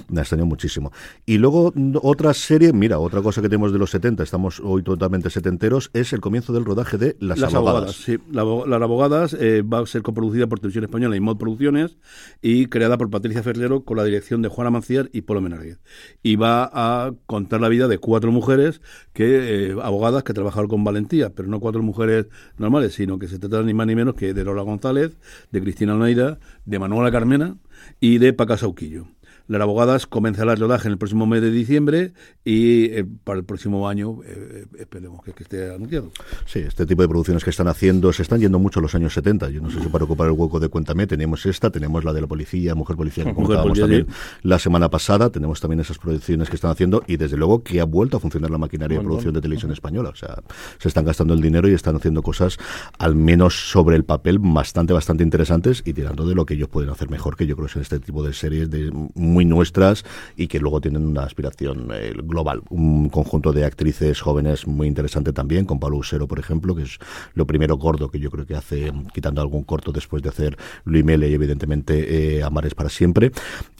me 0.09 0.19
ha 0.19 0.21
extrañado 0.21 0.45
muchísimo. 0.45 0.91
Y 1.25 1.39
luego 1.39 1.73
mm, 1.73 1.95
otra 2.03 2.32
serie, 2.36 2.73
mira, 2.73 2.99
otra 2.99 3.23
cosa 3.23 3.41
que 3.41 3.49
tenemos 3.49 3.73
de 3.73 3.80
los 3.80 3.89
70, 3.89 4.21
estamos 4.21 4.59
hoy 4.63 4.84
totalmente 4.84 5.32
setenteros, 5.32 5.89
es 5.93 6.13
el 6.13 6.21
comienzo 6.21 6.53
del 6.53 6.63
rodaje 6.63 6.99
de 6.99 7.15
Las, 7.19 7.39
Las 7.39 7.55
Abogadas. 7.55 7.82
abogadas, 7.82 7.95
sí. 7.95 8.19
La 8.32 8.43
Las 8.43 8.82
abogadas 8.84 9.36
eh, 9.39 9.63
va 9.63 9.80
a 9.80 9.86
ser 9.88 10.03
coproducida 10.03 10.42
por 10.47 10.59
Televisión 10.59 10.85
Española 10.85 11.15
y 11.15 11.19
Mod 11.19 11.37
Producciones 11.37 11.97
y 12.41 12.67
creada 12.67 12.97
por 12.97 13.09
Patricia 13.09 13.43
Ferrero 13.43 13.83
con 13.83 13.97
la 13.97 14.03
dirección 14.03 14.41
de 14.41 14.49
Juana 14.49 14.71
Manciar 14.71 15.09
y 15.13 15.21
Polo 15.21 15.41
Menarguez. 15.41 15.79
Y 16.21 16.35
va 16.35 16.69
a 16.73 17.13
contar 17.25 17.61
la 17.61 17.69
vida 17.69 17.87
de 17.87 17.97
cuatro 17.97 18.31
mujeres 18.31 18.81
que 19.13 19.71
eh, 19.71 19.75
abogadas 19.81 20.23
que 20.23 20.33
trabajaron 20.33 20.69
con 20.69 20.83
valentía, 20.83 21.29
pero 21.31 21.47
no 21.47 21.59
cuatro 21.59 21.81
mujeres 21.83 22.27
normales, 22.57 22.93
sino 22.93 23.19
que 23.19 23.27
se 23.27 23.39
trata 23.39 23.61
ni 23.63 23.73
más 23.73 23.87
ni 23.87 23.95
menos 23.95 24.15
que 24.15 24.33
de 24.33 24.43
Lola 24.43 24.61
González, 24.61 25.17
de 25.51 25.61
Cristina 25.61 25.93
Almeida, 25.93 26.39
de 26.65 26.79
Manuela 26.79 27.11
Carmena 27.11 27.57
y 27.99 28.17
de 28.17 28.33
Paca 28.33 28.57
Sauquillo. 28.57 29.07
Las 29.47 29.61
abogadas 29.61 30.07
comenzará 30.07 30.53
el 30.53 30.59
rodaje 30.59 30.87
en 30.87 30.93
el 30.93 30.97
próximo 30.97 31.25
mes 31.25 31.41
de 31.41 31.51
diciembre 31.51 32.13
y 32.45 32.85
eh, 32.85 33.05
para 33.23 33.39
el 33.39 33.45
próximo 33.45 33.87
año 33.89 34.19
eh, 34.25 34.65
esperemos 34.79 35.21
que, 35.23 35.33
que 35.33 35.43
esté 35.43 35.73
anunciado. 35.73 36.11
Sí, 36.45 36.59
este 36.59 36.85
tipo 36.85 37.01
de 37.01 37.09
producciones 37.09 37.43
que 37.43 37.49
están 37.49 37.67
haciendo 37.67 38.13
se 38.13 38.21
están 38.21 38.39
yendo 38.39 38.59
mucho 38.59 38.79
a 38.79 38.81
los 38.81 38.95
años 38.95 39.13
70. 39.13 39.49
Yo 39.49 39.61
no 39.61 39.69
sé 39.69 39.81
si 39.81 39.87
para 39.89 40.05
ocupar 40.05 40.27
el 40.27 40.33
hueco 40.33 40.59
de 40.59 40.69
Cuéntame 40.69 41.07
tenemos 41.07 41.45
esta, 41.45 41.69
tenemos 41.69 42.03
la 42.03 42.13
de 42.13 42.21
la 42.21 42.27
policía, 42.27 42.73
Mujer 42.73 42.95
Policía, 42.95 43.25
que 43.25 43.33
comentábamos 43.33 43.79
también 43.79 44.07
la 44.41 44.59
semana 44.59 44.89
pasada, 44.89 45.29
tenemos 45.29 45.59
también 45.59 45.81
esas 45.81 45.97
producciones 45.97 46.49
que 46.49 46.55
están 46.55 46.71
haciendo 46.71 47.03
y 47.07 47.17
desde 47.17 47.37
luego 47.37 47.63
que 47.63 47.81
ha 47.81 47.85
vuelto 47.85 48.17
a 48.17 48.19
funcionar 48.19 48.49
la 48.49 48.57
maquinaria 48.57 48.97
de 48.97 49.03
producción 49.03 49.33
de 49.33 49.41
televisión 49.41 49.71
española. 49.71 50.09
O 50.09 50.15
sea, 50.15 50.41
se 50.79 50.87
están 50.87 51.05
gastando 51.05 51.33
el 51.33 51.41
dinero 51.41 51.67
y 51.67 51.73
están 51.73 51.95
haciendo 51.95 52.21
cosas 52.21 52.57
al 52.97 53.15
menos 53.15 53.69
sobre 53.71 53.95
el 53.95 54.05
papel 54.05 54.39
bastante, 54.39 54.93
bastante 54.93 55.23
interesantes 55.23 55.83
y 55.85 55.93
tirando 55.93 56.25
de 56.25 56.35
lo 56.35 56.45
que 56.45 56.53
ellos 56.53 56.69
pueden 56.69 56.89
hacer 56.89 57.09
mejor, 57.09 57.35
que 57.35 57.45
yo 57.45 57.55
creo 57.55 57.67
que 57.67 57.73
son 57.73 57.81
este 57.81 57.99
tipo 57.99 58.23
de 58.23 58.33
series 58.33 58.69
de, 58.69 58.91
muy 59.34 59.45
nuestras 59.45 60.05
y 60.38 60.47
que 60.47 60.59
luego 60.59 60.79
tienen 60.79 61.05
una 61.05 61.23
aspiración 61.23 61.89
eh, 61.93 62.13
global. 62.23 62.61
Un 62.69 63.09
conjunto 63.09 63.51
de 63.51 63.65
actrices 63.65 64.21
jóvenes 64.21 64.67
muy 64.67 64.88
interesante 64.88 65.34
también, 65.34 65.65
con 65.65 65.79
Pablo 65.79 65.97
Usero, 65.97 66.27
por 66.27 66.39
ejemplo, 66.39 66.75
que 66.75 66.84
es 66.84 66.99
lo 67.34 67.45
primero 67.47 67.77
gordo 67.77 68.09
que 68.09 68.19
yo 68.19 68.29
creo 68.31 68.45
que 68.45 68.55
hace, 68.55 68.91
quitando 69.13 69.41
algún 69.41 69.63
corto 69.63 69.91
después 69.91 70.21
de 70.23 70.29
hacer 70.29 70.57
Luis 70.86 71.03
Mele 71.03 71.29
y 71.29 71.34
evidentemente 71.34 72.38
eh, 72.38 72.43
Amar 72.43 72.65
es 72.65 72.75
para 72.75 72.89
siempre. 72.89 73.31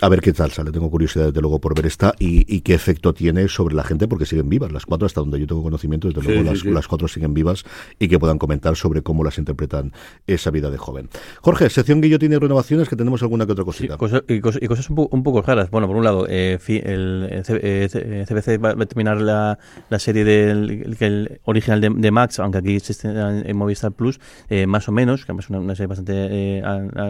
A 0.02 0.10
ver 0.10 0.22
qué 0.22 0.34
tal 0.34 0.52
sale. 0.52 0.72
Tengo 0.72 0.90
curiosidad 0.90 1.28
desde 1.28 1.42
luego 1.42 1.60
por 1.60 1.76
ver 1.76 1.86
esta 1.86 2.14
y, 2.20 2.46
y 2.54 2.62
qué 2.62 2.74
efecto 2.74 3.14
tiene 3.14 3.48
sobre 3.48 3.76
la 3.76 3.84
gente 3.84 4.08
porque 4.08 4.26
siguen 4.26 4.50
vivas. 4.50 4.72
Las 4.72 4.86
cuatro, 4.86 5.06
hasta 5.06 5.22
donde 5.22 5.40
yo 5.40 5.48
tengo 5.48 5.62
conocimiento, 5.64 6.08
desde 6.08 6.22
Sí, 6.22 6.28
luego 6.28 6.42
sí, 6.44 6.50
las, 6.50 6.60
sí. 6.62 6.72
las 6.72 6.88
cuatro 6.88 7.08
siguen 7.08 7.34
vivas 7.34 7.64
y 8.00 8.08
que 8.08 8.18
puedan 8.20 8.38
comentar 8.40 8.76
sobre 8.76 9.02
cómo 9.04 9.24
las 9.24 9.38
interpretan 9.38 9.92
esa 10.28 10.50
vida 10.52 10.70
de 10.72 10.78
joven. 10.78 11.10
Jorge, 11.42 11.70
sección 11.70 12.02
guillotina 12.02 12.36
y 12.36 12.40
renovaciones, 12.40 12.90
que 12.90 12.96
tenemos 12.96 13.22
alguna 13.22 13.46
que 13.46 13.52
otra 13.52 13.66
cosita. 13.66 13.98
cosas- 13.98 14.24
y, 14.28 14.40
cosas, 14.40 14.62
y 14.64 14.68
cosas 14.68 14.90
un, 14.90 14.96
po- 14.96 15.10
un 15.12 15.22
poco 15.24 15.43
raras. 15.46 15.70
Bueno, 15.70 15.88
por 15.88 15.96
un 15.98 16.04
lado, 16.04 16.26
eh, 16.30 16.58
el, 16.68 17.28
el 17.30 17.40
eh, 17.40 17.44
C- 17.90 18.02
eh, 18.22 18.26
CBC 18.28 18.64
va 18.64 18.70
a 18.72 18.86
terminar 18.86 19.22
la, 19.22 19.60
la 19.90 20.00
serie 20.00 20.24
del 20.24 20.70
el, 20.86 20.98
que 20.98 21.06
el 21.06 21.42
original 21.46 21.82
de, 21.82 21.90
de 21.90 22.12
Max, 22.12 22.40
aunque 22.40 22.58
aquí 22.60 22.76
existe 22.76 23.08
en, 23.10 23.56
Movistar 23.58 23.92
Plus, 23.92 24.20
eh, 24.50 24.66
más 24.68 24.88
o 24.90 24.92
menos, 24.92 25.26
que 25.26 25.32
además 25.32 25.46
es 25.46 25.50
una, 25.50 25.60
una 25.60 25.76
serie 25.76 25.88
bastante 25.88 26.14
eh, 26.16 26.64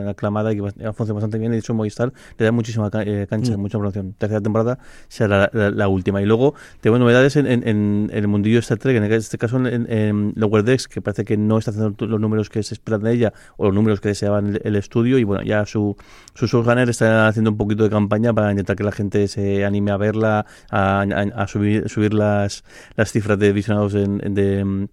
aclamada 0.09 0.51
y 0.51 0.55
que 0.55 0.61
bast- 0.63 0.93
funciona 0.93 1.13
bastante 1.13 1.37
bien. 1.37 1.51
Y 1.51 1.55
de 1.55 1.59
hecho, 1.59 1.73
Movistar 1.73 2.11
le 2.37 2.45
da 2.45 2.51
muchísima 2.51 2.89
ca- 2.89 3.03
eh, 3.03 3.27
cancha, 3.29 3.57
mucha 3.57 3.77
promoción. 3.77 4.13
Tercera 4.17 4.41
temporada 4.41 4.79
será 5.07 5.37
la, 5.37 5.49
la- 5.53 5.71
la 5.71 5.87
última. 5.87 6.21
Y 6.21 6.25
luego 6.25 6.55
tenemos 6.81 6.99
novedades 6.99 7.35
en, 7.35 7.47
en- 7.47 7.63
en 7.67 8.09
el 8.11 8.27
mundillo 8.27 8.55
de 8.57 8.59
Star 8.61 8.77
Trek, 8.77 8.97
en 8.97 9.03
este 9.11 9.37
caso 9.37 9.57
en, 9.57 9.91
en 9.91 10.33
Lower 10.35 10.63
Decks, 10.63 10.87
que 10.87 11.01
parece 11.01 11.25
que 11.25 11.37
no 11.37 11.57
está 11.57 11.71
haciendo 11.71 12.05
los 12.05 12.19
números 12.19 12.49
que 12.49 12.63
se 12.63 12.73
esperan 12.73 13.01
de 13.03 13.13
ella 13.13 13.33
o 13.57 13.65
los 13.65 13.73
números 13.73 13.99
que 14.01 14.09
deseaban 14.09 14.59
el, 14.63 14.75
estudio. 14.75 15.17
Y 15.17 15.23
bueno, 15.23 15.43
ya 15.43 15.65
su, 15.65 15.95
su 16.33 16.47
showrunner 16.47 16.89
está 16.89 17.27
haciendo 17.27 17.51
un 17.51 17.57
poquito 17.57 17.83
de 17.83 17.89
campaña 17.89 18.22
para 18.31 18.51
intentar 18.51 18.75
que 18.75 18.83
la 18.83 18.91
gente 18.91 19.27
se 19.27 19.65
anime 19.65 19.91
a 19.91 19.97
verla, 19.97 20.45
a, 20.69 21.01
a- 21.01 21.41
a 21.43 21.47
subir, 21.47 21.89
subir 21.89 22.13
las, 22.13 22.63
las 22.95 23.11
cifras 23.11 23.39
de 23.39 23.51
visionados 23.51 23.95
en, 23.95 24.21
en 24.23 24.33
de, 24.35 24.63
mm, 24.63 24.87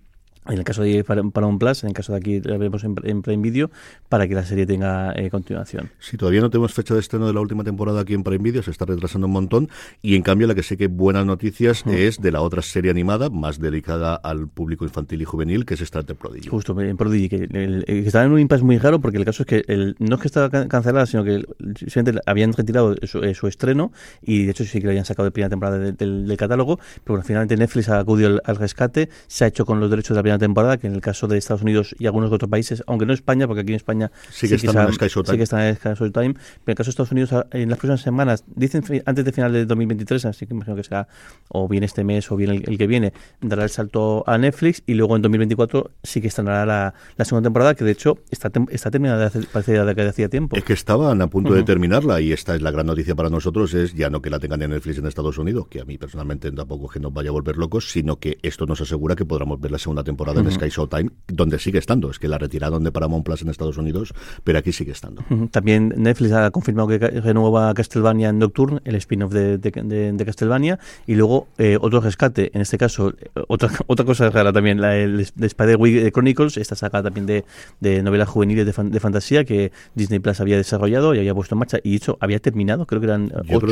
en 0.51 0.59
el 0.59 0.65
caso 0.65 0.83
de 0.83 1.05
para, 1.05 1.23
para 1.25 1.47
un 1.47 1.59
Plus, 1.59 1.83
en 1.85 1.89
el 1.91 1.95
caso 1.95 2.13
de 2.13 2.19
aquí 2.19 2.41
la 2.41 2.57
vemos 2.59 2.85
en, 2.85 2.95
en 3.05 3.23
Prime 3.23 3.43
Video, 3.43 3.71
para 4.09 4.27
que 4.29 4.35
la 4.35 4.45
serie 4.45 4.67
tenga 4.67 5.13
eh, 5.15 5.31
continuación. 5.31 5.91
Sí, 5.99 6.17
todavía 6.17 6.41
no 6.41 6.51
tenemos 6.51 6.73
fecha 6.75 6.95
de 6.95 7.01
estreno 7.01 7.27
de 7.27 7.33
la 7.35 7.41
última 7.41 7.65
temporada 7.65 8.01
aquí 8.01 8.15
en 8.15 8.23
Prime 8.23 8.43
Video, 8.43 8.63
se 8.63 8.71
está 8.71 8.85
retrasando 8.85 9.27
un 9.27 9.33
montón. 9.33 9.69
Y 10.03 10.17
en 10.17 10.23
cambio, 10.23 10.47
la 10.47 10.55
que 10.55 10.63
sé 10.63 10.77
que 10.77 10.89
buenas 10.89 11.25
noticias 11.27 11.85
es 11.87 12.21
de 12.21 12.33
la 12.33 12.43
otra 12.43 12.63
serie 12.63 12.91
animada, 12.91 13.31
más 13.31 13.59
dedicada 13.61 14.15
al 14.17 14.49
público 14.49 14.85
infantil 14.85 15.23
y 15.23 15.25
juvenil, 15.25 15.65
que 15.65 15.75
es 15.75 15.81
Star 15.83 16.05
Trek 16.05 16.19
Prodigy. 16.19 16.49
Justo, 16.49 16.79
en 16.81 16.97
Prodigy, 16.97 17.29
que, 17.29 17.37
el- 17.45 17.85
estaba 17.87 18.25
en 18.25 18.33
un 18.33 18.41
impasse 18.41 18.65
muy 18.65 18.79
raro 18.79 19.01
porque 19.01 19.19
el 19.19 19.25
caso 19.25 19.43
es 19.43 19.47
que 19.47 19.63
el, 19.69 19.97
no 19.99 20.17
es 20.17 20.21
que 20.21 20.29
estaba 20.29 20.51
can- 20.51 20.69
cancelada, 20.69 21.07
sino 21.07 21.25
que 21.25 21.45
simplemente 21.77 22.21
habían 22.27 22.53
retirado 22.53 22.95
su, 23.05 23.23
eh, 23.23 23.35
su 23.35 23.47
estreno 23.47 23.93
y 24.23 24.45
de 24.45 24.51
hecho 24.53 24.65
sí 24.65 24.79
que 24.81 24.85
lo 24.87 24.91
habían 24.91 25.05
sacado 25.05 25.25
de 25.25 25.31
primera 25.31 25.51
temporada 25.51 25.79
de- 25.79 25.93
del, 25.93 26.27
del 26.27 26.37
catálogo, 26.37 26.77
pero 27.05 27.15
bueno, 27.15 27.23
finalmente 27.25 27.57
Netflix 27.57 27.89
ha 27.89 27.99
acudido 28.01 28.29
al, 28.29 28.43
al 28.45 28.57
rescate, 28.57 29.09
se 29.27 29.45
ha 29.45 29.47
hecho 29.49 29.65
con 29.67 29.81
los 29.81 29.91
derechos 29.91 30.11
de 30.11 30.17
la 30.17 30.23
primera 30.23 30.39
temporada, 30.41 30.77
que 30.79 30.87
en 30.89 30.95
el 30.95 31.01
caso 31.01 31.29
de 31.29 31.39
Estados 31.39 31.63
Unidos 31.63 31.95
y 31.99 32.07
algunos 32.07 32.33
otros 32.33 32.51
países, 32.51 32.83
aunque 32.89 33.07
no 33.07 33.13
España, 33.13 33.47
porque 33.47 33.61
aquí 33.63 33.71
en 33.71 33.77
España 33.77 34.11
sí 34.31 34.49
que 34.49 34.55
ha- 34.55 34.85
en 34.87 34.93
Sky 34.95 35.07
Showtime. 35.09 35.33
sí 35.33 35.37
que 35.37 35.43
está 35.45 35.69
en 35.69 35.77
Sky 35.77 35.89
Showtime, 35.91 36.35
pero 36.35 36.43
en 36.67 36.71
el 36.73 36.75
caso 36.75 36.89
de 36.89 36.91
Estados 36.91 37.13
Unidos 37.13 37.33
a- 37.33 37.47
en 37.53 37.69
las 37.69 37.79
próximas 37.79 38.01
semanas, 38.03 38.45
dicen 38.57 38.83
antes 39.07 39.25
de 39.25 39.33
final 39.33 39.53
de 39.53 39.67
2023, 39.67 40.25
así 40.25 40.47
que 40.47 40.55
imagino 40.55 40.75
que 40.77 40.83
será 40.85 41.07
o 41.49 41.69
bien 41.69 41.85
este 41.85 42.03
mes 42.03 42.31
o 42.33 42.37
bien 42.37 42.51
el, 42.51 42.65
el 42.69 42.79
que 42.79 42.87
viene, 42.87 43.13
dará 43.41 43.65
el 43.65 43.71
salto 43.71 44.25
a 44.27 44.39
Netflix 44.39 44.83
y 44.87 44.95
luego 44.95 45.17
en 45.17 45.23
2024 45.23 45.91
sí 46.03 46.21
que 46.21 46.29
estrenará 46.29 46.65
la, 46.67 46.95
la 47.17 47.25
segunda 47.25 47.47
temporada, 47.47 47.75
que 47.75 47.85
de 47.85 47.93
hecho 47.93 48.19
está, 48.31 48.51
tem- 48.51 48.69
está 48.71 48.91
terminada 48.91 49.19
de 49.21 49.25
hace, 49.27 49.41
parece 49.53 49.75
ya 49.75 49.85
de 49.85 49.95
que 49.95 50.03
hacía 50.03 50.29
tiempo. 50.29 50.57
Es 50.57 50.65
que 50.65 50.73
estaban 50.73 51.21
a 51.23 51.27
punto 51.29 51.53
de 51.55 51.63
terminarla 51.63 52.21
y 52.21 52.33
esta 52.33 52.55
es 52.55 52.63
la 52.63 52.71
gran 52.71 52.87
noticia 52.87 53.15
para 53.15 53.29
nosotros, 53.31 53.75
es 53.75 53.95
ya 53.95 54.09
no 54.11 54.23
que 54.23 54.31
la 54.31 54.39
tengan 54.39 54.63
en 54.63 54.71
Netflix 54.71 54.99
en 54.99 55.07
Estados 55.07 55.37
Unidos, 55.39 55.67
que 55.69 55.81
a 55.81 55.85
mí 55.85 55.99
personalmente 55.99 56.51
tampoco 56.53 56.87
es 56.87 56.93
que 56.93 57.01
nos 57.01 57.13
vaya 57.13 57.29
a 57.31 57.33
volver 57.33 57.57
locos, 57.57 57.91
sino 57.91 58.17
que 58.17 58.39
esto 58.43 58.67
nos 58.67 58.81
asegura 58.81 59.17
que 59.17 59.25
podamos 59.25 59.61
ver 59.61 59.71
la 59.73 59.79
segunda 59.79 60.03
temporada 60.05 60.20
en 60.29 60.51
Sky 60.53 60.69
Showtime, 60.69 61.11
donde 61.29 61.59
sigue 61.59 61.79
estando. 61.79 62.11
Es 62.11 62.19
que 62.19 62.29
la 62.29 62.39
retiraron 62.39 62.85
de 62.85 62.93
Paramount 62.93 63.25
Plus 63.25 63.43
en 63.43 63.49
Estados 63.49 63.77
Unidos, 63.79 64.13
pero 64.45 64.59
aquí 64.59 64.73
sigue 64.73 64.93
estando. 64.93 65.23
Ujú. 65.31 65.49
También 65.49 65.95
Netflix 65.97 66.33
ha 66.33 66.51
confirmado 66.51 66.89
que 66.89 66.99
renueva 66.99 67.73
Castlevania 67.75 68.33
Nocturne, 68.33 68.81
el 68.85 68.95
spin-off 68.97 69.33
de, 69.33 69.59
de, 69.59 69.71
de- 69.71 70.13
de 70.13 70.25
Castlevania, 70.25 70.79
y 71.07 71.15
luego 71.15 71.47
eh, 71.59 71.79
otro 71.81 72.01
rescate, 72.01 72.51
en 72.55 72.61
este 72.61 72.77
caso, 72.79 73.11
eh, 73.11 73.29
otra, 73.49 73.71
otra 73.87 74.05
cosa 74.05 74.29
rara 74.31 74.53
también, 74.53 74.81
la 74.81 74.97
el 74.97 75.27
de 75.35 75.47
Spider-Week 75.47 76.13
Chronicles, 76.13 76.57
esta 76.57 76.75
saga 76.77 77.03
también 77.03 77.27
de, 77.27 77.45
de 77.81 78.03
novelas 78.03 78.29
juveniles 78.29 78.67
de, 78.67 78.73
fan- 78.73 78.91
de 78.91 79.01
fantasía 79.01 79.45
que 79.45 79.73
Disney 79.95 80.19
Plus 80.19 80.41
había 80.41 80.57
desarrollado 80.57 81.15
y 81.15 81.19
había 81.19 81.35
puesto 81.35 81.55
en 81.55 81.61
marcha, 81.61 81.79
y 81.83 81.97
hecho 81.97 82.17
había 82.21 82.39
terminado, 82.41 82.87
creo 82.87 83.01
que 83.01 83.07
eran 83.07 83.27
eh, 83.49 83.57
ocho, 83.57 83.67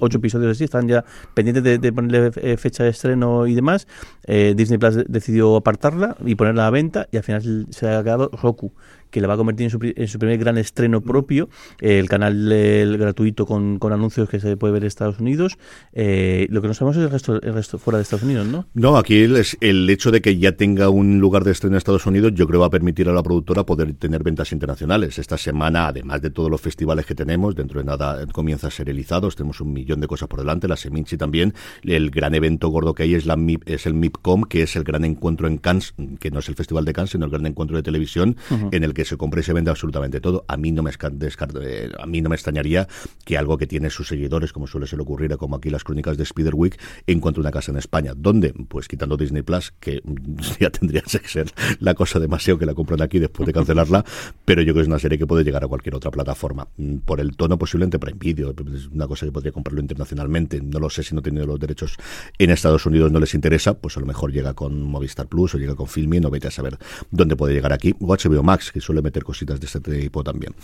ocho 0.00 0.18
episodios 0.18 0.52
así, 0.52 0.64
están 0.64 0.88
ya 0.88 1.04
pendientes 1.34 1.62
de, 1.64 1.78
de 1.78 1.92
ponerle 1.92 2.30
eh, 2.36 2.56
fecha 2.56 2.84
de 2.84 2.90
estreno 2.90 3.46
y 3.46 3.54
demás. 3.54 3.86
Eh, 4.26 4.54
Disney 4.56 4.78
Plus 4.78 4.94
de- 4.94 5.04
decidió 5.08 5.60
apartarla 5.74 6.16
y 6.24 6.34
ponerla 6.34 6.66
a 6.66 6.70
venta, 6.70 7.08
y 7.10 7.16
al 7.16 7.22
final 7.22 7.66
se 7.70 7.88
ha 7.88 8.02
quedado 8.02 8.30
Roku 8.30 8.72
que 9.10 9.20
la 9.20 9.28
va 9.28 9.34
a 9.34 9.36
convertir 9.36 9.64
en 9.64 9.70
su, 9.70 9.78
pri- 9.78 9.94
en 9.96 10.08
su 10.08 10.18
primer 10.18 10.38
gran 10.38 10.58
estreno 10.58 11.00
propio, 11.00 11.48
el 11.80 12.08
canal 12.08 12.50
el 12.52 12.98
gratuito 12.98 13.46
con, 13.46 13.78
con 13.78 13.92
anuncios 13.92 14.28
que 14.28 14.40
se 14.40 14.56
puede 14.56 14.72
ver 14.72 14.82
en 14.82 14.88
Estados 14.88 15.20
Unidos. 15.20 15.56
Eh, 15.92 16.46
lo 16.50 16.60
que 16.62 16.68
no 16.68 16.74
sabemos 16.74 16.96
es 16.96 17.04
el 17.04 17.10
resto, 17.10 17.40
el 17.40 17.54
resto 17.54 17.78
fuera 17.78 17.98
de 17.98 18.02
Estados 18.02 18.24
Unidos, 18.24 18.46
¿no? 18.46 18.66
No, 18.74 18.96
aquí 18.96 19.22
el, 19.22 19.42
el 19.60 19.90
hecho 19.90 20.10
de 20.10 20.20
que 20.20 20.38
ya 20.38 20.52
tenga 20.52 20.88
un 20.88 21.20
lugar 21.20 21.44
de 21.44 21.52
estreno 21.52 21.74
en 21.74 21.78
Estados 21.78 22.06
Unidos, 22.06 22.32
yo 22.34 22.46
creo 22.46 22.60
va 22.60 22.66
a 22.66 22.70
permitir 22.70 23.08
a 23.08 23.12
la 23.12 23.22
productora 23.22 23.64
poder 23.64 23.94
tener 23.94 24.22
ventas 24.22 24.52
internacionales. 24.52 25.18
Esta 25.18 25.38
semana, 25.38 25.88
además 25.88 26.22
de 26.22 26.30
todos 26.30 26.50
los 26.50 26.60
festivales 26.60 27.06
que 27.06 27.14
tenemos, 27.14 27.54
dentro 27.54 27.80
de 27.80 27.84
nada 27.86 28.26
comienza 28.32 28.70
serializados, 28.70 29.36
tenemos 29.36 29.60
un 29.60 29.72
millón 29.72 30.00
de 30.00 30.06
cosas 30.06 30.28
por 30.28 30.40
delante, 30.40 30.68
la 30.68 30.76
Seminci 30.76 31.16
también. 31.16 31.54
El 31.82 32.10
gran 32.10 32.34
evento 32.34 32.68
gordo 32.68 32.94
que 32.94 33.04
hay 33.04 33.14
es, 33.14 33.26
la 33.26 33.36
MIP, 33.36 33.68
es 33.68 33.86
el 33.86 33.94
MIPCOM, 33.94 34.44
que 34.44 34.62
es 34.62 34.76
el 34.76 34.84
gran 34.84 35.04
encuentro 35.04 35.46
en 35.46 35.58
Cannes, 35.58 35.94
que 36.18 36.30
no 36.30 36.40
es 36.40 36.48
el 36.48 36.54
Festival 36.54 36.84
de 36.84 36.92
Cannes, 36.92 37.10
sino 37.10 37.24
el 37.26 37.30
gran 37.30 37.46
encuentro 37.46 37.76
de 37.76 37.82
televisión, 37.82 38.36
en 38.70 38.84
el 38.84 38.94
que 38.94 39.03
se 39.04 39.16
compra 39.16 39.40
y 39.40 39.42
se 39.42 39.52
vende 39.52 39.70
absolutamente 39.70 40.20
todo. 40.20 40.44
A 40.48 40.56
mí 40.56 40.72
no 40.72 40.82
me 40.82 40.90
eh, 40.90 41.92
a 41.98 42.06
mí 42.06 42.20
no 42.20 42.28
me 42.28 42.36
extrañaría 42.36 42.88
que 43.24 43.38
algo 43.38 43.58
que 43.58 43.66
tiene 43.66 43.90
sus 43.90 44.08
seguidores, 44.08 44.52
como 44.52 44.66
suele 44.66 44.86
ser 44.86 45.00
ocurrir, 45.00 45.36
como 45.36 45.56
aquí 45.56 45.70
las 45.70 45.84
crónicas 45.84 46.16
de 46.16 46.24
Spiderwick, 46.24 46.80
encuentre 47.06 47.40
una 47.40 47.50
casa 47.50 47.72
en 47.72 47.78
España. 47.78 48.12
¿Dónde? 48.16 48.54
Pues 48.68 48.88
quitando 48.88 49.16
Disney 49.16 49.42
Plus, 49.42 49.72
que 49.80 50.02
ya 50.60 50.70
tendría 50.70 51.02
que 51.02 51.28
ser 51.28 51.52
la 51.80 51.94
cosa 51.94 52.18
demasiado 52.18 52.58
que 52.58 52.66
la 52.66 52.74
compran 52.74 53.02
aquí 53.02 53.18
después 53.18 53.46
de 53.46 53.52
cancelarla, 53.52 54.04
pero 54.44 54.62
yo 54.62 54.72
creo 54.72 54.76
que 54.76 54.80
es 54.82 54.88
una 54.88 54.98
serie 54.98 55.18
que 55.18 55.26
puede 55.26 55.44
llegar 55.44 55.64
a 55.64 55.68
cualquier 55.68 55.94
otra 55.94 56.10
plataforma. 56.10 56.68
Mm, 56.76 56.98
Por 56.98 57.20
el 57.20 57.36
tono 57.36 57.58
posiblemente 57.58 57.98
Prime 57.98 58.18
Video, 58.18 58.50
es 58.50 58.86
una 58.86 59.06
cosa 59.06 59.26
que 59.26 59.32
podría 59.32 59.52
comprarlo 59.52 59.80
internacionalmente. 59.80 60.60
No 60.60 60.78
lo 60.78 60.90
sé 60.90 61.02
si 61.02 61.14
no 61.14 61.22
tienen 61.22 61.46
los 61.46 61.58
derechos 61.58 61.96
en 62.38 62.50
Estados 62.50 62.86
Unidos, 62.86 63.10
no 63.12 63.20
les 63.20 63.34
interesa, 63.34 63.74
pues 63.74 63.96
a 63.96 64.00
lo 64.00 64.06
mejor 64.06 64.32
llega 64.32 64.54
con 64.54 64.82
Movistar 64.82 65.26
Plus 65.26 65.54
o 65.54 65.58
llega 65.58 65.74
con 65.74 65.86
filming, 65.86 66.24
o 66.24 66.30
vete 66.30 66.48
a 66.48 66.50
saber 66.50 66.78
dónde 67.10 67.36
puede 67.36 67.54
llegar 67.54 67.72
aquí. 67.72 67.94
O 68.00 68.14
HBO 68.14 68.42
Max, 68.42 68.72
que 68.72 68.80
suele 68.84 69.02
meter 69.02 69.24
cositas 69.24 69.58
de 69.60 69.66
este 69.66 69.80
tipo 69.80 70.22
también. 70.22 70.54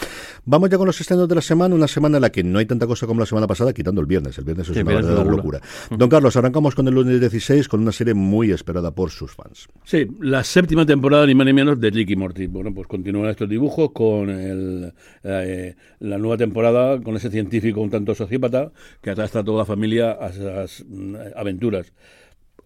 Vamos 0.45 0.71
ya 0.71 0.77
con 0.77 0.87
los 0.87 1.01
estrenos 1.01 1.29
de 1.29 1.35
la 1.35 1.41
semana, 1.41 1.75
una 1.75 1.89
semana 1.89 2.19
en 2.19 2.23
la 2.23 2.31
que 2.31 2.43
no 2.45 2.59
hay 2.59 2.67
tanta 2.67 2.87
cosa 2.87 3.07
como 3.07 3.21
la 3.21 3.27
semana 3.27 3.47
pasada, 3.47 3.73
quitando 3.73 4.01
el 4.01 4.07
viernes. 4.07 4.39
El 4.39 4.45
viernes 4.45 4.69
es 4.69 4.77
una 4.77 4.93
verdadera 4.95 5.25
locura. 5.25 5.61
Don 5.91 6.09
Carlos, 6.09 6.37
arrancamos 6.37 6.75
con 6.75 6.87
el 6.89 6.95
lunes 6.95 7.21
16 7.21 7.69
con 7.69 7.81
una 7.81 7.93
serie 7.93 8.15
muy 8.15 8.51
esperada 8.51 8.91
por 8.91 9.11
sus 9.11 9.33
fans. 9.35 9.69
Sí, 9.85 10.07
la 10.21 10.45
séptima 10.45 10.87
temporada, 10.87 11.27
ni 11.27 11.35
más 11.35 11.47
ni 11.47 11.53
menos, 11.53 11.81
de 11.81 11.91
Ricky 11.91 12.17
Morty. 12.17 12.47
Bueno, 12.47 12.73
pues 12.75 12.87
continúan 12.87 13.31
estos 13.31 13.49
dibujos 13.49 13.91
con 13.93 14.31
el, 14.31 14.93
eh, 15.25 15.75
la 16.01 16.19
nueva 16.19 16.37
temporada, 16.37 17.01
con 17.01 17.17
ese 17.17 17.31
científico 17.31 17.81
un 17.81 17.91
tanto 17.91 18.15
sociópata 18.15 18.73
que 19.01 19.11
atrasta 19.11 19.41
a 19.41 19.45
toda 19.45 19.59
la 19.59 19.65
familia 19.65 20.17
a 20.21 20.29
esas 20.29 20.85
mm, 20.89 21.15
aventuras. 21.37 21.93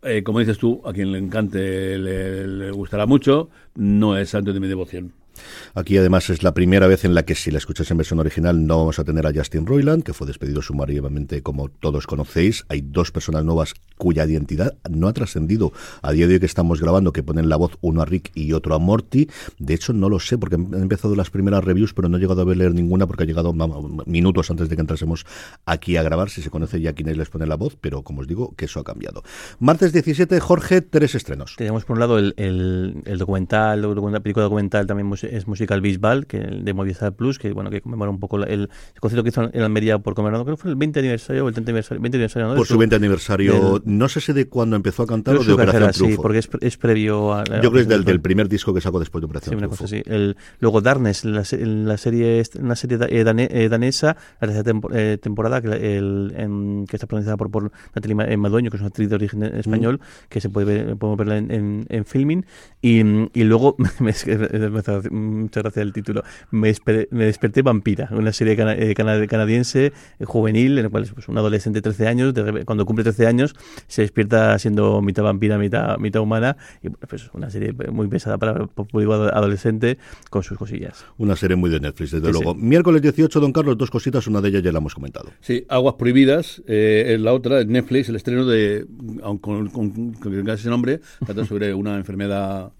Eh, 0.02 0.22
como 0.22 0.40
dices 0.40 0.58
tú, 0.58 0.82
a 0.84 0.92
quien 0.92 1.12
le 1.12 1.18
encante 1.18 1.96
le, 1.98 2.46
le 2.46 2.70
gustará 2.72 3.06
mucho, 3.06 3.48
no 3.74 4.18
es 4.18 4.28
santo 4.30 4.52
de 4.52 4.60
mi 4.60 4.68
devoción. 4.68 5.14
Aquí 5.74 5.96
además 5.96 6.30
es 6.30 6.42
la 6.42 6.54
primera 6.54 6.86
vez 6.86 7.04
en 7.04 7.14
la 7.14 7.24
que 7.24 7.34
si 7.34 7.50
la 7.50 7.58
escuchas 7.58 7.90
en 7.90 7.96
versión 7.96 8.18
original 8.18 8.66
no 8.66 8.78
vamos 8.78 8.98
a 8.98 9.04
tener 9.04 9.26
a 9.26 9.32
Justin 9.34 9.66
Roiland, 9.66 10.02
que 10.02 10.12
fue 10.12 10.26
despedido 10.26 10.62
sumariamente 10.62 11.42
como 11.42 11.68
todos 11.68 12.06
conocéis. 12.06 12.64
Hay 12.68 12.82
dos 12.82 13.10
personas 13.10 13.44
nuevas 13.44 13.74
cuya 13.96 14.26
identidad 14.26 14.76
no 14.90 15.08
ha 15.08 15.12
trascendido 15.12 15.72
a 16.02 16.12
día 16.12 16.26
de 16.26 16.34
hoy 16.34 16.40
que 16.40 16.46
estamos 16.46 16.80
grabando, 16.80 17.12
que 17.12 17.22
ponen 17.22 17.48
la 17.48 17.56
voz 17.56 17.78
uno 17.80 18.02
a 18.02 18.04
Rick 18.04 18.32
y 18.34 18.52
otro 18.52 18.74
a 18.74 18.78
Morty. 18.78 19.28
De 19.58 19.74
hecho 19.74 19.92
no 19.92 20.08
lo 20.08 20.20
sé 20.20 20.38
porque 20.38 20.56
han 20.56 20.74
empezado 20.74 21.14
las 21.14 21.30
primeras 21.30 21.64
reviews, 21.64 21.94
pero 21.94 22.08
no 22.08 22.16
he 22.16 22.20
llegado 22.20 22.42
a 22.42 22.44
ver 22.44 22.56
leer 22.56 22.74
ninguna 22.74 23.06
porque 23.06 23.24
ha 23.24 23.26
llegado 23.26 23.54
minutos 24.06 24.50
antes 24.50 24.68
de 24.68 24.76
que 24.76 24.80
entrásemos 24.80 25.26
aquí 25.64 25.96
a 25.96 26.02
grabar, 26.02 26.30
si 26.30 26.42
se 26.42 26.50
conoce 26.50 26.80
ya 26.80 26.92
quiénes 26.92 27.16
les 27.16 27.30
pone 27.30 27.46
la 27.46 27.56
voz, 27.56 27.76
pero 27.80 28.02
como 28.02 28.20
os 28.20 28.28
digo, 28.28 28.54
que 28.56 28.66
eso 28.66 28.80
ha 28.80 28.84
cambiado. 28.84 29.22
Martes 29.58 29.92
17, 29.92 30.40
Jorge, 30.40 30.80
tres 30.80 31.14
estrenos. 31.14 31.54
Tenemos 31.56 31.84
por 31.84 31.94
un 31.94 32.00
lado 32.00 32.18
el, 32.18 32.34
el, 32.36 33.18
documental, 33.18 33.84
el 33.84 34.22
película 34.22 34.44
documental 34.44 34.86
también 34.86 35.06
es 35.24 35.46
musical 35.46 35.80
Bisbal, 35.80 36.26
que 36.26 36.38
de 36.38 36.74
Movistar 36.74 37.14
Plus, 37.14 37.38
que 37.38 37.52
bueno 37.52 37.70
que 37.70 37.80
conmemora 37.80 38.10
un 38.10 38.20
poco 38.20 38.42
el, 38.42 38.68
concierto 39.00 39.22
que 39.22 39.30
hizo 39.30 39.50
en 39.52 39.62
Almería 39.62 39.98
por 39.98 40.14
conmemorar, 40.14 40.44
creo 40.44 40.56
que 40.56 40.62
fue 40.62 40.70
el 40.70 40.76
20 40.76 41.00
aniversario 41.00 41.44
o 41.44 41.48
el 41.48 41.54
30 41.54 41.70
aniversario, 41.70 42.02
20 42.02 42.16
aniversario 42.16 42.48
¿no? 42.48 42.54
Por 42.54 42.66
su 42.66 42.78
20 42.78 42.96
aniversario, 42.96 43.82
no 43.84 44.08
sé 44.08 44.20
si 44.20 44.32
de 44.32 44.48
cuándo 44.48 44.76
empezó 44.76 45.02
a 45.02 45.06
cantar 45.06 45.36
o 45.36 45.44
de 45.44 45.52
Operación 45.52 45.90
Triunfo. 45.92 46.16
Sí, 46.16 46.22
porque 46.22 46.66
es, 46.66 46.76
previo 46.76 47.32
a... 47.32 47.44
Yo 47.44 47.70
creo 47.70 47.72
que 47.72 47.80
es 47.80 47.88
del, 47.88 48.04
del, 48.04 48.20
primer 48.20 48.48
disco 48.48 48.74
que 48.74 48.80
sacó 48.80 48.98
después 48.98 49.22
de 49.22 49.26
Operación 49.26 49.54
sí, 49.54 49.58
una 49.58 49.68
Cosa 49.68 49.84
así. 49.84 50.02
El, 50.06 50.36
luego 50.60 50.80
Darnes, 50.80 51.24
la, 51.24 51.42
la 51.52 51.96
serie 51.96 52.42
una 52.60 52.76
serie 52.76 52.98
eh, 53.08 53.24
eh, 53.50 53.68
danesa, 53.68 54.16
la 54.40 54.48
tercera 54.48 54.80
eh, 54.92 55.18
temporada 55.20 55.60
que, 55.60 55.96
el, 55.96 56.32
en, 56.36 56.86
que 56.88 56.96
está 56.96 57.06
pronunciada 57.06 57.36
por, 57.36 57.50
por 57.50 57.72
Natalie 57.94 58.36
Madueño, 58.36 58.70
que 58.70 58.76
es 58.76 58.80
una 58.80 58.88
actriz 58.88 59.08
de 59.08 59.14
origen 59.14 59.42
español, 59.42 60.00
mm. 60.00 60.28
que 60.28 60.40
se 60.40 60.48
puede 60.48 60.66
ver, 60.66 60.96
podemos 60.96 61.18
verla 61.18 61.38
en, 61.38 61.86
en, 61.88 62.04
filming. 62.04 62.44
Y, 62.80 63.00
y 63.38 63.44
luego, 63.44 63.76
me, 64.00 64.12
muchas 65.14 65.62
gracias 65.62 65.84
el 65.84 65.92
título, 65.92 66.22
me, 66.50 66.74
me 67.10 67.24
desperté 67.24 67.62
vampira, 67.62 68.08
una 68.12 68.32
serie 68.32 68.56
eh, 68.58 68.94
canadiense 68.94 69.86
eh, 70.18 70.24
juvenil 70.24 70.78
en 70.78 70.84
la 70.84 70.90
cual 70.90 71.08
pues, 71.14 71.28
un 71.28 71.38
adolescente 71.38 71.78
de 71.78 71.82
13 71.82 72.08
años, 72.08 72.34
cuando 72.64 72.84
cumple 72.86 73.04
13 73.04 73.26
años, 73.26 73.54
se 73.86 74.02
despierta 74.02 74.58
siendo 74.58 75.00
mitad 75.02 75.22
vampira, 75.22 75.58
mitad, 75.58 75.98
mitad 75.98 76.22
humana. 76.22 76.56
Y 76.82 76.90
pues 76.90 77.30
una 77.32 77.50
serie 77.50 77.72
muy 77.90 78.08
pesada 78.08 78.38
para 78.38 78.52
el 78.52 78.68
público 78.68 79.14
adolescente 79.14 79.98
con 80.30 80.42
sus 80.42 80.58
cosillas. 80.58 81.04
Una 81.18 81.36
serie 81.36 81.56
muy 81.56 81.70
de 81.70 81.80
Netflix, 81.80 82.12
desde 82.12 82.32
luego. 82.32 82.54
Miércoles 82.54 83.02
18, 83.02 83.40
don 83.40 83.52
Carlos, 83.52 83.76
dos 83.78 83.90
cositas, 83.90 84.26
una 84.26 84.40
de 84.40 84.48
ellas 84.48 84.62
ya 84.62 84.72
la 84.72 84.78
hemos 84.78 84.94
comentado. 84.94 85.30
Sí, 85.40 85.64
Aguas 85.68 85.94
Prohibidas, 85.94 86.62
eh, 86.66 87.16
la 87.20 87.32
otra, 87.32 87.64
Netflix, 87.64 88.08
el 88.08 88.16
estreno 88.16 88.46
de, 88.46 88.86
con, 89.40 89.68
con, 89.68 89.68
con, 90.14 90.48
ese 90.48 90.68
nombre, 90.68 91.00
trata 91.24 91.44
sobre 91.44 91.74
una 91.74 91.96
enfermedad 91.96 92.72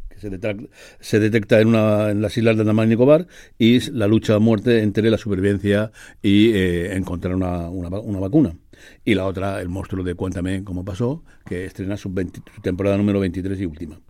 se, 1.00 1.20
detecta 1.20 1.60
en, 1.60 1.68
una, 1.68 2.10
en 2.10 2.22
las 2.22 2.36
islas 2.36 2.56
de 2.56 2.62
Andamán 2.62 2.86
y 2.86 2.90
Nicobar 2.90 3.26
y 3.58 3.90
la 3.90 4.06
lucha 4.06 4.34
a 4.34 4.38
muerte 4.38 4.82
entre 4.82 5.10
la 5.10 5.18
supervivencia 5.18 5.90
y 6.22 6.52
eh, 6.52 6.94
encontrar 6.96 7.34
una, 7.34 7.68
una 7.70 8.20
vacuna 8.20 8.54
y 9.05 9.14
la 9.14 9.26
otra, 9.26 9.61
El 9.61 9.68
monstruo 9.68 10.02
de 10.02 10.14
Cuéntame 10.14 10.64
cómo 10.64 10.84
pasó, 10.84 11.22
que 11.44 11.66
estrena 11.66 11.96
su, 11.96 12.12
temporada 12.62 12.96
número 12.96 13.20
23 13.20 13.61
y 13.61 13.66
última. 13.66 14.00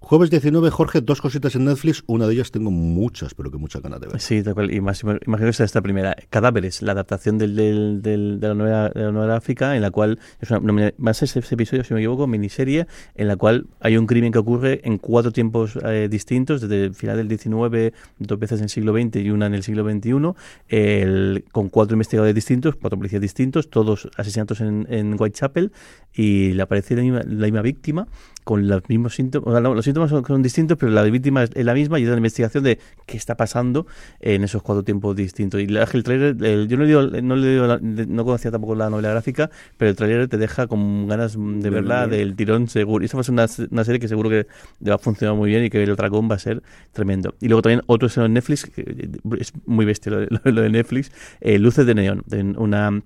Jueves 0.00 0.30
19, 0.30 0.70
Jorge, 0.70 1.00
dos 1.00 1.20
cositas 1.20 1.56
en 1.56 1.64
Netflix, 1.64 2.04
una 2.06 2.26
de 2.26 2.34
ellas 2.34 2.52
tengo 2.52 2.70
muchas, 2.70 3.34
pero 3.34 3.50
que 3.50 3.58
muchas 3.58 3.82
ganas 3.82 4.00
de 4.00 4.08
ver. 4.08 4.20
Sí, 4.20 4.42
tal 4.42 4.54
cual, 4.54 4.72
y 4.72 4.80
más, 4.80 5.02
imagino 5.02 5.48
que 5.48 5.52
sea 5.52 5.66
esta 5.66 5.82
primera, 5.82 6.16
Cadáveres, 6.30 6.82
la 6.82 6.92
adaptación 6.92 7.36
del, 7.36 7.56
del, 7.56 8.02
del, 8.02 8.38
de, 8.38 8.48
la 8.48 8.54
novela, 8.54 8.90
de 8.90 9.02
la 9.02 9.12
novela 9.12 9.32
gráfica, 9.34 9.74
en 9.74 9.82
la 9.82 9.90
cual, 9.90 10.20
es 10.40 10.50
una, 10.50 10.92
más 10.98 11.22
ese, 11.22 11.40
ese, 11.40 11.54
episodio, 11.54 11.82
si 11.82 11.90
no 11.90 11.96
me 11.96 12.02
equivoco, 12.02 12.28
miniserie, 12.28 12.86
en 13.16 13.26
la 13.26 13.36
cual 13.36 13.66
hay 13.80 13.96
un 13.96 14.06
crimen 14.06 14.30
que 14.30 14.38
ocurre 14.38 14.80
en 14.84 14.98
cuatro 14.98 15.32
tiempos 15.32 15.76
eh, 15.84 16.08
distintos, 16.08 16.60
desde 16.60 16.84
el 16.84 16.94
final 16.94 17.16
del 17.16 17.26
19, 17.26 17.92
dos 18.18 18.38
veces 18.38 18.60
en 18.60 18.64
el 18.64 18.70
siglo 18.70 18.92
XX 18.92 19.16
y 19.16 19.30
una 19.30 19.46
en 19.46 19.54
el 19.54 19.64
siglo 19.64 19.88
XXI, 19.88 20.34
el, 20.68 21.44
con 21.50 21.68
cuatro 21.70 21.94
investigadores 21.94 22.34
distintos, 22.36 22.76
cuatro 22.76 22.96
policías 22.96 23.20
distintos, 23.20 23.68
todos 23.68 24.08
asesinatos 24.52 24.60
en, 24.60 24.86
en 24.90 25.16
Whitechapel 25.18 25.72
y 26.14 26.52
le 26.52 26.62
aparece 26.62 26.94
la 26.94 27.02
misma, 27.02 27.22
la 27.26 27.46
misma 27.46 27.62
víctima 27.62 28.06
con 28.44 28.68
los 28.68 28.82
mismos 28.88 29.14
síntomas. 29.14 29.62
los 29.62 29.84
síntomas 29.84 30.10
son, 30.10 30.42
distintos, 30.42 30.76
pero 30.78 30.92
la 30.92 31.02
víctima 31.02 31.42
es 31.42 31.64
la 31.64 31.74
misma 31.74 31.98
y 31.98 32.02
es 32.02 32.10
la 32.10 32.16
investigación 32.16 32.62
de 32.62 32.78
qué 33.06 33.16
está 33.16 33.36
pasando 33.36 33.86
en 34.20 34.44
esos 34.44 34.62
cuatro 34.62 34.84
tiempos 34.84 35.16
distintos. 35.16 35.60
Y 35.60 35.64
el 35.64 36.02
trailer, 36.04 36.36
yo 36.68 36.76
no, 36.76 36.84
le 36.84 37.22
no, 37.22 37.36
le 37.36 38.06
no 38.06 38.24
conocía 38.24 38.50
tampoco 38.50 38.74
la 38.74 38.90
novela 38.90 39.10
gráfica, 39.10 39.50
pero 39.78 39.90
el 39.90 39.96
trailer 39.96 40.28
te 40.28 40.36
deja 40.36 40.66
con 40.66 41.08
ganas 41.08 41.36
de 41.38 41.70
verla 41.70 42.06
del 42.06 42.36
tirón 42.36 42.68
seguro. 42.68 43.02
Y 43.02 43.06
esa 43.06 43.16
va 43.16 43.22
a 43.22 43.24
ser 43.24 43.32
una, 43.32 43.46
una, 43.70 43.84
serie 43.84 43.98
que 43.98 44.08
seguro 44.08 44.28
que 44.28 44.46
va 44.86 44.96
a 44.96 44.98
funcionar 44.98 45.34
muy 45.36 45.48
bien 45.48 45.64
y 45.64 45.70
que 45.70 45.82
el 45.82 45.96
dragón 45.96 46.30
va 46.30 46.34
a 46.34 46.38
ser 46.38 46.62
tremendo. 46.92 47.34
Y 47.40 47.48
luego 47.48 47.62
también 47.62 47.80
otro 47.86 48.08
es 48.08 48.16
en 48.18 48.34
Netflix, 48.34 48.66
que 48.66 49.08
es 49.40 49.52
muy 49.64 49.86
bestia 49.86 50.12
lo, 50.12 50.62
de 50.62 50.70
Netflix, 50.70 51.10
eh, 51.40 51.58
Luces 51.58 51.86
de 51.86 51.94
Neón, 51.94 52.24
una 52.58 53.02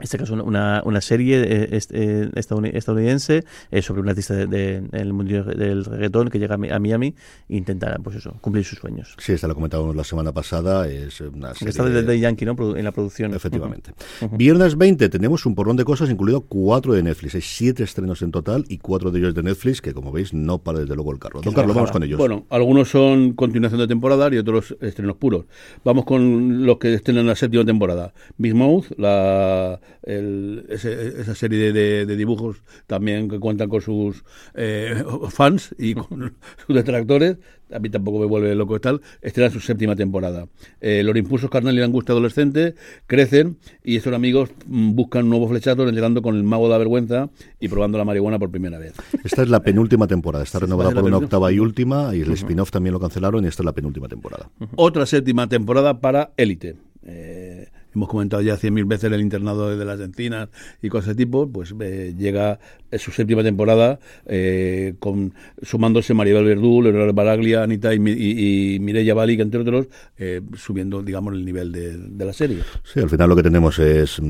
este 0.00 0.18
caso 0.18 0.34
una, 0.34 0.82
una 0.84 1.00
serie 1.00 1.42
eh, 1.42 1.80
eh, 1.90 2.30
estadounidense 2.34 3.44
eh, 3.70 3.82
sobre 3.82 4.00
un 4.00 4.08
artista 4.08 4.34
del 4.34 4.90
de, 4.90 5.04
mundo 5.12 5.44
del 5.44 5.84
reggaetón 5.84 6.30
que 6.30 6.38
llega 6.38 6.54
a 6.54 6.78
Miami 6.78 7.14
e 7.48 7.56
intenta 7.56 7.96
pues 8.02 8.16
eso, 8.16 8.34
cumplir 8.40 8.64
sus 8.64 8.78
sueños. 8.78 9.14
Sí, 9.18 9.32
esta 9.32 9.48
la 9.48 9.54
comentábamos 9.54 9.94
la 9.96 10.04
semana 10.04 10.32
pasada, 10.32 10.88
es 10.88 11.20
una 11.20 11.54
serie... 11.54 11.70
Está 11.70 11.84
desde 11.84 12.18
Yankee, 12.18 12.44
¿no? 12.44 12.56
En 12.76 12.84
la 12.84 12.92
producción. 12.92 13.34
Efectivamente. 13.34 13.92
Viernes 14.32 14.76
20 14.76 15.08
tenemos 15.08 15.46
un 15.46 15.54
porrón 15.54 15.76
de 15.76 15.84
cosas, 15.84 16.10
incluido 16.10 16.42
cuatro 16.42 16.92
de 16.92 17.02
Netflix. 17.02 17.34
Hay 17.34 17.40
siete 17.40 17.82
estrenos 17.82 18.22
en 18.22 18.30
total 18.30 18.64
y 18.68 18.78
cuatro 18.78 19.10
de 19.10 19.18
ellos 19.18 19.34
de 19.34 19.42
Netflix, 19.42 19.80
que 19.80 19.92
como 19.92 20.12
veis 20.12 20.32
no 20.32 20.58
para 20.58 20.80
desde 20.80 20.94
luego 20.94 21.12
el 21.12 21.18
carro. 21.18 21.40
Don 21.40 21.54
Carlos, 21.54 21.74
vamos 21.74 21.90
con 21.90 22.02
ellos. 22.02 22.18
Bueno, 22.18 22.44
algunos 22.50 22.88
son 22.88 23.32
continuación 23.32 23.80
de 23.80 23.88
temporada 23.88 24.28
y 24.32 24.38
otros 24.38 24.76
estrenos 24.80 25.16
puros. 25.16 25.46
Vamos 25.84 26.04
con 26.04 26.66
los 26.66 26.78
que 26.78 26.94
estrenan 26.94 27.26
la 27.26 27.36
séptima 27.36 27.64
temporada. 27.64 28.12
Miss 28.38 28.54
Mouth, 28.54 28.86
la 28.96 29.80
esa 30.02 31.34
serie 31.34 31.72
de, 31.72 32.16
dibujos 32.16 32.62
también 32.86 33.28
que 33.28 33.38
cuentan 33.38 33.68
con 33.68 33.80
sus 33.80 34.24
eh, 34.54 35.04
fans 35.30 35.74
y 35.78 35.94
con 35.94 36.34
sus 36.66 36.74
detractores, 36.76 37.36
a 37.72 37.78
mí 37.78 37.88
tampoco 37.88 38.18
me 38.18 38.26
vuelve 38.26 38.54
loco 38.54 38.80
tal, 38.80 39.00
estrena 39.22 39.50
su 39.50 39.60
séptima 39.60 39.94
temporada. 39.96 40.46
Eh, 40.80 41.02
los 41.02 41.16
impulsos 41.16 41.50
carnal 41.50 41.74
y 41.74 41.78
la 41.78 41.84
angustia 41.84 42.12
adolescente 42.12 42.74
crecen 43.06 43.58
y 43.84 43.96
estos 43.96 44.12
amigos 44.12 44.50
mm, 44.66 44.94
buscan 44.94 45.28
nuevos 45.28 45.50
flechazos 45.50 45.92
llegando 45.92 46.22
con 46.22 46.36
el 46.36 46.42
mago 46.42 46.64
de 46.64 46.70
la 46.70 46.78
vergüenza 46.78 47.30
y 47.58 47.68
probando 47.68 47.98
la 47.98 48.04
marihuana 48.04 48.38
por 48.38 48.50
primera 48.50 48.78
vez. 48.78 48.94
Esta 49.24 49.42
es 49.42 49.48
la 49.48 49.60
penúltima 49.60 50.06
temporada, 50.06 50.44
está 50.44 50.58
renovada 50.58 50.90
por 50.90 51.04
una 51.04 51.18
octava 51.18 51.52
y 51.52 51.58
última 51.58 52.14
y 52.14 52.22
el 52.22 52.32
spin-off 52.32 52.70
también 52.70 52.92
lo 52.92 53.00
cancelaron 53.00 53.44
y 53.44 53.48
esta 53.48 53.62
es 53.62 53.66
la 53.66 53.72
penúltima 53.72 54.08
temporada. 54.08 54.50
Otra 54.76 55.06
séptima 55.06 55.48
temporada 55.48 56.00
para 56.00 56.32
Élite. 56.36 56.76
Eh, 57.02 57.49
hemos 57.94 58.08
comentado 58.08 58.42
ya 58.42 58.56
cien 58.56 58.74
mil 58.74 58.84
veces 58.84 59.10
el 59.12 59.20
internado 59.20 59.76
de 59.76 59.84
las 59.84 60.00
encinas 60.00 60.48
y 60.82 60.88
cosas 60.88 61.08
de 61.08 61.14
tipo, 61.24 61.48
pues 61.48 61.74
eh, 61.80 62.14
llega 62.16 62.58
su 62.98 63.12
séptima 63.12 63.42
temporada 63.42 64.00
eh, 64.26 64.94
con 64.98 65.34
sumándose 65.62 66.14
Maribel 66.14 66.44
Verdú, 66.44 66.82
Leonardo 66.82 67.12
Baraglia, 67.12 67.62
Anita 67.62 67.94
y, 67.94 67.96
y, 67.96 68.78
Mireia 68.80 69.14
Bali, 69.14 69.40
entre 69.40 69.60
otros, 69.60 69.86
eh, 70.18 70.40
subiendo, 70.56 71.02
digamos, 71.02 71.34
el 71.34 71.44
nivel 71.44 71.72
de, 71.72 72.24
la 72.24 72.32
serie. 72.32 72.58
Sí, 72.84 73.00
al 73.00 73.08
final 73.08 73.28
lo 73.28 73.36
que 73.36 73.42
tenemos 73.42 73.78
es, 73.78 74.20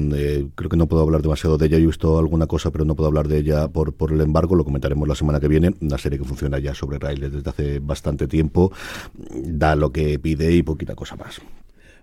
creo 0.55 0.71
que 0.71 0.77
no 0.77 0.87
puedo 0.87 1.03
hablar 1.03 1.23
demasiado 1.23 1.59
de 1.59 1.67
ella, 1.67 1.79
he 1.79 1.87
visto 1.87 2.19
alguna 2.19 2.47
cosa, 2.47 2.71
pero 2.71 2.85
no 2.85 2.95
puedo 2.95 3.09
hablar 3.09 3.29
de 3.29 3.39
ella 3.39 3.69
por, 3.69 3.95
por 3.95 4.13
el 4.13 4.21
embargo, 4.21 4.55
lo 4.55 4.65
comentaremos 4.65 5.09
la 5.09 5.15
semana 5.15 5.41
que 5.41 5.49
viene, 5.49 5.75
una 5.81 5.99
serie 5.99 6.19
que 6.19 6.25
funciona 6.25 6.59
ya 6.59 6.75
sobre 6.75 6.99
raíles 6.99 7.33
desde 7.33 7.51
hace 7.51 7.79
bastante 7.79 8.27
tiempo, 8.27 8.73
da 9.43 9.75
lo 9.75 9.91
que 9.91 10.19
pide 10.19 10.53
y 10.53 10.63
poquita 10.63 10.95
cosa 10.95 11.17
más. 11.17 11.41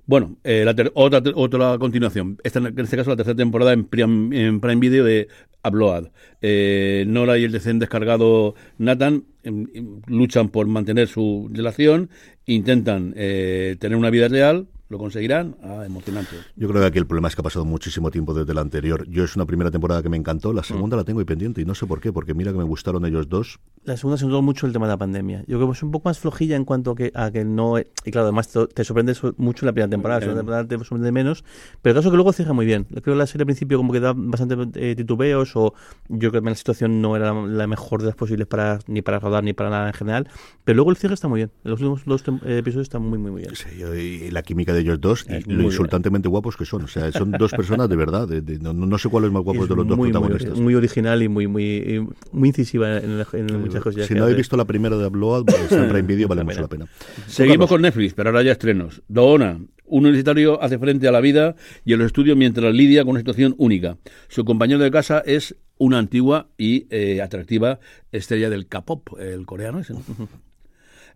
Bueno, 0.07 0.37
eh, 0.45 0.63
la 0.63 0.73
otra, 0.93 1.21
otra 1.35 1.77
continuación. 1.77 2.37
Esta, 2.41 2.59
en 2.59 2.79
este 2.79 2.95
caso, 2.95 3.09
la 3.09 3.17
tercera 3.17 3.35
temporada 3.35 3.73
en 3.73 3.83
Prime, 3.83 4.75
Video 4.77 5.03
de 5.03 5.27
Upload. 5.65 6.11
Eh, 6.41 7.03
Nora 7.07 7.37
y 7.37 7.43
el 7.43 7.51
recién 7.51 7.77
descargado 7.77 8.55
Nathan 8.77 9.25
em, 9.43 9.67
em, 9.73 10.01
luchan 10.07 10.47
por 10.47 10.65
mantener 10.67 11.09
su 11.09 11.49
relación, 11.51 12.09
intentan 12.45 13.13
eh, 13.17 13.75
tener 13.79 13.97
una 13.97 14.09
vida 14.09 14.29
real, 14.29 14.67
¿Lo 14.89 14.97
conseguirán? 14.97 15.57
Ah, 15.61 15.83
emocionante. 15.85 16.37
Yo 16.55 16.69
creo 16.69 16.81
que 16.81 16.87
aquí 16.87 16.97
el 16.97 17.05
problema 17.07 17.27
es 17.27 17.35
que 17.35 17.41
ha 17.41 17.43
pasado 17.43 17.65
muchísimo 17.65 18.09
tiempo 18.09 18.33
desde 18.33 18.53
la 18.53 18.61
anterior. 18.61 19.05
Yo 19.09 19.25
es 19.25 19.35
una 19.35 19.45
primera 19.45 19.69
temporada 19.69 20.01
que 20.01 20.07
me 20.07 20.15
encantó, 20.15 20.53
la 20.53 20.63
segunda 20.63 20.95
la 20.95 21.03
tengo 21.03 21.19
ahí 21.19 21.25
pendiente 21.25 21.61
y 21.61 21.65
no 21.65 21.75
sé 21.75 21.85
por 21.85 21.99
qué, 21.99 22.13
porque 22.13 22.33
mira 22.33 22.51
que 22.53 22.57
me 22.57 22.63
gustaron 22.63 23.05
ellos 23.05 23.27
dos. 23.27 23.59
La 23.83 23.97
segunda 23.97 24.17
se 24.17 24.25
notó 24.25 24.41
mucho 24.41 24.65
el 24.65 24.71
tema 24.73 24.85
de 24.85 24.93
la 24.93 24.97
pandemia. 24.97 25.39
Yo 25.47 25.57
creo 25.57 25.67
que 25.67 25.73
es 25.77 25.83
un 25.83 25.91
poco 25.91 26.07
más 26.07 26.19
flojilla 26.19 26.55
en 26.55 26.63
cuanto 26.63 26.91
a 26.91 26.95
que, 26.95 27.11
a 27.13 27.31
que 27.31 27.43
no... 27.43 27.77
Y 27.79 28.11
claro, 28.11 28.27
además 28.27 28.47
te, 28.49 28.65
te 28.67 28.83
sorprende 28.85 29.13
so- 29.13 29.33
mucho 29.37 29.65
la 29.65 29.73
primera 29.73 29.89
temporada, 29.89 30.19
la 30.19 30.25
segunda 30.25 30.39
temporada 30.41 30.67
te 30.67 30.77
sorprende 30.77 31.11
menos, 31.11 31.43
pero 31.81 31.91
el 31.93 31.99
caso 31.99 32.09
que 32.11 32.15
luego 32.17 32.31
cierra 32.31 32.53
muy 32.53 32.65
bien. 32.65 32.85
Creo 32.85 33.01
que 33.01 33.15
la 33.15 33.27
serie 33.27 33.41
al 33.43 33.47
principio 33.47 33.77
como 33.77 33.91
que 33.91 33.99
da 33.99 34.13
bastante 34.15 34.55
eh, 34.91 34.95
titubeos 34.95 35.55
o 35.55 35.73
yo 36.07 36.29
creo 36.31 36.41
que 36.41 36.49
la 36.49 36.55
situación 36.55 37.01
no 37.01 37.15
era 37.17 37.33
la, 37.33 37.67
mejor 37.67 37.99
de 38.01 38.07
las 38.07 38.15
posibles 38.15 38.47
para 38.47 38.79
ni 38.87 39.01
para 39.01 39.19
rodar 39.19 39.43
ni 39.43 39.51
para 39.53 39.69
nada 39.69 39.87
en 39.87 39.93
general, 39.93 40.29
pero 40.63 40.77
luego 40.77 40.91
el 40.91 40.97
cierre 40.97 41.13
está 41.15 41.27
muy 41.27 41.39
bien. 41.39 41.51
Los 41.63 41.81
últimos 41.81 42.05
dos 42.05 42.23
eh, 42.45 42.57
episodios 42.59 42.85
están 42.87 43.01
muy, 43.03 43.17
muy, 43.17 43.31
muy 43.31 43.41
bien. 43.41 43.55
Sí, 43.55 43.67
yo- 43.77 43.93
y 43.95 44.31
la 44.31 44.43
química 44.43 44.73
de 44.73 44.76
ellos 44.79 44.99
dos 45.01 45.25
y 45.29 45.49
lo 45.49 45.55
muy 45.57 45.65
insultantemente 45.65 46.27
guapos 46.29 46.55
que 46.57 46.65
son. 46.65 46.83
O 46.83 46.87
sea, 46.87 47.11
son 47.11 47.31
dos 47.31 47.51
personas 47.51 47.89
de 47.89 47.95
verdad. 47.95 48.27
de- 48.27 48.41
de- 48.41 48.59
no, 48.59 48.73
no 48.73 48.97
sé 48.97 49.09
cuál 49.09 49.25
es 49.25 49.31
más 49.31 49.43
guapo 49.43 49.63
Es 49.63 49.69
de 49.69 49.75
los 49.75 49.87
dos 49.87 49.97
muy, 49.97 50.09
muy, 50.09 50.11
protagonistas. 50.11 50.59
muy 50.59 50.75
original 50.75 51.21
y 51.23 51.27
muy, 51.29 51.47
muy, 51.47 52.07
muy 52.31 52.49
incisiva 52.49 52.97
en, 52.97 53.23
en 53.33 53.59
muchas 53.61 53.81
cosas. 53.83 54.05
si 54.05 54.13
no 54.15 54.23
habéis 54.23 54.37
visto 54.37 54.57
la 54.57 54.65
primera 54.65 54.97
de 54.97 55.05
Upload, 55.07 55.45
pues 55.45 55.71
en 55.71 55.89
Prime 55.89 56.03
Video, 56.07 56.27
vale 56.29 56.43
mucho 56.43 56.61
la 56.61 56.67
pena. 56.67 56.87
Seguimos 57.27 57.69
con 57.69 57.81
Netflix, 57.81 58.13
pero 58.13 58.29
ahora 58.29 58.43
ya 58.43 58.51
estrenos. 58.53 59.01
Doona, 59.07 59.59
un 59.89 60.03
universitario 60.03 60.61
hace 60.61 60.77
frente 60.79 61.07
a 61.07 61.11
la 61.11 61.21
vida 61.21 61.55
y 61.85 61.93
a 61.93 61.97
los 61.97 62.07
estudios 62.07 62.35
mientras 62.37 62.73
lidia 62.73 63.03
con 63.03 63.11
una 63.11 63.19
situación 63.19 63.55
única. 63.57 63.97
Su 64.27 64.43
compañero 64.45 64.79
de 64.79 64.91
casa 64.91 65.19
es 65.25 65.55
una 65.77 65.99
antigua 65.99 66.47
y 66.57 66.87
eh, 66.89 67.21
atractiva 67.21 67.79
estrella 68.11 68.49
del 68.49 68.67
K-pop, 68.67 69.09
el 69.19 69.45
coreano 69.45 69.79
ese. 69.79 69.93
¿no? 69.93 70.01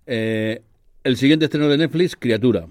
Eh, 0.07 0.61
el 1.03 1.15
siguiente 1.17 1.45
estreno 1.45 1.67
de 1.67 1.77
Netflix, 1.77 2.15
Criatura. 2.15 2.67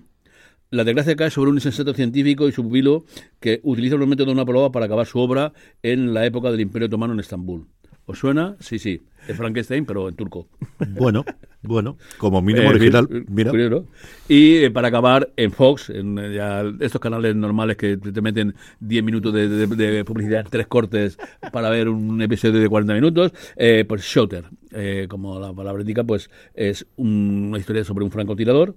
La 0.71 0.85
desgracia 0.85 1.16
cae 1.16 1.31
sobre 1.31 1.51
un 1.51 1.57
insensato 1.57 1.93
científico 1.95 2.47
y 2.49 2.53
su 2.53 2.62
pupilo 2.62 3.05
que 3.41 3.61
utiliza 3.64 3.97
los 3.97 4.07
métodos 4.07 4.29
de 4.29 4.33
una 4.35 4.45
prueba 4.45 4.71
para 4.71 4.87
acabar 4.87 5.05
su 5.07 5.18
obra 5.18 5.53
en 5.83 6.14
la 6.14 6.25
época 6.27 6.51
del 6.53 6.61
Imperio 6.61 6.87
Otomano 6.87 7.12
en 7.12 7.21
Estambul. 7.21 7.66
¿Os 8.07 8.18
suena? 8.18 8.57
Sí, 8.61 8.79
sí. 8.79 9.03
Es 9.29 9.37
Frankenstein, 9.37 9.85
pero 9.85 10.09
en 10.09 10.14
turco. 10.14 10.49
Bueno, 10.89 11.25
bueno, 11.62 11.99
como 12.18 12.41
mínimo 12.41 12.66
Eh, 12.66 12.71
original. 12.71 13.07
eh, 13.11 13.25
Mira, 13.29 13.51
curioso. 13.51 13.87
Y 14.29 14.57
eh, 14.59 14.71
para 14.71 14.89
acabar, 14.89 15.31
en 15.37 15.53
Fox, 15.53 15.91
en 15.91 16.16
ya 16.33 16.62
estos 16.81 17.01
canales 17.01 17.35
normales 17.37 17.77
que 17.77 17.97
te 17.99 18.12
te 18.12 18.21
meten 18.23 18.55
10 18.81 19.05
minutos 19.05 19.35
de, 19.35 19.49
de- 19.49 19.66
de 19.66 20.05
publicidad, 20.05 20.47
tres 20.49 20.66
cortes 20.68 21.18
para 21.53 21.68
ver 21.68 21.89
un 21.89 22.23
episodio 22.23 22.61
de 22.61 22.68
40 22.68 22.95
minutos, 22.95 23.33
eh, 23.57 23.85
pues 23.87 24.03
Shooter, 24.03 24.45
eh, 24.73 25.07
como 25.09 25.39
la 25.39 25.53
palabra 25.53 25.83
indica, 25.83 26.03
pues 26.05 26.31
es 26.55 26.87
un- 26.97 27.49
una 27.51 27.59
historia 27.59 27.85
sobre 27.85 28.05
un 28.05 28.11
francotirador 28.11 28.75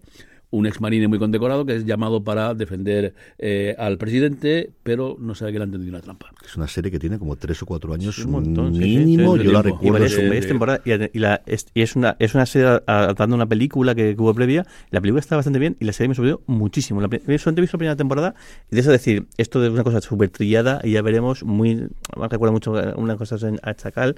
un 0.53 0.67
ex 0.67 0.79
marine 0.79 1.07
muy 1.07 1.17
condecorado 1.17 1.65
que 1.65 1.75
es 1.75 1.85
llamado 1.85 2.23
para 2.23 2.53
defender 2.53 3.15
eh, 3.39 3.75
al 3.79 3.97
presidente, 3.97 4.69
pero 4.83 5.17
no 5.19 5.33
sabe 5.33 5.51
que 5.51 5.57
le 5.57 5.63
han 5.63 5.71
tendido 5.71 5.89
una 5.89 6.01
trampa. 6.01 6.29
es 6.45 6.55
una 6.55 6.67
serie 6.67 6.91
que 6.91 6.99
tiene 6.99 7.17
como 7.17 7.35
tres 7.35 7.61
o 7.63 7.65
cuatro 7.65 7.91
años 7.93 8.15
Sí, 8.15 8.21
un 8.23 8.31
montón, 8.31 8.75
sí, 8.75 8.81
sí. 8.83 8.97
mínimo. 8.99 9.35
Sí, 9.35 9.43
Yo 9.45 9.51
la 9.51 9.61
recuerdo. 9.63 9.91
varias 9.93 10.15
de- 10.15 10.41
temporadas. 10.41 10.81
Y, 10.85 10.91
y 11.17 11.19
la- 11.19 11.41
es, 11.47 11.65
y 11.73 11.81
es 11.81 11.95
una 11.95 12.15
es 12.19 12.35
una 12.35 12.45
serie 12.45 12.67
adaptando 12.85 13.35
una 13.35 13.47
película 13.47 13.95
que, 13.95 14.15
que 14.15 14.21
hubo 14.21 14.33
previa. 14.33 14.65
La 14.91 15.01
película 15.01 15.19
está 15.21 15.35
bastante 15.35 15.57
bien 15.57 15.75
y 15.79 15.85
la 15.85 15.91
serie 15.93 16.09
me 16.09 16.15
sorprendió 16.15 16.41
muchísimo. 16.45 17.01
La, 17.01 17.07
solamente 17.07 17.31
he 17.59 17.61
visto 17.61 17.77
la 17.77 17.79
primera 17.79 17.95
temporada 17.95 18.35
y 18.71 18.75
de 18.75 18.81
eso 18.81 18.91
decir, 18.91 19.25
esto 19.37 19.59
de 19.59 19.69
una 19.69 19.83
cosa 19.83 20.01
súper 20.01 20.29
trillada 20.29 20.81
y 20.83 20.91
ya 20.91 21.01
veremos, 21.01 21.43
muy 21.43 21.75
me 22.15 22.27
recuerda 22.29 22.51
mucho 22.51 22.77
a 22.77 22.93
unas 22.95 23.17
cosas 23.17 23.41
en 23.41 23.59
a 23.63 23.73
Chacal, 23.73 24.15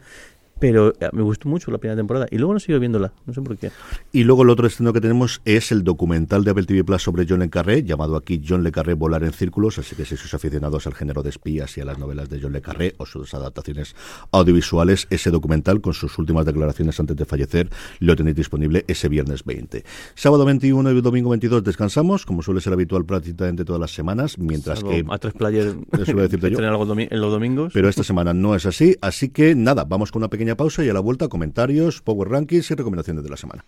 pero 0.60 0.94
eh, 1.00 1.10
me 1.12 1.22
gustó 1.22 1.50
mucho 1.50 1.72
la 1.72 1.78
primera 1.78 1.98
temporada 1.98 2.28
y 2.32 2.38
luego 2.38 2.54
no 2.54 2.60
sigo 2.60 2.80
viéndola, 2.80 3.14
no 3.26 3.34
sé 3.34 3.42
por 3.42 3.58
qué. 3.58 3.72
Y 4.12 4.24
luego 4.24 4.44
el 4.44 4.50
otro 4.50 4.68
estreno 4.68 4.94
que 4.94 5.02
tenemos 5.02 5.42
es 5.46 5.72
el 5.72 5.84
documental 5.84 6.44
de 6.44 6.52
Apple 6.52 6.66
TV 6.66 6.84
Plus 6.84 7.04
sobre 7.04 7.26
John 7.28 7.40
Le 7.40 7.50
Carré, 7.50 7.84
llamado 7.84 8.16
aquí 8.16 8.42
John 8.48 8.64
Le 8.64 8.72
Carré 8.72 8.94
Volar 8.94 9.24
en 9.24 9.34
Círculos, 9.34 9.78
así 9.80 9.96
que 9.96 10.06
si 10.06 10.18
sois 10.18 10.34
aficionados 10.34 10.88
al 10.88 10.94
género 10.94 11.24
de 11.24 11.30
espías 11.30 11.78
y 11.78 11.82
a 11.82 11.86
las 11.86 11.98
novelas 11.98 12.30
de 12.30 12.40
John 12.42 12.54
Le 12.54 12.62
Carré 12.62 12.96
o 12.98 13.06
sus 13.06 13.34
adaptaciones 13.34 13.96
audiovisuales, 14.32 15.08
ese 15.10 15.32
documental 15.32 15.82
con 15.82 15.94
sus 15.94 16.18
últimas 16.18 16.46
declaraciones 16.46 17.00
antes 17.00 17.16
de 17.16 17.26
fallecer 17.26 17.70
lo 18.00 18.16
tenéis 18.16 18.36
disponible 18.36 18.86
ese 18.88 19.10
viernes 19.10 19.44
20. 19.44 19.84
Sábado 20.16 20.46
21 20.46 20.92
y 20.92 21.02
domingo 21.02 21.30
22 21.30 21.64
descansamos, 21.64 22.26
como 22.26 22.42
suele 22.42 22.62
ser 22.62 22.74
habitual 22.74 23.06
prácticamente 23.06 23.66
todas 23.66 23.80
las 23.80 23.92
semanas, 23.92 24.38
mientras 24.38 24.80
Salvo 24.80 24.92
que... 24.92 25.06
a 25.10 25.18
tres 25.18 25.34
players 25.34 25.76
decirte 25.92 26.52
yo. 26.52 26.60
en 26.60 27.20
los 27.22 27.32
domingos. 27.32 27.74
Pero 27.74 27.90
esta 27.90 28.04
semana 28.04 28.34
no 28.34 28.56
es 28.56 28.66
así, 28.66 28.96
así 29.02 29.30
que 29.30 29.56
nada, 29.56 29.84
vamos 29.84 30.12
con 30.12 30.22
una 30.22 30.30
pequeña 30.30 30.45
pausa 30.56 30.84
y 30.86 30.90
a 30.90 30.94
la 30.94 31.00
vuelta 31.00 31.28
comentarios, 31.30 32.02
Power 32.04 32.30
Rankings 32.30 32.70
y 32.70 32.76
recomendaciones 32.76 33.24
de 33.24 33.30
la 33.32 33.38
semana. 33.38 33.66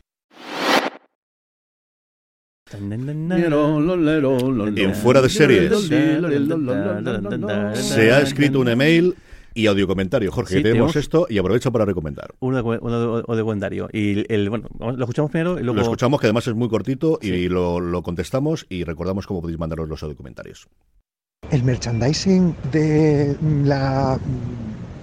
En 4.76 4.96
Fuera 4.96 5.22
de 5.22 5.30
Series. 5.30 5.72
Se 7.76 8.12
ha 8.12 8.20
escrito 8.22 8.60
un 8.60 8.68
email 8.70 9.16
y 9.54 9.68
audio 9.68 9.88
comentario. 9.88 10.32
Jorge, 10.32 10.58
Sí, 10.58 10.64
tenemos 10.64 10.92
tenemos- 10.92 10.96
esto 10.98 11.28
y 11.30 11.38
aprovecho 11.38 11.72
para 11.72 11.86
recomendar. 11.86 12.36
Uno 12.40 12.58
de, 12.58 12.80
uno 12.80 13.22
de, 13.22 13.36
de 13.36 13.42
Gwendario. 13.42 13.90
Y 13.92 14.32
el, 14.32 14.50
bueno, 14.50 14.68
vamos- 14.78 14.98
lo 14.98 15.04
escuchamos 15.06 15.32
primero 15.32 15.60
y 15.60 15.64
luego. 15.64 15.76
Lo 15.78 15.82
escuchamos, 15.82 16.20
que 16.22 16.28
además 16.28 16.48
es 16.48 16.54
muy 16.56 16.70
cortito, 16.70 17.18
y 17.22 17.48
lo, 17.50 17.80
lo 17.80 18.04
contestamos 18.04 18.66
y 18.70 18.84
recordamos 18.84 19.26
cómo 19.26 19.42
podéis 19.42 19.58
mandaros 19.60 19.90
los 19.90 20.04
audio 20.04 20.16
comentarios. 20.16 20.68
el 21.50 21.64
merchandising 21.64 22.56
de 22.72 23.36
la 23.64 24.20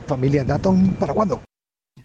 familia 0.06 0.44
Datton 0.44 0.94
para 1.00 1.14
cuándo? 1.14 1.40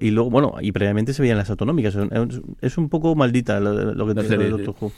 Y 0.00 0.10
luego, 0.10 0.30
bueno, 0.30 0.54
y 0.60 0.72
previamente 0.72 1.12
se 1.12 1.22
veían 1.22 1.38
las 1.38 1.50
autonómicas, 1.50 1.96
es 2.60 2.78
un 2.78 2.88
poco 2.88 3.14
maldita 3.14 3.60
lo, 3.60 4.06
que 4.06 4.14
te 4.14 4.22
dice 4.22 4.36
Doctor 4.36 4.74
Who. 4.80 4.92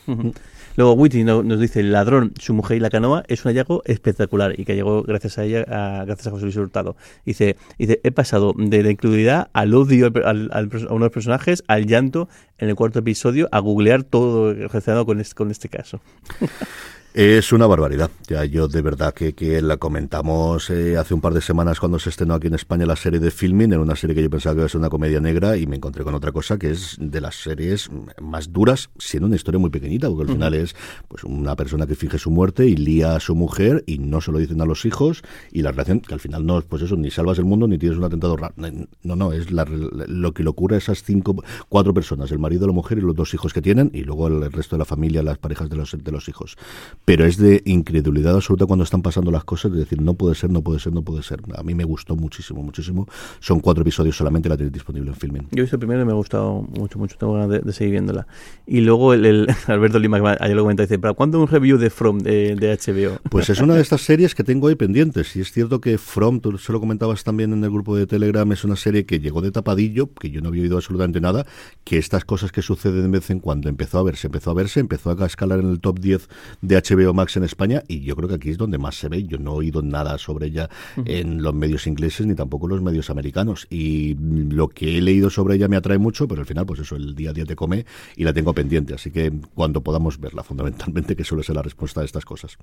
Luego 0.77 0.93
Whitney 0.93 1.25
nos 1.25 1.59
dice, 1.59 1.81
el 1.81 1.91
ladrón, 1.91 2.33
su 2.39 2.55
mujer 2.55 2.77
y 2.77 2.81
la 2.81 2.89
canoa 2.89 3.25
es 3.27 3.45
un 3.45 3.51
hallazgo 3.51 3.83
espectacular 3.85 4.59
y 4.59 4.65
que 4.65 4.77
llegó 4.77 5.03
gracias 5.03 5.37
a 5.39 5.45
ella, 5.45 5.65
a, 5.69 6.05
gracias 6.05 6.29
a 6.29 6.31
José 6.31 6.45
Luis 6.45 6.57
Hurtado. 6.57 6.97
Dice, 7.27 7.57
dice, 7.79 8.01
he 8.05 8.13
pasado 8.13 8.55
de 8.57 8.85
la 8.85 8.91
incredulidad 8.93 9.51
al 9.55 9.75
odio 9.75 10.13
al, 10.25 10.51
a 10.53 10.93
unos 10.93 11.11
personajes, 11.11 11.65
al 11.67 11.87
llanto 11.87 12.29
en 12.59 12.69
el 12.69 12.77
cuarto 12.77 13.01
episodio, 13.01 13.49
a 13.51 13.59
googlear 13.59 14.05
todo 14.05 14.55
relacionado 14.55 15.05
con 15.05 15.21
este, 15.21 15.35
con 15.35 15.51
este 15.51 15.69
caso. 15.69 16.01
Es 17.15 17.53
una 17.53 17.67
barbaridad. 17.67 18.11
Ya 18.29 18.45
yo 18.45 18.69
de 18.69 18.83
verdad 18.83 19.15
que, 19.15 19.33
que 19.33 19.63
la 19.63 19.79
comentamos 19.79 20.69
eh, 20.69 20.99
hace 20.99 21.15
un 21.15 21.23
par 21.23 21.33
de 21.33 21.41
semanas 21.41 21.81
cuando 21.81 21.99
se 21.99 22.11
estrenó 22.11 22.35
aquí 22.35 22.49
en 22.49 22.55
España 22.55 22.85
la 22.85 22.97
serie 22.97 23.19
de 23.19 23.31
Filming, 23.31 23.73
en 23.73 23.81
una 23.81 23.97
serie 23.97 24.15
que 24.15 24.23
yo 24.23 24.29
pensaba 24.29 24.55
que 24.55 24.61
iba 24.61 24.67
a 24.67 24.69
ser 24.69 24.79
una 24.79 24.91
comedia 24.91 25.19
negra 25.19 25.57
y 25.57 25.67
me 25.67 25.77
encontré 25.77 26.05
con 26.05 26.15
otra 26.15 26.33
cosa 26.33 26.59
que 26.59 26.71
es 26.71 26.97
de 27.01 27.21
las 27.23 27.35
series 27.37 27.89
más 28.21 28.53
duras, 28.53 28.91
siendo 28.99 29.27
una 29.27 29.37
historia 29.37 29.59
muy 29.59 29.71
pequeñita, 29.71 30.09
porque 30.09 30.31
al 30.31 30.37
final 30.37 30.55
es 30.55 30.77
pues 31.09 31.25
una 31.25 31.57
persona 31.57 31.87
que 31.87 31.95
finge 31.95 32.19
su 32.19 32.31
muerte 32.31 32.67
y 32.67 32.77
lía 32.77 33.17
a 33.17 33.21
su 33.21 33.35
mujer 33.35 33.85
y 33.87 33.99
no 33.99 34.21
se 34.21 34.31
lo 34.31 34.39
dicen 34.39 34.61
a 34.61 34.67
los 34.67 34.85
hijos 34.85 35.23
y 35.51 35.63
la 35.63 35.71
relación 35.71 36.01
que 36.01 36.13
al 36.13 36.21
final 36.21 36.45
no 36.45 36.59
es 36.59 36.67
pues 36.67 36.83
eso, 36.83 36.95
ni 36.95 37.11
salvas 37.11 37.39
el 37.39 37.47
mundo 37.47 37.67
ni 37.67 37.79
tienes 37.79 37.97
un 37.97 38.05
atentado 38.05 38.37
raro. 38.37 38.55
No, 39.03 39.17
no, 39.17 39.33
es 39.33 39.51
lo 39.51 40.35
que 40.35 40.43
le 40.43 40.49
ocurre 40.51 40.75
a 40.75 40.79
esas 40.79 41.03
cinco, 41.03 41.43
cuatro 41.71 41.95
personas, 41.95 42.31
el 42.33 42.39
marido, 42.39 42.67
la 42.67 42.75
mujer 42.75 42.99
y 42.99 43.01
los 43.01 43.17
dos 43.17 43.33
hijos 43.33 43.55
que 43.55 43.63
tienen 43.63 43.91
y 43.95 44.03
luego 44.03 44.29
el 44.29 44.53
resto 44.53 44.77
de 44.77 44.81
la 44.81 44.85
familia, 44.85 45.23
las 45.23 45.39
parejas 45.39 45.71
de 45.71 45.77
los, 45.77 45.97
de 45.99 46.13
los 46.13 46.29
hijos 46.29 46.59
pero 47.05 47.25
es 47.25 47.39
de 47.39 47.63
incredulidad 47.65 48.35
absoluta 48.35 48.67
cuando 48.67 48.85
están 48.85 49.03
pasando 49.03 49.31
las 49.31 49.45
cosas, 49.45 49.73
de 49.73 49.79
decir, 49.79 50.01
no 50.01 50.15
puede 50.15 50.35
ser, 50.35 50.51
no 50.51 50.63
puede 50.63 50.79
ser, 50.79 50.93
no 50.93 51.03
puede 51.03 51.23
ser. 51.23 51.41
A 51.57 51.63
mí 51.63 51.75
me 51.75 51.85
gustó 51.85 52.17
muchísimo, 52.17 52.63
muchísimo. 52.63 53.07
Son 53.41 53.61
cuatro 53.61 53.83
episodios 53.83 54.17
solamente, 54.17 54.49
la 54.49 54.57
tenéis 54.57 54.75
disponible 54.75 55.11
en 55.11 55.17
filming. 55.17 55.49
Yo 55.51 55.59
he 55.59 55.63
visto 55.63 55.77
el 55.77 55.81
primero 55.81 56.03
y 56.03 56.05
me 56.05 56.13
ha 56.13 56.17
gustado 56.17 56.63
mucho, 56.63 56.99
mucho. 56.99 57.17
Tengo 57.17 57.35
ganas 57.35 57.65
de, 57.65 57.73
seguir 57.73 57.93
viéndola. 57.93 58.27
Y 58.67 58.81
luego 58.81 59.15
el, 59.15 59.47
Alberto 59.67 59.99
Lima, 59.99 60.21
que 60.21 60.37
ayer 60.45 60.57
lo 60.57 60.63
comenta, 60.63 60.83
dice, 60.83 60.99
¿para 60.99 61.15
cuándo 61.15 61.41
un 61.41 61.49
review 61.49 61.79
de 61.79 61.91
From 61.91 62.19
de, 62.19 62.55
HBO? 62.57 63.19
Pues 63.31 63.49
es 63.51 63.61
una 63.61 63.75
de 63.75 63.81
estas 63.89 64.03
series 64.03 64.35
que 64.35 64.45
tengo 64.45 64.69
ahí 64.69 64.75
pendientes. 64.75 65.35
Y 65.37 65.41
es 65.41 65.53
cierto 65.53 65.81
que 65.81 65.99
From, 65.99 66.41
tú 66.41 66.59
se 66.59 66.73
lo 66.73 66.81
comentabas 66.81 67.25
también 67.25 67.53
en 67.53 67.65
el 67.65 67.71
grupo 67.71 67.97
de 67.97 68.07
Telegram, 68.07 68.51
es 68.53 68.65
una 68.65 68.77
serie 68.77 69.07
que 69.07 69.19
llegó 69.19 69.41
de 69.41 69.51
tapadillo, 69.51 70.13
que 70.13 70.31
yo 70.31 70.41
no 70.41 70.49
había 70.49 70.63
oído 70.63 70.77
absolutamente 70.77 71.21
nada, 71.21 71.47
que 71.85 71.99
estas 71.99 72.25
cosas 72.25 72.53
que 72.53 72.61
suceden 72.61 73.03
de 73.03 73.19
vez 73.19 73.31
en 73.31 73.41
cuando 73.41 73.69
empezó 73.69 73.99
a 73.99 74.03
verse, 74.03 74.27
empezó 74.27 74.51
a 74.51 74.55
verse, 74.55 74.81
empezó 74.81 75.17
a 75.19 75.27
escalar 75.27 75.61
en 75.61 75.71
el 75.71 75.81
top 75.81 76.01
10 76.01 76.29
de 76.61 76.77
HBO 76.77 76.88
Max 76.97 77.37
en 77.37 77.45
España 77.45 77.83
y 77.89 78.01
yo 78.01 78.17
creo 78.17 78.29
que 78.29 78.35
aquí 78.37 78.51
es 78.51 78.59
donde 78.59 78.79
más 78.79 78.97
se 78.97 79.09
ve. 79.09 79.25
Yo 79.25 79.39
no 79.39 79.53
he 79.53 79.57
oído 79.57 79.83
nada 79.83 80.19
sobre 80.19 80.47
ella 80.47 80.69
en 81.05 81.43
los 81.43 81.55
medios 81.55 81.87
ingleses 81.87 82.27
ni 82.27 82.35
tampoco 82.35 82.67
en 82.67 82.71
los 82.71 82.83
medios 82.83 83.11
americanos 83.11 83.67
y 83.71 84.15
lo 84.15 84.69
que 84.69 84.99
he 84.99 85.01
leído 85.01 85.31
sobre 85.31 85.57
ella 85.57 85.69
me 85.69 85.77
atrae 85.77 85.99
mucho, 85.99 86.27
pero 86.29 86.41
al 86.41 86.47
final 86.47 86.67
pues 86.67 86.81
eso, 86.81 86.97
el 86.97 87.15
día 87.15 87.31
a 87.31 87.33
día 87.33 87.45
te 87.45 87.57
come 87.57 87.87
y 88.17 88.25
la 88.25 88.33
tengo 88.33 88.53
pendiente, 88.55 88.95
así 88.95 89.11
que 89.11 89.33
cuando 89.55 89.83
podamos 89.83 90.19
verla 90.21 90.43
fundamentalmente 90.43 91.17
que 91.17 91.25
suele 91.25 91.43
ser 91.43 91.57
la 91.57 91.63
respuesta 91.63 92.01
a 92.01 92.05
estas 92.05 92.25
cosas. 92.25 92.59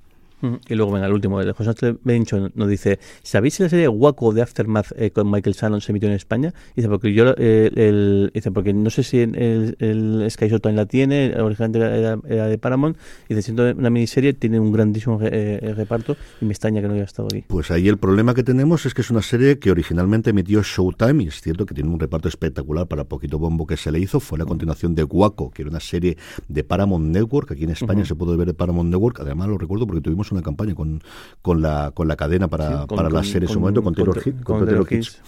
Y 0.68 0.76
luego, 0.76 0.92
venga, 0.92 1.08
el 1.08 1.14
último. 1.14 1.40
José 1.54 1.96
Bencho 2.04 2.52
nos 2.54 2.68
dice: 2.68 3.00
¿Sabéis 3.24 3.56
si 3.56 3.64
la 3.64 3.70
serie 3.70 3.88
Waco 3.88 4.34
de 4.34 4.42
Aftermath 4.42 4.92
eh, 4.98 5.12
con 5.12 5.32
Michael 5.32 5.56
Shannon 5.56 5.82
se 5.82 5.92
emitió 5.92 6.10
en 6.10 6.16
España? 6.16 6.54
Dice, 6.76 6.90
porque 6.90 7.14
yo, 7.14 7.34
eh, 7.38 7.72
el, 7.74 8.32
dice, 8.34 8.52
porque 8.52 8.74
no 8.74 8.90
sé 8.90 9.04
si 9.04 9.20
el, 9.20 9.76
el 9.80 10.28
Sky 10.30 10.50
Showtime 10.50 10.76
la 10.76 10.86
tiene, 10.86 11.34
originalmente 11.40 11.80
era, 11.80 12.20
era, 12.28 12.48
de 12.48 12.58
Paramount, 12.58 12.98
y 13.30 13.34
dice, 13.34 13.44
siendo 13.44 13.72
una 13.72 13.90
miniserie, 13.90 14.15
tiene 14.22 14.60
un 14.60 14.72
grandísimo 14.72 15.20
eh, 15.22 15.74
reparto 15.76 16.16
y 16.42 16.46
me 16.46 16.52
extraña 16.52 16.82
que 16.82 16.88
no 16.88 16.94
haya 16.94 17.04
estado 17.04 17.28
aquí. 17.32 17.44
Pues 17.48 17.72
ahí 17.72 17.88
el 17.88 17.98
problema 17.98 18.34
que 18.34 18.44
tenemos 18.44 18.86
es 18.86 18.94
que 18.94 19.02
es 19.02 19.10
una 19.10 19.22
serie 19.22 19.60
que 19.60 19.72
originalmente 19.72 20.30
emitió 20.30 20.62
Showtime, 20.64 21.24
y 21.24 21.28
es 21.28 21.42
cierto 21.42 21.66
que 21.66 21.74
tiene 21.74 21.90
un 21.90 22.00
reparto 22.00 22.28
espectacular 22.28 22.88
para 22.88 23.04
poquito 23.04 23.40
bombo 23.40 23.66
que 23.66 23.78
se 23.78 23.92
le 23.92 24.00
hizo. 24.00 24.20
Fue 24.20 24.38
la 24.38 24.46
continuación 24.46 24.96
de 24.96 25.04
Waco, 25.04 25.52
que 25.52 25.64
era 25.64 25.70
una 25.70 25.80
serie 25.80 26.18
de 26.48 26.64
Paramount 26.64 27.06
Network, 27.06 27.52
aquí 27.52 27.64
en 27.64 27.72
España 27.72 28.06
se 28.06 28.16
puede 28.16 28.36
ver 28.38 28.48
de 28.48 28.54
Paramount 28.54 28.90
Network. 28.90 29.20
Además, 29.20 29.48
lo 29.48 29.58
recuerdo 29.58 29.88
porque 29.88 30.02
tuvimos 30.02 30.32
una 30.32 30.42
campaña 30.42 30.76
con, 30.76 31.02
con, 31.42 31.62
la, 31.62 31.92
con 31.94 32.08
la 32.08 32.16
cadena 32.16 32.48
para, 32.48 32.88
para 32.88 33.10
la 33.10 33.24
serie 33.24 33.48
en 33.48 33.54
su 33.54 33.60
momento, 33.60 33.84
con 33.84 33.94
Taylor, 33.94 34.22
con, 34.44 34.86
Kids. 34.86 35.22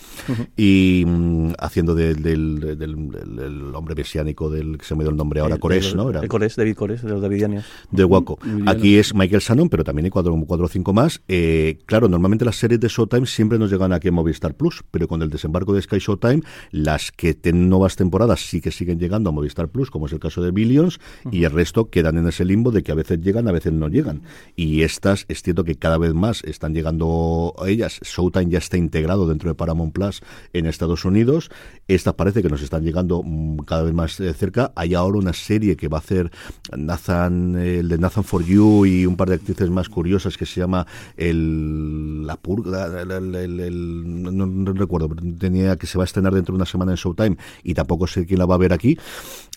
Y 0.56 1.04
mm, 1.06 1.54
haciendo 1.60 1.96
del, 1.96 2.22
del, 2.22 3.76
hombre 3.76 3.96
mesiánico 3.96 4.50
del 4.50 4.78
que 4.78 4.86
se 4.86 4.96
me 4.96 5.04
dio 5.04 5.12
el 5.12 5.18
nombre 5.18 5.40
ahora, 5.40 5.58
Cores, 5.58 5.96
¿no? 5.96 6.10
Era, 6.10 6.28
Cores, 6.28 6.56
David 6.56 6.76
Cores, 6.76 7.02
de 7.02 7.10
los 7.10 7.22
Davidianos. 7.22 7.66
De 7.92 8.04
Waco. 8.04 8.40
Aquí 8.66 8.77
es 8.84 9.14
Michael 9.14 9.42
Shannon, 9.42 9.70
pero 9.70 9.84
también 9.84 10.06
hay 10.06 10.12
cuatro, 10.12 10.36
cuatro 10.46 10.66
o 10.66 10.70
cinco 10.70 10.94
más. 10.94 11.22
Eh, 11.28 11.80
claro, 11.86 12.08
normalmente 12.08 12.46
las 12.46 12.58
series 12.58 12.80
de 12.80 12.88
Showtime 12.88 13.26
siempre 13.26 13.58
nos 13.58 13.72
llegan 13.72 13.94
aquí 13.94 14.08
en 14.08 14.14
Movistar 14.14 14.56
Plus, 14.56 14.84
pero 14.92 15.08
con 15.08 15.22
el 15.22 15.30
desembarco 15.30 15.74
de 15.74 15.82
Sky 15.82 16.00
Showtime, 16.00 16.42
las 16.72 17.12
que 17.12 17.34
tienen 17.34 17.70
nuevas 17.70 17.96
temporadas 17.96 18.42
sí 18.42 18.62
que 18.62 18.72
siguen 18.72 19.00
llegando 19.00 19.30
a 19.30 19.34
Movistar 19.34 19.70
Plus, 19.70 19.90
como 19.90 20.06
es 20.06 20.14
el 20.14 20.20
caso 20.20 20.42
de 20.42 20.52
Billions, 20.52 21.00
y 21.32 21.44
el 21.44 21.52
resto 21.52 21.90
quedan 21.90 22.18
en 22.18 22.28
ese 22.28 22.46
limbo 22.46 22.72
de 22.72 22.84
que 22.84 22.92
a 22.92 22.96
veces 22.96 23.22
llegan, 23.22 23.48
a 23.48 23.52
veces 23.52 23.74
no 23.74 23.88
llegan. 23.88 24.24
Y 24.56 24.84
estas, 24.84 25.26
es 25.28 25.42
cierto 25.42 25.64
que 25.64 25.76
cada 25.76 25.98
vez 25.98 26.14
más 26.14 26.44
están 26.44 26.74
llegando 26.74 27.54
a 27.58 27.70
ellas. 27.70 28.00
Showtime 28.04 28.50
ya 28.50 28.60
está 28.60 28.78
integrado 28.78 29.28
dentro 29.28 29.50
de 29.50 29.56
Paramount 29.56 29.94
Plus 29.94 30.22
en 30.54 30.66
Estados 30.66 31.06
Unidos. 31.06 31.50
Estas 31.88 32.14
parece 32.14 32.42
que 32.42 32.50
nos 32.50 32.62
están 32.62 32.84
llegando 32.84 33.24
mm, 33.24 33.60
cada 33.60 33.84
vez 33.84 33.94
más 33.94 34.20
eh, 34.20 34.34
cerca. 34.34 34.72
Hay 34.76 34.94
ahora 34.94 35.18
una 35.18 35.34
serie 35.34 35.76
que 35.76 35.88
va 35.88 35.98
a 35.98 36.02
hacer 36.02 36.32
Nathan, 36.76 37.56
el 37.56 37.88
de 37.88 37.98
Nathan 37.98 38.24
for 38.24 38.44
You 38.44 38.67
y 38.86 39.06
un 39.06 39.16
par 39.16 39.30
de 39.30 39.36
actrices 39.36 39.70
más 39.70 39.90
curiosas 39.90 40.38
que 40.38 40.46
se 40.46 40.60
llama 40.60 40.86
el 41.16 42.26
La 42.26 42.38
Purga, 42.38 42.88
no, 43.06 44.74
recuerdo, 44.74 45.10
tenía 45.40 45.76
que 45.78 45.88
se 45.88 45.98
va 45.98 46.04
a 46.04 46.06
estrenar 46.06 46.34
dentro 46.34 46.54
de 46.54 46.58
una 46.58 46.66
semana 46.66 46.92
en 46.92 46.98
Showtime 46.98 47.38
y 47.64 47.74
tampoco 47.74 48.08
sé 48.08 48.26
quién 48.26 48.40
la 48.40 48.46
va 48.46 48.56
a 48.56 48.60
ver 48.60 48.74
aquí. 48.74 48.98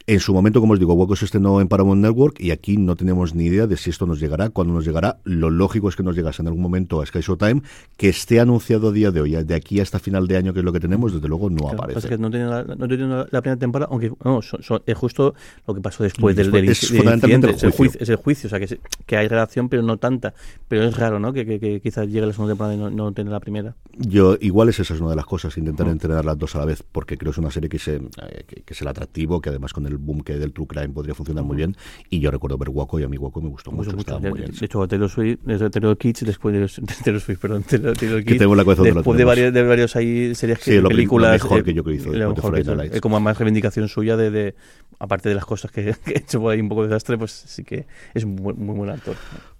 En 0.07 0.20
su 0.20 0.32
momento, 0.32 0.61
como 0.61 0.72
os 0.72 0.78
digo, 0.78 1.16
se 1.16 1.24
estrenó 1.24 1.61
en 1.61 1.68
Paramount 1.68 2.03
Network 2.03 2.40
y 2.40 2.51
aquí 2.51 2.76
no 2.76 2.96
tenemos 2.96 3.34
ni 3.34 3.44
idea 3.44 3.66
de 3.66 3.76
si 3.76 3.90
esto 3.90 4.07
nos 4.07 4.18
llegará, 4.18 4.51
cuándo 4.51 4.72
nos 4.74 4.84
llegará. 4.84 5.18
Lo 5.24 5.51
lógico 5.51 5.88
es 5.88 5.96
que 5.96 6.03
nos 6.03 6.16
llegase 6.16 6.42
en 6.42 6.48
algún 6.48 6.62
momento 6.62 7.01
a 7.01 7.07
Sky 7.07 7.20
Showtime, 7.20 7.62
que 7.96 8.09
esté 8.09 8.40
anunciado 8.40 8.88
a 8.88 8.92
día 8.92 9.11
de 9.11 9.20
hoy, 9.20 9.32
de 9.44 9.55
aquí 9.55 9.80
hasta 9.80 9.98
final 9.98 10.26
de 10.26 10.36
año, 10.36 10.53
que 10.53 10.61
es 10.61 10.64
lo 10.64 10.72
que 10.72 10.80
tenemos, 10.80 11.12
desde 11.12 11.28
luego 11.28 11.51
no 11.51 11.68
aparece. 11.68 12.09
Que 12.09 12.18
no 12.18 12.30
tiene 12.30 12.46
la, 12.46 12.64
no 12.64 12.88
tiene 12.88 13.07
la, 13.30 13.42
primera 13.42 13.59
temporada, 13.59 13.88
aunque 13.90 14.12
no, 14.24 14.40
es 14.40 14.98
justo 14.98 15.34
lo 15.66 15.74
que 15.74 15.80
pasó 15.80 16.03
después 16.03 16.34
del, 16.34 16.51
del, 16.51 16.68
es, 16.68 16.88
fundamentalmente 16.88 17.66
el 17.66 17.72
juicio. 17.72 18.01
Es 18.01 18.09
el 18.09 18.16
juicio, 18.16 18.48
o 18.48 18.51
sea, 18.51 18.59
que, 18.59 18.80
que 19.07 19.16
hay 19.16 19.28
relación, 19.28 19.68
pero 19.68 19.82
no 19.82 19.98
tanta. 19.98 20.34
Pero 20.68 20.84
es 20.84 20.96
raro, 20.96 21.18
¿no? 21.18 21.32
Que, 21.32 21.46
que, 21.46 21.80
quizás 21.80 22.09
llegue 22.09 22.26
la 22.26 22.32
segunda 22.32 22.53
temporada 22.53 22.74
y 22.74 22.78
no, 22.78 22.90
no 22.90 23.12
tenga 23.12 23.30
la 23.30 23.40
primera. 23.40 23.74
Yo, 23.96 24.36
igual 24.40 24.68
es 24.68 24.80
esa 24.80 24.94
es 24.94 25.01
una 25.01 25.11
de 25.11 25.16
las 25.16 25.26
cosas, 25.26 25.57
intentar 25.59 25.88
entrenar 25.88 26.24
las 26.24 26.38
dos 26.38 26.57
a 26.57 26.59
la 26.59 26.64
vez, 26.64 26.82
porque 26.82 27.16
creo 27.16 27.30
que 27.30 27.34
es 27.34 27.38
una 27.38 27.51
serie 27.51 27.68
que, 27.68 27.78
se, 27.78 27.96
eh, 27.96 28.44
que, 28.46 28.64
es 28.66 28.80
el 28.80 28.88
atractivo, 28.88 29.40
que 29.40 29.51
además 29.51 29.72
con 29.72 29.86
el 29.86 29.99
boom 30.01 30.22
que 30.22 30.34
hay 30.34 30.38
del 30.38 30.53
True 30.53 30.66
Crime 30.66 30.88
podría 30.90 31.14
funcionar 31.14 31.44
muy 31.44 31.57
bien. 31.57 31.76
Y 32.09 32.20
yo 32.20 32.30
recuerdo 32.30 32.59
ver 32.59 32.70
Waco 32.70 32.98
y 33.01 33.05
a 33.05 33.09
mí 33.09 33.16
Waco 33.16 33.40
me 33.40 33.48
gustó 33.48 33.70
mucho. 33.70 33.92
mucho. 33.92 34.20
Muy 34.20 34.40
bien. 34.40 34.53
De 34.53 34.66
hecho, 34.66 34.86
Taylor 34.86 35.09
Swift, 35.09 35.38
Taylor 35.70 35.96
Kids, 35.98 36.24
después 36.24 36.55
de 36.80 36.94
Taylor 37.05 37.20
Swift, 37.20 37.38
perdón, 37.38 37.62
Taylor 37.62 37.96
Kids, 37.96 38.24
que 38.24 38.34
tengo 38.36 38.55
la 38.55 38.64
después 38.64 39.18
de, 39.18 39.24
varios, 39.24 39.53
de 39.53 39.62
varios 39.62 39.96
hay 39.96 40.34
series 40.34 40.59
que, 40.59 40.76
sí, 40.76 40.80
películas. 40.80 41.42
Lo 41.42 41.48
mejor 41.48 41.64
que 41.64 41.74
yo 41.74 41.84
que 41.84 41.94
hizo. 41.94 42.12
Lo 42.12 42.34
mejor 42.34 42.55
que 42.55 42.61
hizo. 42.61 43.01
como 43.01 43.20
más 43.20 43.38
reivindicación 43.38 43.88
suya 43.88 44.16
de, 44.16 44.30
de 44.30 44.55
aparte 44.98 45.28
de 45.28 45.34
las 45.34 45.44
cosas 45.44 45.70
que, 45.70 45.94
que 46.05 46.12
he 46.12 46.18
hecho 46.18 46.40
por 46.40 46.53
ahí 46.53 46.61
un 46.61 46.68
poco 46.68 46.82
de 46.82 46.88
desastre, 46.88 47.18
pues 47.18 47.32
sí 47.32 47.64
que 47.64 47.86
es 48.14 48.24
un 48.24 48.36
muy, 48.36 48.55
muy 48.55 48.76
buen 48.76 48.90
actor. 48.90 49.16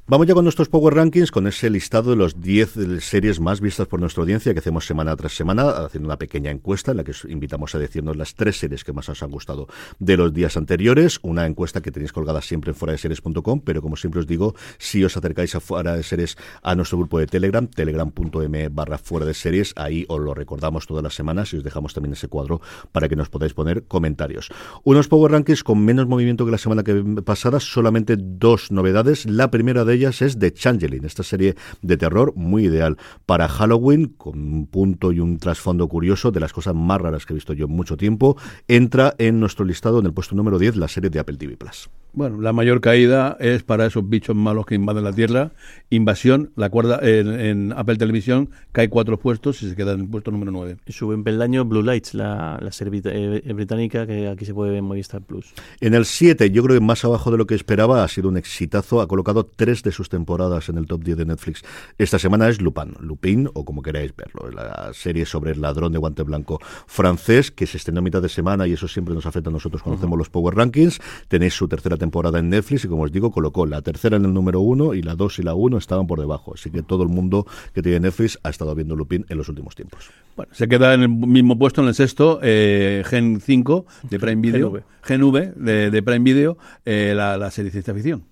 Vamos 0.07 0.27
ya 0.27 0.35
con 0.35 0.45
nuestros 0.45 0.69
Power 0.69 0.95
Rankings, 0.95 1.31
con 1.31 1.47
ese 1.47 1.71
listado 1.71 2.11
de 2.11 2.17
los 2.17 2.41
10 2.41 3.01
series 3.01 3.39
más 3.39 3.61
vistas 3.61 3.87
por 3.87 4.01
nuestra 4.01 4.23
audiencia 4.23 4.53
que 4.53 4.59
hacemos 4.59 4.85
semana 4.85 5.15
tras 5.15 5.37
semana, 5.37 5.69
haciendo 5.71 6.09
una 6.09 6.19
pequeña 6.19 6.51
encuesta 6.51 6.91
en 6.91 6.97
la 6.97 7.05
que 7.05 7.13
os 7.13 7.25
invitamos 7.27 7.77
a 7.77 7.79
decirnos 7.79 8.17
las 8.17 8.35
tres 8.35 8.59
series 8.59 8.83
que 8.83 8.93
más 8.93 9.09
os 9.09 9.23
han 9.23 9.31
gustado 9.31 9.69
de 10.01 10.17
los 10.17 10.35
días 10.35 10.57
anteriores. 10.57 11.21
Una 11.23 11.47
encuesta 11.47 11.81
que 11.81 11.93
tenéis 11.93 12.13
colgada 12.13 12.43
siempre 12.43 12.73
en 12.73 12.75
fuera 12.75 12.91
de 12.91 12.99
series.com, 12.99 13.61
pero 13.61 13.83
como 13.83 13.95
siempre 13.95 14.19
os 14.19 14.27
digo, 14.27 14.57
si 14.79 15.05
os 15.05 15.17
acercáis 15.17 15.55
a 15.55 15.61
fuera 15.61 15.95
de 15.95 16.03
series 16.03 16.37
a 16.63 16.75
nuestro 16.75 16.99
grupo 16.99 17.21
de 17.21 17.29
Telegram, 17.29 17.69
telegram.m 17.69 18.69
barra 18.69 18.99
fuera 18.99 19.27
de 19.27 19.35
series, 19.35 19.75
ahí 19.77 20.07
os 20.09 20.19
lo 20.19 20.35
recordamos 20.35 20.89
todas 20.89 21.05
las 21.05 21.15
semanas 21.15 21.53
y 21.53 21.59
os 21.59 21.63
dejamos 21.63 21.95
también 21.95 22.15
ese 22.15 22.27
cuadro 22.27 22.61
para 22.91 23.09
que 23.09 23.15
nos 23.15 23.29
podáis 23.29 23.55
poner 23.55 23.85
comentarios. 23.85 24.49
Unos 24.83 25.07
Power 25.07 25.31
Rankings 25.31 25.63
con 25.63 25.85
menos 25.85 26.09
movimiento 26.09 26.45
que 26.45 26.51
la 26.51 26.59
semana 26.59 26.83
que 26.83 27.01
pasada, 27.25 27.61
solamente 27.61 28.17
dos 28.19 28.73
novedades. 28.73 29.25
La 29.27 29.53
primera 29.53 29.85
de 29.85 29.95
ellas 29.95 30.00
es 30.09 30.39
The 30.39 30.53
Changeling, 30.53 31.05
esta 31.05 31.23
serie 31.23 31.55
de 31.83 31.97
terror 31.97 32.33
muy 32.35 32.65
ideal 32.65 32.97
para 33.27 33.49
Halloween, 33.49 34.15
con 34.17 34.39
un 34.39 34.67
punto 34.67 35.13
y 35.13 35.21
un 35.21 35.39
trasfondo 35.39 35.89
curioso 35.89 36.31
de 36.31 36.41
las 36.41 36.53
cosas 36.53 36.75
más 36.75 37.01
raras 37.01 37.27
que 37.27 37.33
he 37.33 37.37
visto 37.37 37.53
yo 37.53 37.67
en 37.67 37.73
mucho 37.73 37.97
tiempo. 37.97 38.37
Entra 38.67 39.15
en 39.19 39.39
nuestro 39.41 39.65
listado 39.65 40.01
en 40.01 40.07
el 40.07 40.13
puesto 40.13 40.35
número 40.35 40.59
10 40.59 40.77
la 40.77 40.89
serie 40.89 41.11
de 41.11 41.19
Apple 41.19 41.37
TV 41.37 41.57
Plus. 41.57 41.91
Bueno, 42.13 42.41
la 42.41 42.53
mayor 42.53 42.81
caída 42.81 43.37
es 43.39 43.63
para 43.63 43.87
esos 43.87 44.09
bichos 44.09 44.35
malos 44.35 44.67
que 44.67 44.75
invaden 44.75 45.05
la 45.05 45.13
Tierra. 45.13 45.53
Invasión, 45.91 46.51
la 46.57 46.69
cuerda 46.69 46.99
en, 47.03 47.73
Apple 47.73 47.97
Televisión 47.97 48.51
cae 48.73 48.89
cuatro 48.89 49.19
puestos 49.19 49.63
y 49.63 49.71
se 49.71 49.77
queda 49.77 49.93
en 49.93 50.01
el 50.01 50.09
puesto 50.09 50.33
número 50.33 50.51
nueve. 50.51 50.77
Y 50.87 50.93
sube 50.93 51.15
en 51.15 51.23
peldaño 51.23 51.65
Blue 51.65 51.83
Lights, 51.83 52.15
la, 52.15 52.59
la 52.61 52.73
serie 52.73 53.01
eh, 53.05 53.53
británica 53.53 54.07
que 54.07 54.29
aquí 54.29 54.45
se 54.45 54.53
puede 54.53 54.71
ver 54.71 54.79
en 54.81 54.87
Movistar 54.87 55.23
Plus. 55.23 55.53
En 55.81 55.95
el 55.95 56.05
7, 56.05 56.51
yo 56.51 56.65
creo 56.65 56.79
que 56.79 56.85
más 56.85 57.05
abajo 57.05 57.31
de 57.31 57.39
lo 57.39 57.47
que 57.47 57.55
esperaba, 57.55 58.03
ha 58.03 58.09
sido 58.09 58.29
un 58.29 58.37
exitazo. 58.37 59.01
Ha 59.01 59.07
colocado 59.07 59.45
tres 59.45 59.83
de 59.85 59.93
sus 59.93 60.09
temporadas 60.09 60.69
en 60.69 60.79
el 60.79 60.87
top 60.87 61.05
10 61.05 61.19
de 61.19 61.25
Netflix. 61.27 61.63
Esta 61.97 62.19
semana 62.19 62.49
es 62.49 62.61
Lupin, 62.61 62.95
Lupin, 63.01 63.49
o 63.55 63.65
como 63.65 63.83
queráis 63.83 64.15
verlo, 64.17 64.51
la 64.51 64.91
serie 64.95 65.27
sobre 65.27 65.53
el 65.53 65.61
ladrón 65.61 65.93
de 65.93 65.99
guante 65.99 66.23
blanco 66.23 66.59
francés 66.87 67.51
que 67.51 67.67
se 67.67 67.77
estrenó 67.77 68.01
a 68.01 68.03
mitad 68.03 68.21
de 68.21 68.29
semana 68.29 68.67
y 68.67 68.73
eso 68.73 68.89
siempre 68.89 69.15
nos 69.15 69.27
afecta 69.27 69.51
a 69.51 69.53
nosotros 69.53 69.83
cuando 69.83 69.99
hacemos 69.99 70.19
los 70.19 70.29
Power 70.29 70.57
Rankings. 70.57 70.99
Tenéis 71.29 71.55
su 71.55 71.69
tercera 71.69 71.97
temporada 72.01 72.41
en 72.41 72.51
Netflix 72.51 72.85
y 72.85 72.89
como 72.89 73.05
os 73.05 73.13
digo, 73.13 73.31
colocó 73.31 73.65
la 73.67 73.81
tercera 73.83 74.17
en 74.17 74.25
el 74.25 74.35
número 74.35 74.61
uno 74.61 74.95
y 74.95 75.03
la 75.03 75.15
dos 75.15 75.39
y 75.39 75.45
la 75.45 75.55
uno 75.55 75.79
estaban 75.79 76.09
por 76.09 76.19
debajo. 76.19 76.55
Así 76.55 76.71
que 76.71 76.83
todo 76.83 77.05
el 77.05 77.09
mundo 77.09 77.47
que 77.73 77.83
tiene 77.83 78.01
Netflix 78.01 78.41
ha 78.43 78.51
estado 78.51 78.75
viendo 78.75 78.97
Lupin 78.97 79.25
en 79.29 79.39
los 79.39 79.49
últimos 79.49 79.77
tiempos. 79.77 80.11
Bueno, 80.37 80.53
se 80.53 80.67
queda 80.67 80.95
en 80.95 81.03
el 81.03 81.09
mismo 81.09 81.57
puesto, 81.57 81.83
en 81.83 81.89
el 81.89 81.95
sexto, 81.95 82.41
eh, 82.43 83.05
Gen 83.07 83.41
5 83.41 83.87
de 84.11 84.19
Prime 84.19 84.43
Video, 84.43 84.83
Gen 85.03 85.23
V, 85.23 85.53
de, 85.55 86.03
Prime 86.03 86.25
Video, 86.25 86.59
eh, 86.85 87.13
la, 87.15 87.37
la 87.37 87.51
serie 87.53 87.67
de 87.67 87.73
ciencia 87.73 87.95
ficción. 87.95 88.25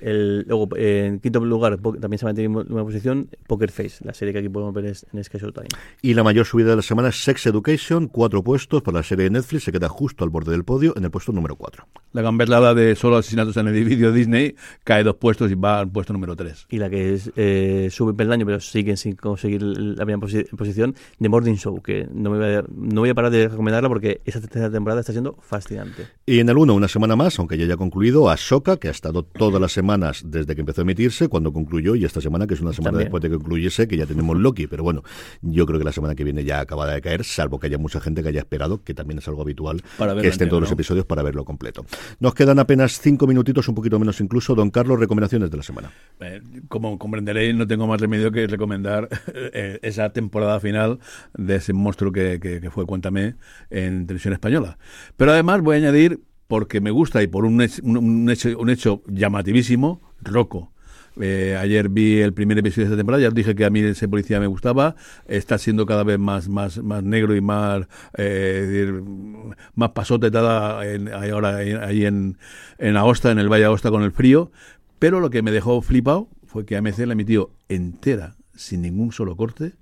El, 0.00 0.42
luego, 0.42 0.68
en 0.76 1.20
quinto 1.20 1.40
lugar, 1.44 1.78
también 1.78 2.18
se 2.18 2.24
mantiene 2.24 2.60
en 2.60 2.72
una 2.72 2.84
posición 2.84 3.28
Poker 3.46 3.70
Face, 3.70 4.04
la 4.04 4.14
serie 4.14 4.32
que 4.32 4.40
aquí 4.40 4.48
podemos 4.48 4.74
ver 4.74 4.86
en 4.86 5.24
Sky 5.24 5.38
Time. 5.38 5.68
Y 6.02 6.14
la 6.14 6.22
mayor 6.22 6.46
subida 6.46 6.70
de 6.70 6.76
la 6.76 6.82
semana 6.82 7.08
es 7.08 7.22
Sex 7.22 7.46
Education, 7.46 8.08
cuatro 8.08 8.42
puestos 8.42 8.82
para 8.82 8.98
la 8.98 9.02
serie 9.02 9.24
de 9.24 9.30
Netflix, 9.30 9.64
se 9.64 9.72
queda 9.72 9.88
justo 9.88 10.24
al 10.24 10.30
borde 10.30 10.52
del 10.52 10.64
podio 10.64 10.94
en 10.96 11.04
el 11.04 11.10
puesto 11.10 11.32
número 11.32 11.56
cuatro. 11.56 11.86
La 12.12 12.22
gamberlada 12.22 12.74
de 12.74 12.94
solo 12.94 13.16
asesinatos 13.16 13.56
en 13.56 13.68
el 13.68 13.76
edificio 13.76 14.12
Disney 14.12 14.54
cae 14.84 15.02
dos 15.02 15.16
puestos 15.16 15.50
y 15.50 15.54
va 15.54 15.78
al 15.78 15.88
puesto 15.88 16.12
número 16.12 16.36
tres. 16.36 16.66
Y 16.68 16.78
la 16.78 16.90
que 16.90 17.14
es, 17.14 17.32
eh, 17.36 17.88
sube 17.90 18.12
peldaño, 18.14 18.44
pero 18.44 18.60
siguen 18.60 18.96
sin 18.96 19.16
conseguir 19.16 19.62
la 19.62 20.04
primera 20.04 20.18
posición, 20.18 20.94
The 21.20 21.28
Morning 21.28 21.54
Show, 21.54 21.80
que 21.80 22.06
no, 22.12 22.30
me 22.30 22.38
voy 22.38 22.54
a, 22.56 22.64
no 22.74 23.00
voy 23.00 23.10
a 23.10 23.14
parar 23.14 23.30
de 23.30 23.48
recomendarla 23.48 23.88
porque 23.88 24.20
esa 24.24 24.40
tercera 24.40 24.70
temporada 24.70 25.00
está 25.00 25.12
siendo 25.12 25.36
fascinante. 25.40 26.06
Y 26.26 26.40
en 26.40 26.48
el 26.48 26.58
uno, 26.58 26.74
una 26.74 26.88
semana 26.88 27.16
más, 27.16 27.38
aunque 27.38 27.56
ya 27.56 27.64
haya 27.64 27.76
concluido, 27.76 28.28
Ashoka, 28.28 28.76
que 28.76 28.88
ha 28.88 28.90
estado 28.92 29.22
toda 29.22 29.58
las 29.62 29.72
semanas 29.72 30.22
desde 30.26 30.54
que 30.54 30.60
empezó 30.60 30.80
a 30.80 30.84
emitirse, 30.84 31.28
cuando 31.28 31.52
concluyó, 31.52 31.94
y 31.94 32.04
esta 32.04 32.20
semana, 32.20 32.46
que 32.46 32.54
es 32.54 32.60
una 32.60 32.72
semana 32.72 32.98
después 32.98 33.22
de 33.22 33.30
que 33.30 33.36
concluyese, 33.36 33.88
que 33.88 33.96
ya 33.96 34.06
tenemos 34.06 34.36
Loki. 34.36 34.66
Pero 34.66 34.82
bueno, 34.82 35.02
yo 35.40 35.64
creo 35.66 35.78
que 35.78 35.84
la 35.84 35.92
semana 35.92 36.14
que 36.14 36.24
viene 36.24 36.44
ya 36.44 36.60
acaba 36.60 36.86
de 36.86 37.00
caer, 37.00 37.24
salvo 37.24 37.58
que 37.58 37.68
haya 37.68 37.78
mucha 37.78 38.00
gente 38.00 38.22
que 38.22 38.28
haya 38.28 38.40
esperado, 38.40 38.82
que 38.82 38.94
también 38.94 39.18
es 39.18 39.28
algo 39.28 39.42
habitual, 39.42 39.82
que 40.20 40.28
estén 40.28 40.48
todos 40.48 40.62
los 40.62 40.72
episodios 40.72 41.06
para 41.06 41.22
verlo 41.22 41.44
completo. 41.44 41.84
Nos 42.20 42.34
quedan 42.34 42.58
apenas 42.58 43.00
cinco 43.00 43.26
minutitos, 43.26 43.68
un 43.68 43.74
poquito 43.74 43.98
menos 43.98 44.20
incluso. 44.20 44.54
Don 44.54 44.70
Carlos, 44.70 44.98
recomendaciones 44.98 45.50
de 45.50 45.56
la 45.56 45.62
semana. 45.62 45.90
Eh, 46.20 46.42
como 46.68 46.98
comprenderéis, 46.98 47.54
no 47.54 47.66
tengo 47.66 47.86
más 47.86 48.00
remedio 48.00 48.30
que 48.32 48.46
recomendar 48.46 49.08
eh, 49.34 49.78
esa 49.82 50.12
temporada 50.12 50.60
final 50.60 50.98
de 51.34 51.56
ese 51.56 51.72
monstruo 51.72 52.12
que, 52.12 52.38
que 52.40 52.70
fue 52.70 52.86
Cuéntame 52.86 53.36
en 53.70 54.06
televisión 54.06 54.34
española. 54.34 54.78
Pero 55.16 55.32
además 55.32 55.62
voy 55.62 55.76
a 55.76 55.78
añadir 55.78 56.20
porque 56.52 56.82
me 56.82 56.90
gusta 56.90 57.22
y 57.22 57.28
por 57.28 57.46
un, 57.46 57.62
hecho, 57.62 57.80
un 57.82 58.68
hecho 58.68 59.02
llamativísimo, 59.06 60.02
Rocco. 60.20 60.70
Eh, 61.18 61.56
ayer 61.58 61.88
vi 61.88 62.20
el 62.20 62.34
primer 62.34 62.58
episodio 62.58 62.82
de 62.82 62.88
esta 62.88 62.96
temporada, 62.98 63.22
ya 63.22 63.28
os 63.28 63.34
dije 63.34 63.54
que 63.54 63.64
a 63.64 63.70
mí 63.70 63.80
ese 63.80 64.06
policía 64.06 64.38
me 64.38 64.46
gustaba, 64.46 64.94
está 65.26 65.56
siendo 65.56 65.86
cada 65.86 66.04
vez 66.04 66.18
más, 66.18 66.50
más, 66.50 66.76
más 66.82 67.02
negro 67.02 67.34
y 67.34 67.40
más, 67.40 67.86
eh, 68.18 69.00
más 69.74 69.90
pasote 69.92 70.26
en, 70.26 71.08
ahora 71.08 71.56
ahí 71.56 72.04
en, 72.04 72.36
en 72.76 72.96
en 72.96 73.38
el 73.38 73.48
Valle 73.48 73.64
Aosta 73.64 73.90
con 73.90 74.02
el 74.02 74.12
frío, 74.12 74.52
pero 74.98 75.20
lo 75.20 75.30
que 75.30 75.40
me 75.40 75.52
dejó 75.52 75.80
flipado 75.80 76.28
fue 76.44 76.66
que 76.66 76.76
AMC 76.76 76.98
la 77.06 77.14
emitió 77.14 77.48
entera, 77.70 78.36
sin 78.54 78.82
ningún 78.82 79.10
solo 79.12 79.38
corte 79.38 79.72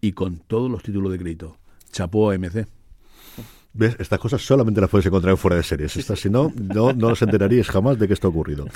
y 0.00 0.10
con 0.10 0.40
todos 0.40 0.68
los 0.72 0.82
títulos 0.82 1.12
de 1.12 1.18
crédito. 1.18 1.56
Chapó 1.92 2.32
a 2.32 2.34
AMC. 2.34 2.75
¿Ves? 3.76 3.96
Estas 3.98 4.18
cosas 4.18 4.40
solamente 4.40 4.80
las 4.80 4.88
puedes 4.88 5.04
encontrar 5.06 5.36
fuera 5.36 5.56
de 5.56 5.62
series. 5.62 5.96
Estas, 5.96 6.18
si 6.18 6.30
no, 6.30 6.50
no, 6.56 6.94
no 6.94 7.08
os 7.08 7.20
enteraríais 7.20 7.68
jamás 7.68 7.98
de 7.98 8.06
que 8.06 8.14
esto 8.14 8.28
ha 8.28 8.30
ocurrido. 8.30 8.66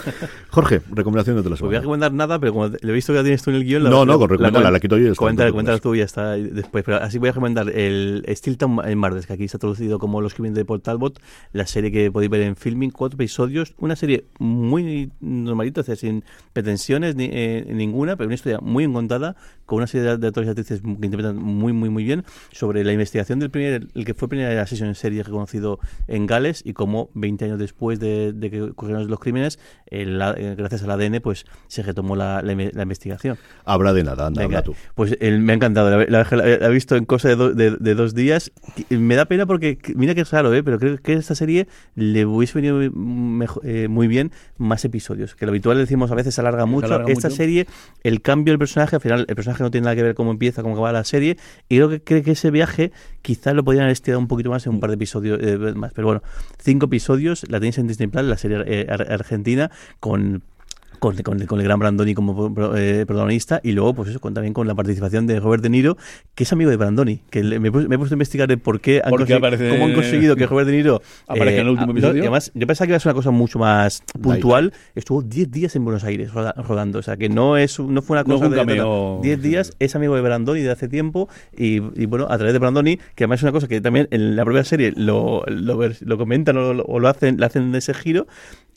Jorge, 0.51 0.83
recomendaciones 0.91 1.43
de 1.43 1.49
la 1.49 1.57
semana. 1.57 1.71
voy 1.71 1.77
a 1.77 1.81
recomendar 1.81 2.13
nada, 2.13 2.39
pero 2.39 2.53
como 2.53 2.69
le 2.69 2.79
he 2.83 2.93
visto 2.93 3.13
que 3.13 3.19
ya 3.19 3.23
tienes 3.23 3.43
tú 3.43 3.51
en 3.51 3.57
el 3.57 3.65
guion... 3.65 3.85
no, 3.85 4.05
no, 4.05 4.19
con 4.19 4.31
la, 4.41 4.51
la, 4.51 4.81
quito 4.81 4.99
yo. 4.99 5.15
Cuéntala, 5.17 5.79
tú 5.79 5.95
y 5.95 5.99
ya 5.99 6.05
está 6.05 6.33
después. 6.33 6.85
Pero 6.85 6.99
así 6.99 7.19
voy 7.19 7.31
a 7.31 7.33
recomendar 7.33 7.71
el 7.71 8.25
Stilton 8.29 8.81
en 8.85 8.99
Mardes, 8.99 9.27
que 9.27 9.33
aquí 9.33 9.45
está 9.45 9.59
traducido 9.59 9.99
como 9.99 10.21
Los 10.21 10.35
crímenes 10.35 10.57
de 10.57 10.67
Paul 10.67 10.83
Talbot, 10.83 11.19
la 11.53 11.67
serie 11.67 11.91
que 11.91 12.13
podéis 12.13 12.31
ver 12.31 12.43
en 12.43 12.57
Filming, 12.57 12.91
cuatro 12.91 13.17
episodios, 13.17 13.75
una 13.79 13.97
serie 13.97 14.25
muy 14.39 15.13
normalita, 15.21 15.81
o 15.81 15.85
sea, 15.85 15.97
sin 15.97 16.25
pretensiones 16.53 17.17
ni, 17.17 17.31
eh, 17.33 17.67
ninguna, 17.73 18.17
pero 18.17 18.27
una 18.27 18.35
historia 18.35 18.59
muy 18.61 18.85
encontrada, 18.85 19.37
con 19.65 19.79
una 19.79 19.87
serie 19.87 20.19
de 20.19 20.27
actores 20.27 20.49
y 20.49 20.51
actrices 20.51 20.81
que 20.83 20.89
interpretan 21.07 21.37
muy, 21.37 21.73
muy, 21.73 21.89
muy 21.89 22.05
bien, 22.05 22.25
sobre 22.53 22.85
la 22.85 22.93
investigación 22.93 23.39
del 23.39 23.51
primer, 23.51 23.87
el 23.95 24.05
que 24.05 24.13
fue 24.13 24.27
el 24.27 24.31
primer 24.31 24.59
asesino 24.59 24.90
en 24.91 24.95
serie 24.95 25.23
reconocido 25.23 25.81
en 26.07 26.27
Gales 26.27 26.63
y 26.65 26.75
como 26.75 27.11
20 27.15 27.47
años 27.47 27.59
después 27.59 27.99
de, 27.99 28.35
que 28.51 28.63
ocurrieron 28.63 29.09
los 29.09 29.19
crímenes, 29.19 29.59
eh, 29.91 30.55
gracias 30.57 30.83
al 30.83 30.91
ADN, 30.91 31.21
pues 31.21 31.47
se 31.69 31.83
retomó 31.83 32.17
la, 32.17 32.43
investigación. 32.51 33.39
Habla 33.65 33.93
de 33.93 34.05
nada, 34.05 34.27
anda, 34.27 34.45
habla 34.45 34.63
tú. 34.63 34.75
Pues 34.95 35.17
me 35.21 35.53
ha 35.53 35.57
encantado, 35.57 36.05
la, 36.05 36.23
he 36.23 36.71
visto 36.71 36.97
en 36.97 37.05
cosa 37.05 37.35
de, 37.35 37.77
de, 37.79 37.95
dos 37.95 38.15
días. 38.15 38.53
Me 38.91 39.17
da 39.17 39.25
pena 39.25 39.47
porque, 39.47 39.79
mira 39.95 40.15
que 40.15 40.23
es 40.23 40.31
raro, 40.31 40.55
¿eh? 40.55 40.63
pero 40.63 40.79
creo 40.79 40.99
que 40.99 41.15
esta 41.15 41.35
serie 41.35 41.67
le 41.95 42.27
hubiese 42.27 42.61
venido 42.61 42.81
eh, 42.83 43.89
muy 43.89 44.09
bien 44.09 44.33
más 44.59 44.85
episodios, 44.85 45.35
que 45.35 45.47
lo 45.47 45.53
habitual 45.53 45.79
decimos 45.79 46.11
a 46.11 46.15
veces 46.15 46.35
se 46.35 46.41
alarga 46.41 46.67
mucho. 46.67 47.07
esta 47.09 47.31
serie, 47.31 47.67
el 48.03 48.23
cambio 48.23 48.53
del 48.53 48.59
personaje, 48.59 48.97
al 48.97 49.03
final 49.03 49.27
el 49.29 49.35
personaje 49.35 49.63
no 49.63 49.71
tiene 49.71 49.85
nada 49.85 49.97
que 49.97 50.03
ver 50.03 50.15
cómo 50.15 50.31
empieza, 50.31 50.63
cómo 50.63 50.75
acaba 50.75 50.93
la 50.93 51.05
serie, 51.05 51.37
y 51.69 51.77
creo 51.77 51.89
que, 51.89 52.03
creo 52.03 52.23
que 52.23 52.33
ese 52.33 52.51
viaje 52.51 52.93
quizás 53.23 53.55
lo 53.55 53.65
podrían 53.65 53.85
haber 53.85 53.93
estirado 53.93 54.19
un 54.19 54.29
poquito 54.29 54.51
más 54.51 54.67
en 54.67 54.75
un 54.75 54.80
par 54.81 54.91
de 54.91 54.95
episodios 54.95 55.39
eh, 55.43 55.57
más. 55.75 55.93
Pero 55.93 56.07
bueno, 56.07 56.23
cinco 56.59 56.87
episodios, 56.87 57.49
la 57.49 57.59
tenéis 57.59 57.79
en 57.79 57.87
Disney 57.87 58.09
Plus, 58.09 58.25
la 58.25 58.39
serie 58.39 58.63
eh, 58.67 58.87
argentina, 58.89 59.71
con 59.99 60.43
con, 61.01 61.17
con, 61.17 61.41
el 61.61 61.65
gran 61.65 61.79
Brandoni 61.79 62.15
como 62.15 62.55
eh, 62.77 63.05
protagonista 63.07 63.61
y 63.65 63.73
luego 63.73 63.95
pues 63.95 64.11
eso 64.11 64.21
con, 64.21 64.35
también 64.35 64.55
con 64.55 64.69
la 64.69 64.75
participación 64.75 65.27
de 65.27 65.41
Robert 65.41 65.63
De 65.63 65.71
Niro 65.71 65.97
que 66.35 66.45
es 66.45 66.53
amigo 66.53 66.71
de 66.71 66.77
Brandoni 66.77 67.23
que 67.31 67.43
me, 67.43 67.69
he 67.69 67.71
puesto 67.73 67.89
a 67.89 68.13
investigar 68.15 68.47
de 68.47 68.59
por 68.59 68.81
qué 68.81 69.03
han, 69.03 69.11
cómo 69.11 69.85
han 69.87 69.95
conseguido 69.95 70.37
que 70.37 70.47
Robert 70.47 70.69
De 70.69 70.77
Niro 70.77 71.03
aparezca 71.27 71.63
en 71.63 71.67
el 71.67 71.73
último 71.73 71.93
episodio 71.93 72.23
además 72.23 72.53
yo 72.55 72.67
pensaba 72.67 72.87
que 72.87 72.91
iba 72.93 72.97
a 72.99 73.01
ser 73.01 73.11
una 73.11 73.15
cosa 73.15 73.31
mucho 73.31 73.59
más 73.59 74.03
puntual 74.21 74.73
estuvo 74.95 75.23
10 75.23 75.51
días 75.51 75.75
en 75.75 75.85
Buenos 75.85 76.05
Aires 76.05 76.33
rodando 76.33 76.99
o 76.99 77.03
sea 77.03 77.17
que 77.17 77.29
no 77.29 77.57
es 77.57 77.81
no 77.81 78.03
fue 78.03 78.19
una 78.19 78.25
cosa 78.25 78.49
de 78.49 79.19
10 79.23 79.43
días 79.43 79.73
es 79.79 79.97
amigo 79.97 80.15
de 80.15 80.21
Brandoni 80.21 80.61
de 80.61 80.71
hace 80.71 80.87
tiempo 80.87 81.29
y, 81.57 81.81
bueno 82.07 82.27
a 82.29 82.37
través 82.37 82.53
de 82.53 82.59
Brandoni 82.59 82.99
que 83.15 83.25
además 83.25 83.41
es 83.41 83.45
una 83.45 83.53
cosa 83.53 83.67
que 83.67 83.81
también 83.81 84.07
en 84.11 84.37
la 84.37 84.45
propia 84.45 84.65
serie 84.65 84.93
lo, 84.95 85.45
lo, 85.47 86.19
comentan 86.19 86.59
o 86.59 86.75
lo, 86.75 86.99
lo, 86.99 87.09
hacen 87.09 87.39
le 87.39 87.47
hacen 87.47 87.75
ese 87.75 87.95
giro 87.95 88.27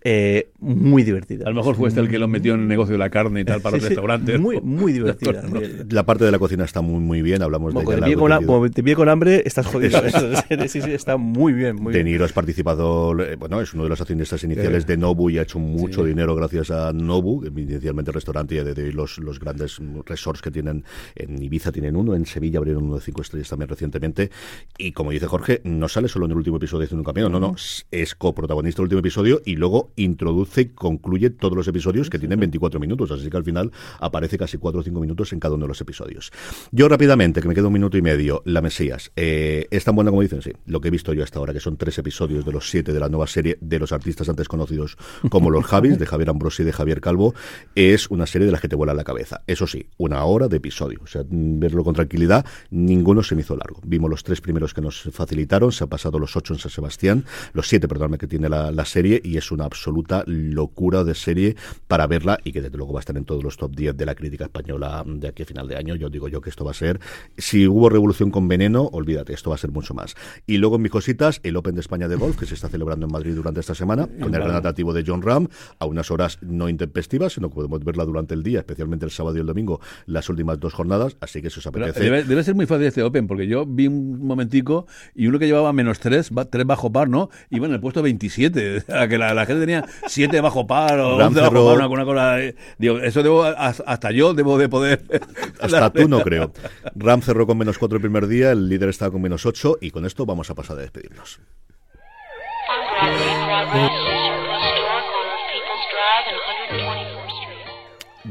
eh, 0.06 0.50
muy 0.60 1.04
divertida. 1.04 1.46
A 1.46 1.50
lo 1.50 1.56
mejor 1.56 1.76
fue 1.76 1.88
este 1.88 2.02
el 2.02 2.10
que 2.10 2.13
lo 2.20 2.28
metió 2.28 2.54
en 2.54 2.62
el 2.62 2.68
negocio 2.68 2.94
de 2.94 3.00
la 3.00 3.10
carne 3.10 3.42
y 3.42 3.46
tal 3.46 3.62
para 3.62 3.78
los 3.78 3.86
restaurantes. 3.86 4.40
Muy, 4.40 4.60
muy 4.62 4.94
divertida. 4.94 5.44
La 5.90 6.06
parte 6.06 6.26
de 6.26 6.32
la 6.32 6.40
cocina 6.40 6.64
está 6.64 6.82
muy 6.82 7.00
muy 7.00 7.22
bien, 7.22 7.42
hablamos 7.42 7.74
de 7.74 7.80
te 7.80 8.16
como 8.16 8.70
te 8.70 8.84
pide 8.84 8.96
con 8.96 9.10
hambre, 9.10 9.44
estás 9.46 9.68
jodido. 9.68 10.02
sí, 10.68 10.82
sí, 10.82 10.92
está 10.92 11.18
muy 11.18 11.54
bien. 11.54 11.76
Muy 11.76 11.94
de 11.94 12.04
Niro 12.04 12.26
has 12.26 12.34
participado, 12.34 13.20
eh, 13.22 13.36
bueno, 13.36 13.62
es 13.62 13.74
uno 13.74 13.84
de 13.84 13.90
los 13.90 14.02
accionistas 14.02 14.44
iniciales 14.44 14.88
de 14.88 14.98
Nobu 14.98 15.30
y 15.30 15.38
ha 15.38 15.44
hecho 15.44 15.60
mucho 15.60 16.04
dinero 16.04 16.36
gracias 16.36 16.72
a 16.72 16.94
Nobu, 16.94 17.46
inicialmente 17.46 18.12
restaurante 18.12 18.56
y 18.56 18.64
de, 18.64 18.94
los, 18.94 19.18
los 19.20 19.40
grandes 19.40 19.80
resorts 20.06 20.42
que 20.42 20.52
tienen 20.52 20.84
en 21.16 21.42
Ibiza 21.42 21.72
tienen 21.72 21.96
uno, 21.96 22.16
en 22.16 22.26
Sevilla 22.26 22.60
abrieron 22.60 22.84
uno 22.84 22.96
de 22.96 23.02
cinco 23.02 23.22
estrellas 23.22 23.50
también 23.50 23.70
recientemente. 23.70 24.32
Y 24.78 24.92
como 24.92 25.12
dice 25.12 25.28
Jorge, 25.28 25.62
no 25.64 25.88
sale 25.88 26.08
solo 26.08 26.26
en 26.26 26.32
el 26.32 26.38
último 26.38 26.58
episodio 26.58 26.88
de 26.88 26.96
un 26.96 27.04
camino, 27.04 27.30
no, 27.30 27.40
no, 27.40 27.56
es 27.92 28.16
coprotagonista 28.16 28.78
del 28.78 28.86
último 28.86 29.00
episodio 29.00 29.42
y 29.46 29.56
luego 29.56 29.92
introduce, 29.96 30.72
concluye 30.74 31.30
todos 31.30 31.56
los 31.56 31.68
episodios 31.68 32.03
que 32.10 32.20
tienen 32.20 32.40
24 32.40 32.80
minutos, 32.80 33.12
así 33.12 33.30
que 33.30 33.38
al 33.38 33.44
final 33.44 33.72
aparece 34.00 34.38
casi 34.38 34.58
4 34.58 34.82
o 34.82 34.84
5 34.84 35.00
minutos 35.00 35.34
en 35.34 35.40
cada 35.40 35.56
uno 35.56 35.66
de 35.66 35.70
los 35.70 35.82
episodios. 35.82 36.32
Yo 36.72 36.88
rápidamente, 36.88 37.42
que 37.42 37.48
me 37.48 37.56
queda 37.56 37.68
un 37.68 37.74
minuto 37.74 37.98
y 37.98 38.02
medio, 38.02 38.42
La 38.46 38.62
Mesías. 38.62 39.12
Eh, 39.16 39.68
¿Es 39.72 39.84
tan 39.84 39.96
buena 39.96 40.12
como 40.12 40.22
dicen? 40.22 40.42
Sí. 40.42 40.52
Lo 40.66 40.82
que 40.82 40.88
he 40.88 40.92
visto 40.92 41.14
yo 41.14 41.24
hasta 41.24 41.40
ahora, 41.40 41.54
que 41.54 41.60
son 41.60 41.78
tres 41.78 41.98
episodios 41.98 42.46
de 42.46 42.52
los 42.52 42.70
siete 42.70 42.94
de 42.94 43.00
la 43.00 43.10
nueva 43.10 43.28
serie 43.28 43.58
de 43.62 43.80
los 43.80 43.92
artistas 43.92 44.30
antes 44.30 44.48
conocidos 44.48 44.98
como 45.30 45.50
los 45.50 45.66
Javis, 45.66 46.00
de 46.00 46.06
Javier 46.06 46.30
Ambrosi 46.30 46.64
y 46.64 46.66
de 46.66 46.74
Javier 46.74 47.02
Calvo, 47.02 47.34
es 47.76 48.10
una 48.10 48.26
serie 48.26 48.46
de 48.46 48.52
las 48.52 48.62
que 48.62 48.68
te 48.68 48.76
vuela 48.76 48.94
la 48.94 49.04
cabeza. 49.04 49.42
Eso 49.48 49.68
sí, 49.68 49.88
una 49.98 50.24
hora 50.26 50.48
de 50.48 50.58
episodio. 50.58 51.00
O 51.04 51.08
sea, 51.08 51.24
verlo 51.28 51.84
con 51.84 51.94
tranquilidad, 51.94 52.46
ninguno 52.70 53.24
se 53.24 53.36
me 53.36 53.42
hizo 53.42 53.56
largo. 53.56 53.80
Vimos 53.84 54.10
los 54.10 54.24
tres 54.24 54.42
primeros 54.42 54.74
que 54.74 54.82
nos 54.82 55.10
facilitaron, 55.12 55.72
se 55.72 55.84
han 55.84 55.90
pasado 55.90 56.20
los 56.20 56.36
ocho 56.36 56.54
en 56.54 56.60
San 56.60 56.72
Sebastián, 56.72 57.26
los 57.54 57.68
siete, 57.68 57.88
perdóname, 57.88 58.18
que 58.18 58.28
tiene 58.28 58.50
la 58.50 58.86
serie, 58.86 59.22
y 59.24 59.38
es 59.38 59.52
una 59.52 59.66
absoluta 59.66 60.24
locura 60.26 61.04
de 61.04 61.16
serie 61.16 61.56
para 61.94 62.08
verla 62.08 62.40
y 62.44 62.52
que 62.52 62.60
desde 62.60 62.76
luego 62.76 62.92
va 62.92 63.02
a 63.02 63.02
estar 63.02 63.16
en 63.18 63.24
todos 63.24 63.44
los 63.44 63.56
top 63.56 63.76
10 63.76 63.96
de 63.96 64.08
la 64.08 64.16
crítica 64.16 64.46
española 64.46 65.04
de 65.06 65.28
aquí 65.28 65.44
a 65.44 65.46
final 65.46 65.68
de 65.68 65.76
año. 65.76 65.94
Yo 65.94 66.10
digo 66.10 66.28
yo 66.28 66.42
que 66.42 66.50
esto 66.50 66.66
va 66.66 66.72
a 66.72 66.74
ser, 66.74 67.00
si 67.38 67.68
hubo 67.68 67.88
revolución 67.88 68.32
con 68.32 68.48
veneno, 68.48 68.90
olvídate, 68.94 69.32
esto 69.32 69.52
va 69.52 69.58
a 69.58 69.60
ser 69.60 69.70
mucho 69.70 69.94
más. 69.94 70.16
Y 70.48 70.58
luego 70.58 70.78
en 70.78 70.82
mis 70.82 70.92
cositas, 70.92 71.40
el 71.44 71.56
Open 71.56 71.76
de 71.76 71.82
España 71.82 72.08
de 72.08 72.16
golf, 72.16 72.36
que 72.36 72.48
se 72.48 72.56
está 72.56 72.68
celebrando 72.68 73.06
en 73.06 73.12
Madrid 73.12 73.36
durante 73.36 73.60
esta 73.60 73.76
semana, 73.76 74.08
con 74.08 74.34
el 74.34 74.42
gran 74.42 74.56
atractivo 74.56 74.92
de 74.92 75.04
John 75.06 75.22
Ram, 75.22 75.48
a 75.78 75.86
unas 75.86 76.10
horas 76.10 76.40
no 76.42 76.68
intempestivas, 76.68 77.34
sino 77.34 77.50
que 77.50 77.58
podemos 77.58 77.84
verla 77.84 78.06
durante 78.06 78.34
el 78.34 78.42
día, 78.42 78.62
especialmente 78.62 79.06
el 79.06 79.12
sábado 79.12 79.38
y 79.38 79.42
el 79.42 79.46
domingo, 79.46 79.80
las 80.08 80.28
últimas 80.30 80.60
dos 80.60 80.74
jornadas, 80.74 81.16
así 81.22 81.44
que 81.44 81.50
eso 81.50 81.60
os 81.60 81.68
apetece. 81.68 82.00
Debe, 82.00 82.24
debe, 82.24 82.44
ser 82.44 82.56
muy 82.56 82.66
fácil 82.66 82.88
este 82.88 83.04
Open, 83.04 83.28
porque 83.28 83.46
yo 83.46 83.68
vi 83.68 83.86
un 83.86 84.26
momentico 84.26 84.88
y 85.14 85.28
uno 85.28 85.38
que 85.38 85.46
llevaba 85.46 85.72
menos 85.74 86.00
tres, 86.00 86.32
tres 86.50 86.66
bajo 86.66 86.92
par, 86.92 87.08
¿no? 87.08 87.30
Iba 87.52 87.68
en 87.68 87.74
el 87.74 87.80
puesto 87.80 88.02
27, 88.02 88.84
que 89.10 89.18
la, 89.20 89.36
la 89.36 89.46
gente 89.46 89.60
tenía 89.60 89.86
siete 90.08 90.42
bajo 90.42 90.66
par 90.66 91.00
o 91.00 91.18
11 91.18 91.40
bajo 91.40 91.78
par, 91.78 91.83
una, 91.88 92.04
una 92.04 92.06
cosa... 92.06 92.38
Digo, 92.78 93.00
eso 93.00 93.24
debo, 93.24 93.44
hasta 93.44 94.12
yo 94.12 94.34
debo 94.34 94.58
de 94.58 94.70
poder... 94.70 95.04
Hasta 95.60 95.92
tú 95.92 96.08
no 96.08 96.22
creo. 96.22 96.52
Ram 96.96 97.22
cerró 97.22 97.48
con 97.48 97.58
menos 97.58 97.78
cuatro 97.78 97.98
el 97.98 98.02
primer 98.02 98.28
día, 98.28 98.52
el 98.52 98.68
líder 98.68 98.90
estaba 98.90 99.12
con 99.12 99.22
menos 99.22 99.46
ocho 99.46 99.78
y 99.80 99.92
con 99.92 100.06
esto 100.06 100.26
vamos 100.26 100.50
a 100.50 100.56
pasar 100.56 100.78
a 100.78 100.82
despedirnos. 100.82 101.40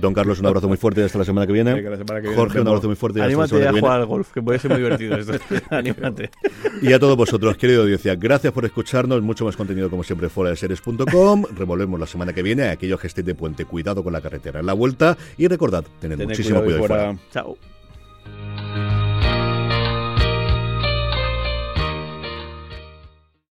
Don 0.02 0.12
Carlos, 0.12 0.40
un 0.40 0.46
abrazo 0.46 0.66
muy 0.66 0.76
fuerte 0.76 1.04
hasta 1.04 1.16
la 1.16 1.24
semana 1.24 1.46
que 1.46 1.52
viene. 1.52 1.80
La 1.80 1.96
semana 1.96 2.20
que 2.20 2.26
viene 2.26 2.34
Jorge, 2.34 2.60
un 2.60 2.66
abrazo 2.66 2.88
muy 2.88 2.96
fuerte. 2.96 3.22
Anímate 3.22 3.68
a 3.68 3.72
jugar 3.72 4.00
al 4.00 4.06
golf, 4.06 4.32
que 4.32 4.42
puede 4.42 4.58
ser 4.58 4.72
muy 4.72 4.80
divertido 4.80 5.16
esto. 5.16 5.34
Anímate. 5.70 6.30
Y 6.82 6.92
a 6.92 6.98
todos 6.98 7.16
vosotros, 7.16 7.56
querido 7.56 7.82
audiencia, 7.82 8.16
gracias 8.16 8.52
por 8.52 8.64
escucharnos. 8.64 9.22
Mucho 9.22 9.44
más 9.44 9.56
contenido, 9.56 9.88
como 9.88 10.02
siempre, 10.02 10.28
fuera 10.28 10.50
de 10.50 10.56
series.com. 10.56 11.44
Revolvemos 11.54 12.00
la 12.00 12.08
semana 12.08 12.32
que 12.32 12.42
viene. 12.42 12.64
Aquellos 12.70 12.98
que 12.98 13.06
estén 13.06 13.26
de 13.26 13.36
puente, 13.36 13.64
cuidado 13.64 14.02
con 14.02 14.12
la 14.12 14.20
carretera 14.20 14.58
en 14.58 14.66
la 14.66 14.72
vuelta. 14.72 15.16
Y 15.38 15.46
recordad, 15.46 15.84
tened, 16.00 16.18
muchísimo 16.18 16.64
cuidado, 16.64 16.80
cuidado 16.80 17.14
fuera. 17.14 17.18
Chao. 17.30 17.56